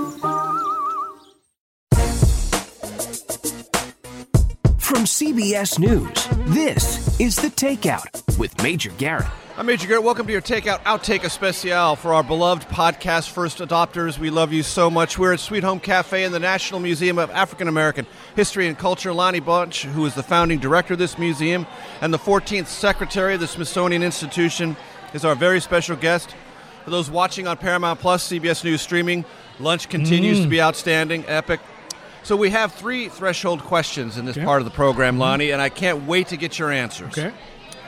CBS 5.21 5.77
News, 5.77 6.09
this 6.51 7.19
is 7.19 7.35
The 7.35 7.49
Takeout 7.49 8.39
with 8.39 8.59
Major 8.63 8.89
Garrett. 8.97 9.27
I'm 9.55 9.67
Major 9.67 9.87
Garrett. 9.87 10.03
Welcome 10.03 10.25
to 10.25 10.31
your 10.31 10.41
Takeout 10.41 10.79
Outtake 10.79 11.23
Especial 11.23 11.95
for 11.95 12.15
our 12.15 12.23
beloved 12.23 12.67
podcast 12.69 13.29
first 13.29 13.59
adopters. 13.59 14.17
We 14.17 14.31
love 14.31 14.51
you 14.51 14.63
so 14.63 14.89
much. 14.89 15.19
We're 15.19 15.33
at 15.33 15.39
Sweet 15.39 15.63
Home 15.63 15.79
Cafe 15.79 16.23
in 16.23 16.31
the 16.31 16.39
National 16.39 16.79
Museum 16.79 17.19
of 17.19 17.29
African 17.29 17.67
American 17.67 18.07
History 18.35 18.67
and 18.67 18.75
Culture. 18.75 19.13
Lonnie 19.13 19.39
Bunch, 19.39 19.83
who 19.83 20.07
is 20.07 20.15
the 20.15 20.23
founding 20.23 20.57
director 20.57 20.93
of 20.93 20.99
this 20.99 21.19
museum 21.19 21.67
and 22.01 22.11
the 22.11 22.17
14th 22.17 22.65
secretary 22.65 23.35
of 23.35 23.41
the 23.41 23.47
Smithsonian 23.47 24.01
Institution, 24.01 24.75
is 25.13 25.23
our 25.23 25.35
very 25.35 25.59
special 25.59 25.95
guest. 25.95 26.33
For 26.83 26.89
those 26.89 27.11
watching 27.11 27.45
on 27.47 27.57
Paramount 27.57 27.99
Plus, 27.99 28.27
CBS 28.27 28.63
News 28.63 28.81
streaming, 28.81 29.25
lunch 29.59 29.87
continues 29.87 30.39
Mm. 30.39 30.43
to 30.45 30.49
be 30.49 30.59
outstanding, 30.59 31.25
epic. 31.27 31.59
So 32.23 32.35
we 32.35 32.51
have 32.51 32.73
three 32.73 33.09
threshold 33.09 33.61
questions 33.61 34.17
in 34.17 34.25
this 34.25 34.37
Okay. 34.37 34.45
part 34.45 34.61
of 34.61 34.65
the 34.65 34.71
program, 34.71 35.15
mm-hmm. 35.15 35.21
Lonnie, 35.21 35.51
and 35.51 35.61
I 35.61 35.69
can't 35.69 36.05
wait 36.05 36.27
to 36.27 36.37
get 36.37 36.59
your 36.59 36.71
answers. 36.71 37.17
Okay. 37.17 37.31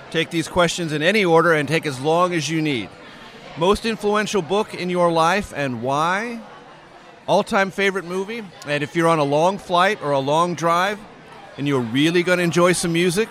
Take 0.09 0.29
these 0.29 0.47
questions 0.47 0.91
in 0.91 1.01
any 1.01 1.23
order 1.25 1.53
and 1.53 1.67
take 1.67 1.85
as 1.85 1.99
long 1.99 2.33
as 2.33 2.49
you 2.49 2.61
need. 2.61 2.89
Most 3.57 3.85
influential 3.85 4.41
book 4.41 4.73
in 4.73 4.89
your 4.89 5.11
life 5.11 5.53
and 5.55 5.81
why? 5.81 6.39
All 7.27 7.43
time 7.43 7.71
favorite 7.71 8.05
movie? 8.05 8.43
And 8.67 8.83
if 8.83 8.95
you're 8.95 9.07
on 9.07 9.19
a 9.19 9.23
long 9.23 9.57
flight 9.57 9.99
or 10.01 10.11
a 10.11 10.19
long 10.19 10.55
drive 10.55 10.99
and 11.57 11.67
you're 11.67 11.79
really 11.81 12.23
going 12.23 12.39
to 12.39 12.43
enjoy 12.43 12.73
some 12.73 12.93
music, 12.93 13.29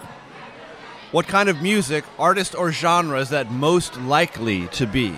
what 1.11 1.27
kind 1.27 1.49
of 1.49 1.61
music, 1.61 2.05
artist, 2.19 2.55
or 2.55 2.73
genre 2.73 3.21
is 3.21 3.29
that 3.31 3.51
most 3.51 4.01
likely 4.01 4.69
to 4.69 4.87
be? 4.87 5.15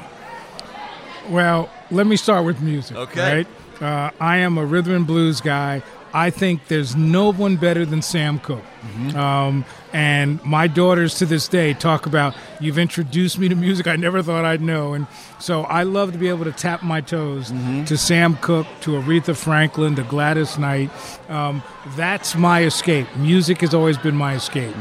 Well, 1.29 1.71
let 1.91 2.07
me 2.07 2.17
start 2.17 2.45
with 2.45 2.61
music. 2.61 2.97
Okay. 2.97 3.37
Right? 3.37 3.47
Uh, 3.81 4.11
I 4.21 4.39
am 4.39 4.59
a 4.59 4.65
rhythm 4.65 4.95
and 4.95 5.07
blues 5.07 5.41
guy. 5.41 5.83
I 6.17 6.31
think 6.31 6.69
there's 6.69 6.95
no 6.95 7.33
one 7.33 7.57
better 7.57 7.85
than 7.85 8.01
Sam 8.01 8.39
Cooke. 8.39 8.63
Mm-hmm. 8.83 9.17
Um, 9.19 9.65
and 9.93 10.41
my 10.45 10.69
daughters 10.69 11.17
to 11.19 11.27
this 11.27 11.49
day 11.49 11.75
talk 11.75 12.07
about, 12.07 12.37
you've 12.61 12.79
introduced 12.79 13.37
me 13.37 13.49
to 13.49 13.57
music 13.57 13.89
I 13.89 13.97
never 13.97 14.23
thought 14.23 14.45
I'd 14.45 14.61
know. 14.61 14.95
And 14.95 15.09
so 15.41 15.63
I 15.63 15.83
love 15.83 16.13
to 16.13 16.19
be 16.19 16.29
able 16.29 16.45
to 16.45 16.53
tap 16.53 16.85
my 16.85 17.01
toes 17.01 17.51
Mm-hmm. 17.51 17.85
to 17.87 17.97
Sam 17.99 18.37
Cooke, 18.37 18.69
to 18.83 18.93
Aretha 18.93 19.37
Franklin, 19.37 19.97
to 19.97 20.05
Gladys 20.05 20.57
Knight. 20.57 20.91
Um, 21.29 21.65
that's 21.97 22.37
my 22.37 22.63
escape. 22.63 23.09
Music 23.17 23.61
has 23.63 23.75
always 23.75 23.99
been 23.99 24.15
my 24.15 24.35
escape. 24.37 24.75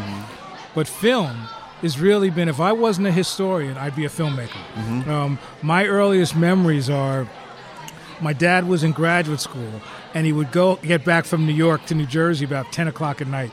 But 0.76 0.88
film 0.88 1.36
has 1.82 2.00
really 2.00 2.30
been, 2.30 2.48
if 2.48 2.60
I 2.60 2.72
wasn't 2.74 3.08
a 3.08 3.12
historian, 3.12 3.76
I'd 3.78 3.96
be 3.96 4.06
a 4.06 4.10
filmmaker. 4.10 5.08
Um, 5.08 5.40
my 5.64 5.86
earliest 5.88 6.36
memories 6.36 6.90
are 6.92 7.28
my 8.24 8.34
dad 8.34 8.68
was 8.68 8.84
in 8.84 8.92
graduate 8.92 9.40
school 9.42 9.82
and 10.14 10.26
he 10.26 10.32
would 10.34 10.52
go 10.52 10.78
get 10.78 11.04
back 11.06 11.26
from 11.26 11.46
New 11.46 11.54
York 11.54 11.86
to 11.88 11.96
New 11.96 12.06
Jersey 12.06 12.46
about 12.46 12.72
10 12.72 12.88
o'clock 12.88 13.22
at 13.22 13.28
night. 13.28 13.52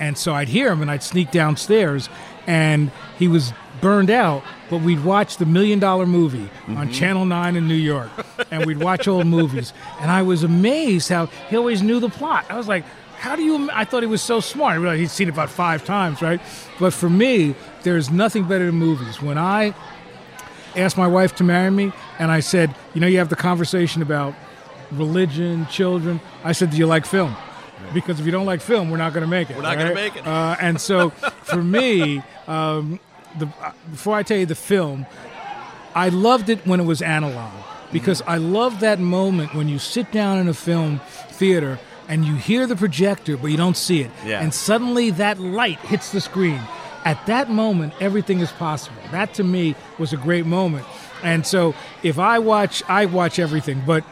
And 0.00 0.16
so 0.18 0.34
I'd 0.34 0.48
hear 0.48 0.70
him 0.72 0.82
and 0.82 0.90
I'd 0.90 1.02
sneak 1.02 1.30
downstairs 1.30 2.08
and 2.46 2.90
he 3.18 3.28
was 3.28 3.52
burned 3.80 4.10
out, 4.10 4.42
but 4.70 4.80
we'd 4.82 5.04
watch 5.04 5.36
the 5.36 5.46
Million 5.46 5.78
Dollar 5.78 6.06
Movie 6.06 6.48
on 6.68 6.88
Mhm. 6.88 6.92
Channel 6.94 7.24
9 7.26 7.56
in 7.56 7.68
New 7.68 7.74
York 7.74 8.10
and 8.50 8.64
we'd 8.66 8.78
watch 8.82 9.06
old 9.08 9.26
movies. 9.38 9.72
And 10.00 10.10
I 10.10 10.22
was 10.22 10.42
amazed 10.42 11.08
how 11.10 11.26
he 11.48 11.56
always 11.56 11.82
knew 11.82 12.00
the 12.00 12.08
plot. 12.08 12.46
I 12.50 12.56
was 12.56 12.68
like, 12.68 12.84
how 13.18 13.34
do 13.34 13.42
you? 13.42 13.70
I 13.72 13.84
thought 13.86 14.02
he 14.02 14.08
was 14.08 14.20
so 14.22 14.40
smart. 14.40 14.74
I 14.74 14.76
realized 14.76 15.00
he'd 15.00 15.10
seen 15.10 15.28
it 15.28 15.32
about 15.32 15.48
five 15.48 15.84
times, 15.86 16.20
right? 16.20 16.38
But 16.78 16.92
for 16.92 17.08
me, 17.08 17.54
there's 17.82 18.10
nothing 18.10 18.44
better 18.44 18.66
than 18.66 18.74
movies. 18.74 19.22
When 19.22 19.38
I 19.38 19.74
asked 20.76 20.96
my 20.96 21.06
wife 21.06 21.34
to 21.36 21.44
marry 21.44 21.70
me, 21.70 21.92
and 22.18 22.30
I 22.30 22.40
said, 22.40 22.74
you 22.94 23.00
know, 23.00 23.06
you 23.06 23.18
have 23.18 23.28
the 23.28 23.36
conversation 23.36 24.02
about 24.02 24.34
religion, 24.92 25.66
children. 25.66 26.20
I 26.44 26.52
said, 26.52 26.70
do 26.70 26.76
you 26.76 26.86
like 26.86 27.06
film? 27.06 27.34
Because 27.92 28.18
if 28.20 28.26
you 28.26 28.32
don't 28.32 28.46
like 28.46 28.60
film, 28.60 28.90
we're 28.90 28.96
not 28.96 29.12
going 29.12 29.22
to 29.22 29.28
make 29.30 29.50
it. 29.50 29.56
We're 29.56 29.62
not 29.62 29.76
gonna 29.78 29.94
make 29.94 30.16
it. 30.16 30.26
Uh, 30.26 30.56
and 30.60 30.80
so, 30.80 31.10
for 31.42 31.62
me, 31.62 32.22
um, 32.46 32.98
the, 33.38 33.46
uh, 33.60 33.72
before 33.90 34.14
I 34.16 34.22
tell 34.22 34.38
you 34.38 34.46
the 34.46 34.54
film, 34.54 35.06
I 35.94 36.08
loved 36.08 36.48
it 36.48 36.66
when 36.66 36.80
it 36.80 36.84
was 36.84 37.02
analog 37.02 37.52
because 37.92 38.22
I 38.22 38.38
love 38.38 38.80
that 38.80 38.98
moment 38.98 39.54
when 39.54 39.68
you 39.68 39.78
sit 39.78 40.10
down 40.10 40.38
in 40.38 40.48
a 40.48 40.54
film 40.54 41.00
theater 41.30 41.78
and 42.08 42.24
you 42.24 42.34
hear 42.34 42.66
the 42.66 42.76
projector 42.76 43.36
but 43.36 43.48
you 43.48 43.56
don't 43.56 43.76
see 43.76 44.00
it, 44.02 44.10
Yeah. 44.24 44.40
and 44.40 44.52
suddenly 44.52 45.10
that 45.10 45.38
light 45.38 45.78
hits 45.80 46.10
the 46.12 46.20
screen. 46.20 46.60
At 47.06 47.24
that 47.26 47.48
moment, 47.48 47.94
everything 48.00 48.40
is 48.40 48.50
possible. 48.50 49.00
That 49.12 49.32
to 49.34 49.44
me 49.44 49.76
was 49.96 50.12
a 50.12 50.16
great 50.16 50.44
moment. 50.44 50.84
And 51.22 51.46
so, 51.46 51.72
if 52.02 52.18
I 52.18 52.40
watch, 52.40 52.82
I 52.88 53.06
watch 53.06 53.38
everything. 53.38 53.80
But 53.86 54.02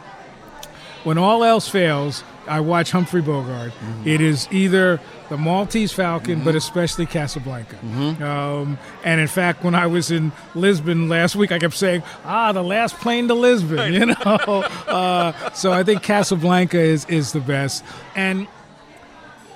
when 1.03 1.17
all 1.17 1.43
else 1.43 1.67
fails, 1.67 2.23
I 2.47 2.61
watch 2.61 2.91
Humphrey 2.91 3.21
Bogart. 3.21 3.73
It 4.05 4.21
is 4.21 4.47
either 4.49 5.01
the 5.29 5.37
Maltese 5.37 5.91
Falcon, 5.91 6.43
but 6.43 6.55
especially 6.55 7.05
Casablanca. 7.05 7.77
Um, 8.23 8.77
and 9.03 9.19
in 9.19 9.27
fact, 9.27 9.63
when 9.63 9.75
I 9.75 9.87
was 9.87 10.09
in 10.09 10.31
Lisbon 10.53 11.09
last 11.09 11.35
week, 11.35 11.51
I 11.51 11.59
kept 11.59 11.73
saying, 11.73 12.01
"Ah, 12.23 12.53
the 12.53 12.63
last 12.63 12.95
plane 12.99 13.27
to 13.27 13.33
Lisbon," 13.33 13.93
you 13.93 14.05
know. 14.05 14.15
uh, 14.87 15.51
so 15.51 15.73
I 15.73 15.83
think 15.83 16.01
Casablanca 16.01 16.79
is 16.79 17.05
is 17.05 17.33
the 17.33 17.41
best. 17.41 17.83
And 18.15 18.47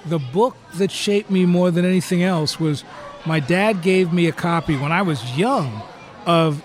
the 0.05 0.19
book 0.19 0.55
that 0.75 0.91
shaped 0.91 1.29
me 1.29 1.45
more 1.45 1.71
than 1.71 1.85
anything 1.85 2.23
else 2.23 2.59
was 2.59 2.83
my 3.25 3.39
dad 3.39 3.81
gave 3.81 4.13
me 4.13 4.27
a 4.27 4.31
copy 4.31 4.75
when 4.77 4.91
I 4.91 5.01
was 5.01 5.37
young 5.37 5.81
of 6.25 6.63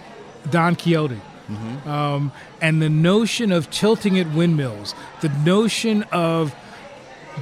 Don 0.50 0.76
Quixote. 0.76 1.20
Um, 1.86 2.32
and 2.62 2.80
the 2.80 2.88
notion 2.88 3.52
of 3.52 3.70
tilting 3.70 4.18
at 4.18 4.32
windmills, 4.32 4.94
the 5.20 5.28
notion 5.28 6.04
of 6.04 6.54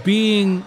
being 0.05 0.65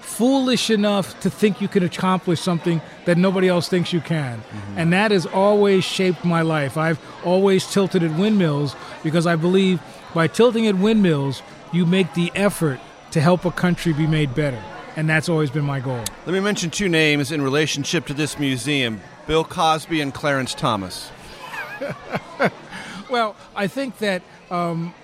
foolish 0.00 0.68
enough 0.68 1.18
to 1.20 1.30
think 1.30 1.60
you 1.60 1.68
can 1.68 1.84
accomplish 1.84 2.40
something 2.40 2.82
that 3.04 3.16
nobody 3.16 3.48
else 3.48 3.68
thinks 3.68 3.92
you 3.92 4.00
can. 4.00 4.42
And 4.76 4.92
that 4.92 5.10
has 5.10 5.26
always 5.26 5.84
shaped 5.84 6.24
my 6.24 6.42
life. 6.42 6.76
I've 6.76 6.98
always 7.24 7.66
tilted 7.70 8.02
at 8.02 8.18
windmills 8.18 8.74
because 9.02 9.26
I 9.26 9.36
believe 9.36 9.80
by 10.12 10.26
tilting 10.26 10.66
at 10.66 10.76
windmills, 10.76 11.42
you 11.72 11.86
make 11.86 12.14
the 12.14 12.32
effort 12.34 12.80
to 13.12 13.20
help 13.20 13.44
a 13.44 13.50
country 13.50 13.92
be 13.92 14.06
made 14.06 14.34
better. 14.34 14.62
And 14.96 15.08
that's 15.08 15.28
always 15.28 15.50
been 15.50 15.64
my 15.64 15.80
goal. 15.80 16.04
Let 16.26 16.32
me 16.32 16.40
mention 16.40 16.70
two 16.70 16.88
names 16.88 17.32
in 17.32 17.40
relationship 17.40 18.06
to 18.06 18.14
this 18.14 18.38
museum 18.38 19.00
Bill 19.26 19.44
Cosby 19.44 20.00
and 20.00 20.12
Clarence 20.12 20.52
Thomas. 20.52 21.10
Well, 23.12 23.36
I 23.54 23.66
think 23.66 23.98
that 23.98 24.22
um, 24.50 24.94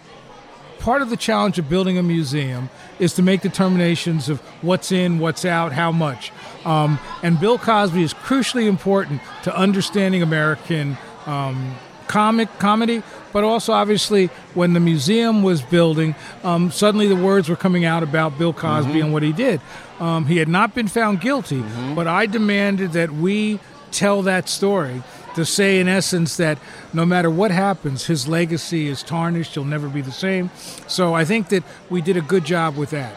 part 0.78 1.02
of 1.02 1.10
the 1.10 1.16
challenge 1.18 1.58
of 1.58 1.68
building 1.68 1.98
a 1.98 2.02
museum 2.02 2.70
is 2.98 3.12
to 3.16 3.22
make 3.22 3.42
determinations 3.42 4.30
of 4.30 4.40
what's 4.62 4.90
in, 4.92 5.18
what's 5.18 5.44
out, 5.44 5.72
how 5.72 5.92
much. 5.92 6.32
Um, 6.64 6.98
and 7.22 7.38
Bill 7.38 7.58
Cosby 7.58 8.02
is 8.02 8.14
crucially 8.14 8.66
important 8.66 9.20
to 9.42 9.54
understanding 9.54 10.22
American 10.22 10.96
um, 11.26 11.76
comic 12.06 12.48
comedy, 12.58 13.02
but 13.32 13.44
also 13.44 13.72
obviously 13.72 14.26
when 14.54 14.72
the 14.72 14.80
museum 14.80 15.42
was 15.42 15.62
building, 15.62 16.14
um, 16.44 16.70
suddenly 16.70 17.06
the 17.08 17.16
words 17.16 17.48
were 17.48 17.56
coming 17.56 17.84
out 17.84 18.02
about 18.02 18.38
Bill 18.38 18.52
Cosby 18.52 18.92
Mhm. 18.94 19.04
and 19.04 19.12
what 19.12 19.22
he 19.22 19.32
did. 19.32 19.60
Um, 20.00 20.26
he 20.26 20.36
had 20.38 20.48
not 20.48 20.74
been 20.74 20.88
found 20.88 21.20
guilty, 21.20 21.62
but 21.94 22.06
I 22.06 22.26
demanded 22.26 22.92
that 22.92 23.12
we 23.12 23.58
tell 23.90 24.22
that 24.22 24.48
story 24.48 25.02
to 25.34 25.44
say, 25.44 25.78
in 25.80 25.88
essence, 25.88 26.36
that 26.36 26.58
no 26.92 27.04
matter 27.06 27.30
what 27.30 27.50
happens, 27.50 28.06
his 28.06 28.26
legacy 28.28 28.88
is 28.88 29.02
tarnished. 29.02 29.54
He'll 29.54 29.64
never 29.64 29.88
be 29.88 30.00
the 30.00 30.12
same. 30.12 30.50
So 30.86 31.14
I 31.14 31.24
think 31.24 31.48
that 31.50 31.62
we 31.90 32.00
did 32.00 32.16
a 32.16 32.20
good 32.20 32.44
job 32.44 32.76
with 32.76 32.90
that. 32.90 33.12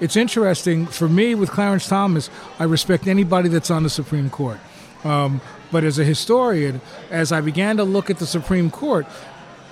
It's 0.00 0.16
interesting 0.16 0.86
for 0.86 1.08
me 1.08 1.34
with 1.34 1.50
Clarence 1.50 1.86
Thomas. 1.88 2.28
I 2.58 2.64
respect 2.64 3.06
anybody 3.06 3.48
that's 3.48 3.70
on 3.70 3.82
the 3.82 3.90
Supreme 3.90 4.28
Court. 4.30 4.58
Um, 5.04 5.40
but 5.72 5.84
as 5.84 5.98
a 5.98 6.04
historian, 6.04 6.80
as 7.10 7.32
I 7.32 7.40
began 7.40 7.76
to 7.78 7.84
look 7.84 8.10
at 8.10 8.18
the 8.18 8.26
Supreme 8.26 8.70
Court, 8.70 9.06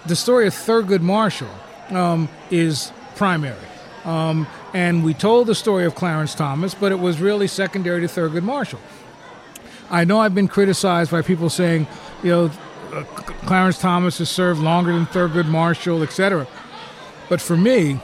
the 0.07 0.17
story 0.17 0.47
of 0.47 0.55
Thurgood 0.55 1.01
Marshall 1.01 1.51
um, 1.91 2.29
is 2.51 2.93
primary. 3.17 3.57
Um, 4.05 4.47
and 4.75 5.03
we 5.03 5.15
told 5.15 5.47
the 5.47 5.55
story 5.55 5.87
of 5.87 5.95
Clarence 5.95 6.35
Thomas, 6.35 6.75
but 6.75 6.93
it 6.93 6.99
was 6.99 7.21
really 7.21 7.47
secondary 7.47 8.01
to 8.03 8.07
Thurgood 8.07 8.43
Marshall. 8.43 8.81
I 9.91 10.05
know 10.05 10.21
I've 10.21 10.35
been 10.35 10.49
criticized 10.49 11.11
by 11.11 11.23
people 11.23 11.49
saying, 11.49 11.87
you 12.23 12.31
know, 12.31 12.51
uh, 12.93 13.05
Clarence 13.47 13.79
Thomas 13.79 14.19
has 14.19 14.29
served 14.29 14.61
longer 14.61 14.93
than 14.93 15.07
Thurgood 15.07 15.47
Marshall, 15.47 16.03
etc. 16.03 16.47
But 17.29 17.41
for 17.41 17.57
me, 17.57 18.01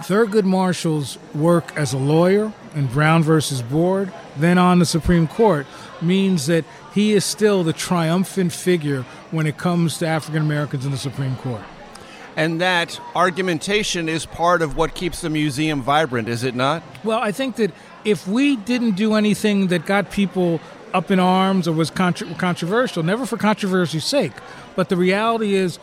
Thurgood 0.00 0.44
Marshall's 0.44 1.18
work 1.34 1.76
as 1.76 1.92
a 1.92 1.98
lawyer 1.98 2.52
in 2.74 2.86
Brown 2.86 3.22
versus 3.22 3.62
Board, 3.62 4.12
then 4.36 4.58
on 4.58 4.78
the 4.78 4.86
Supreme 4.86 5.26
Court, 5.26 5.66
means 6.02 6.46
that 6.46 6.64
he 6.92 7.12
is 7.12 7.24
still 7.24 7.64
the 7.64 7.72
triumphant 7.72 8.52
figure 8.52 9.02
when 9.30 9.46
it 9.46 9.56
comes 9.56 9.98
to 9.98 10.06
African 10.06 10.42
Americans 10.42 10.84
in 10.84 10.90
the 10.90 10.98
Supreme 10.98 11.36
Court. 11.36 11.62
And 12.36 12.60
that 12.60 13.00
argumentation 13.14 14.08
is 14.08 14.26
part 14.26 14.60
of 14.60 14.76
what 14.76 14.94
keeps 14.94 15.20
the 15.20 15.30
museum 15.30 15.82
vibrant, 15.82 16.28
is 16.28 16.42
it 16.42 16.54
not? 16.54 16.82
Well, 17.04 17.20
I 17.20 17.30
think 17.30 17.56
that 17.56 17.70
if 18.04 18.26
we 18.26 18.56
didn't 18.56 18.92
do 18.96 19.14
anything 19.14 19.68
that 19.68 19.86
got 19.86 20.10
people 20.10 20.60
up 20.92 21.10
in 21.10 21.20
arms 21.20 21.68
or 21.68 21.72
was 21.72 21.90
contro- 21.90 22.32
controversial, 22.34 23.02
never 23.02 23.24
for 23.24 23.36
controversy's 23.36 24.04
sake, 24.04 24.32
but 24.74 24.88
the 24.88 24.96
reality 24.96 25.54
is 25.54 25.78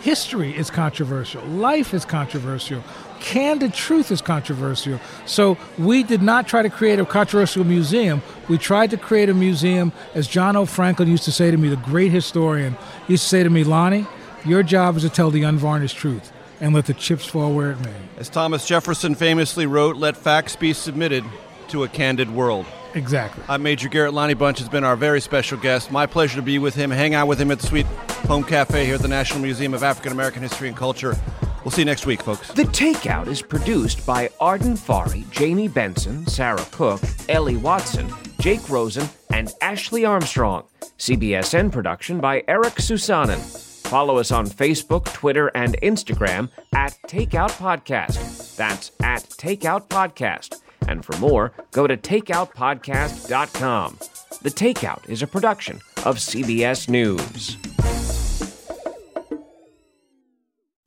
History 0.00 0.56
is 0.56 0.70
controversial. 0.70 1.42
Life 1.44 1.94
is 1.94 2.04
controversial. 2.04 2.84
Candid 3.20 3.74
truth 3.74 4.10
is 4.10 4.20
controversial. 4.20 5.00
So 5.24 5.56
we 5.78 6.02
did 6.02 6.22
not 6.22 6.46
try 6.46 6.62
to 6.62 6.70
create 6.70 6.98
a 6.98 7.04
controversial 7.04 7.64
museum. 7.64 8.22
We 8.48 8.58
tried 8.58 8.90
to 8.90 8.96
create 8.96 9.28
a 9.28 9.34
museum, 9.34 9.92
as 10.14 10.26
John 10.26 10.54
Hope 10.54 10.68
Franklin 10.68 11.08
used 11.08 11.24
to 11.24 11.32
say 11.32 11.50
to 11.50 11.56
me, 11.56 11.68
the 11.68 11.76
great 11.76 12.12
historian, 12.12 12.76
used 13.08 13.24
to 13.24 13.28
say 13.28 13.42
to 13.42 13.50
me, 13.50 13.64
Lonnie, 13.64 14.06
your 14.44 14.62
job 14.62 14.96
is 14.96 15.02
to 15.02 15.08
tell 15.08 15.30
the 15.30 15.42
unvarnished 15.42 15.96
truth 15.96 16.32
and 16.60 16.74
let 16.74 16.86
the 16.86 16.94
chips 16.94 17.26
fall 17.26 17.54
where 17.54 17.72
it 17.72 17.80
may. 17.80 17.94
As 18.16 18.28
Thomas 18.28 18.66
Jefferson 18.66 19.14
famously 19.14 19.66
wrote, 19.66 19.96
let 19.96 20.16
facts 20.16 20.56
be 20.56 20.72
submitted 20.72 21.24
to 21.68 21.84
a 21.84 21.88
candid 21.88 22.30
world. 22.30 22.66
Exactly. 22.94 23.42
I'm 23.48 23.62
Major 23.62 23.88
Garrett. 23.88 24.14
Lonnie 24.14 24.34
Bunch 24.34 24.58
has 24.58 24.68
been 24.68 24.84
our 24.84 24.96
very 24.96 25.20
special 25.20 25.58
guest. 25.58 25.90
My 25.90 26.06
pleasure 26.06 26.36
to 26.36 26.42
be 26.42 26.58
with 26.58 26.74
him, 26.74 26.90
hang 26.90 27.14
out 27.14 27.28
with 27.28 27.40
him 27.40 27.50
at 27.50 27.58
the 27.58 27.66
Sweet 27.66 27.86
Home 28.26 28.42
Cafe 28.42 28.86
here 28.86 28.94
at 28.94 29.02
the 29.02 29.08
National 29.08 29.40
Museum 29.40 29.74
of 29.74 29.82
African 29.82 30.12
American 30.12 30.42
History 30.42 30.68
and 30.68 30.76
Culture. 30.76 31.14
We'll 31.62 31.72
see 31.72 31.82
you 31.82 31.86
next 31.86 32.06
week, 32.06 32.22
folks. 32.22 32.48
The 32.52 32.62
Takeout 32.62 33.26
is 33.26 33.42
produced 33.42 34.06
by 34.06 34.30
Arden 34.40 34.74
Farhi, 34.74 35.28
Jamie 35.30 35.68
Benson, 35.68 36.26
Sarah 36.26 36.64
Cook, 36.70 37.00
Ellie 37.28 37.56
Watson, 37.56 38.08
Jake 38.38 38.68
Rosen, 38.70 39.08
and 39.30 39.52
Ashley 39.60 40.04
Armstrong. 40.04 40.64
CBSN 40.98 41.72
production 41.72 42.20
by 42.20 42.44
Eric 42.48 42.74
Susanen. 42.76 43.38
Follow 43.86 44.18
us 44.18 44.30
on 44.32 44.46
Facebook, 44.46 45.12
Twitter, 45.12 45.48
and 45.54 45.76
Instagram 45.82 46.48
at 46.74 46.96
Takeout 47.08 47.50
Podcast. 47.50 48.56
That's 48.56 48.92
at 49.02 49.24
Takeout 49.24 49.88
Podcast. 49.88 50.60
And 50.88 51.04
for 51.04 51.16
more, 51.18 51.52
go 51.72 51.86
to 51.86 51.96
takeoutpodcast.com. 51.96 53.98
The 54.42 54.50
Takeout 54.50 55.08
is 55.08 55.22
a 55.22 55.26
production 55.26 55.80
of 56.04 56.18
CBS 56.18 56.88
News. 56.88 57.56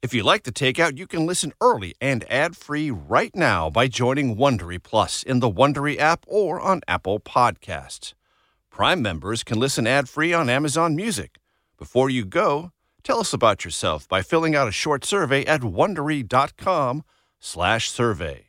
If 0.02 0.14
you 0.14 0.24
like 0.24 0.44
the 0.44 0.52
takeout, 0.52 0.98
you 0.98 1.08
can 1.08 1.26
listen 1.26 1.52
early 1.60 1.94
and 2.00 2.24
ad-free 2.32 2.90
right 2.90 3.36
now 3.36 3.70
by 3.70 3.90
joining 3.90 4.38
Wondery 4.38 4.82
Plus 4.82 5.24
in 5.24 5.42
the 5.42 5.52
Wondery 5.52 6.00
app 6.00 6.24
or 6.28 6.62
on 6.62 6.80
Apple 6.88 7.20
Podcasts. 7.20 8.14
Prime 8.70 9.02
members 9.02 9.44
can 9.44 9.60
listen 9.60 9.86
ad-free 9.86 10.34
on 10.34 10.50
Amazon 10.50 10.96
Music. 10.96 11.38
Before 11.78 12.10
you 12.10 12.24
go, 12.24 12.72
tell 13.04 13.20
us 13.20 13.34
about 13.34 13.66
yourself 13.66 14.08
by 14.08 14.22
filling 14.22 14.56
out 14.56 14.70
a 14.70 14.72
short 14.72 15.04
survey 15.04 15.44
at 15.46 15.60
wondery.com/survey. 15.62 18.49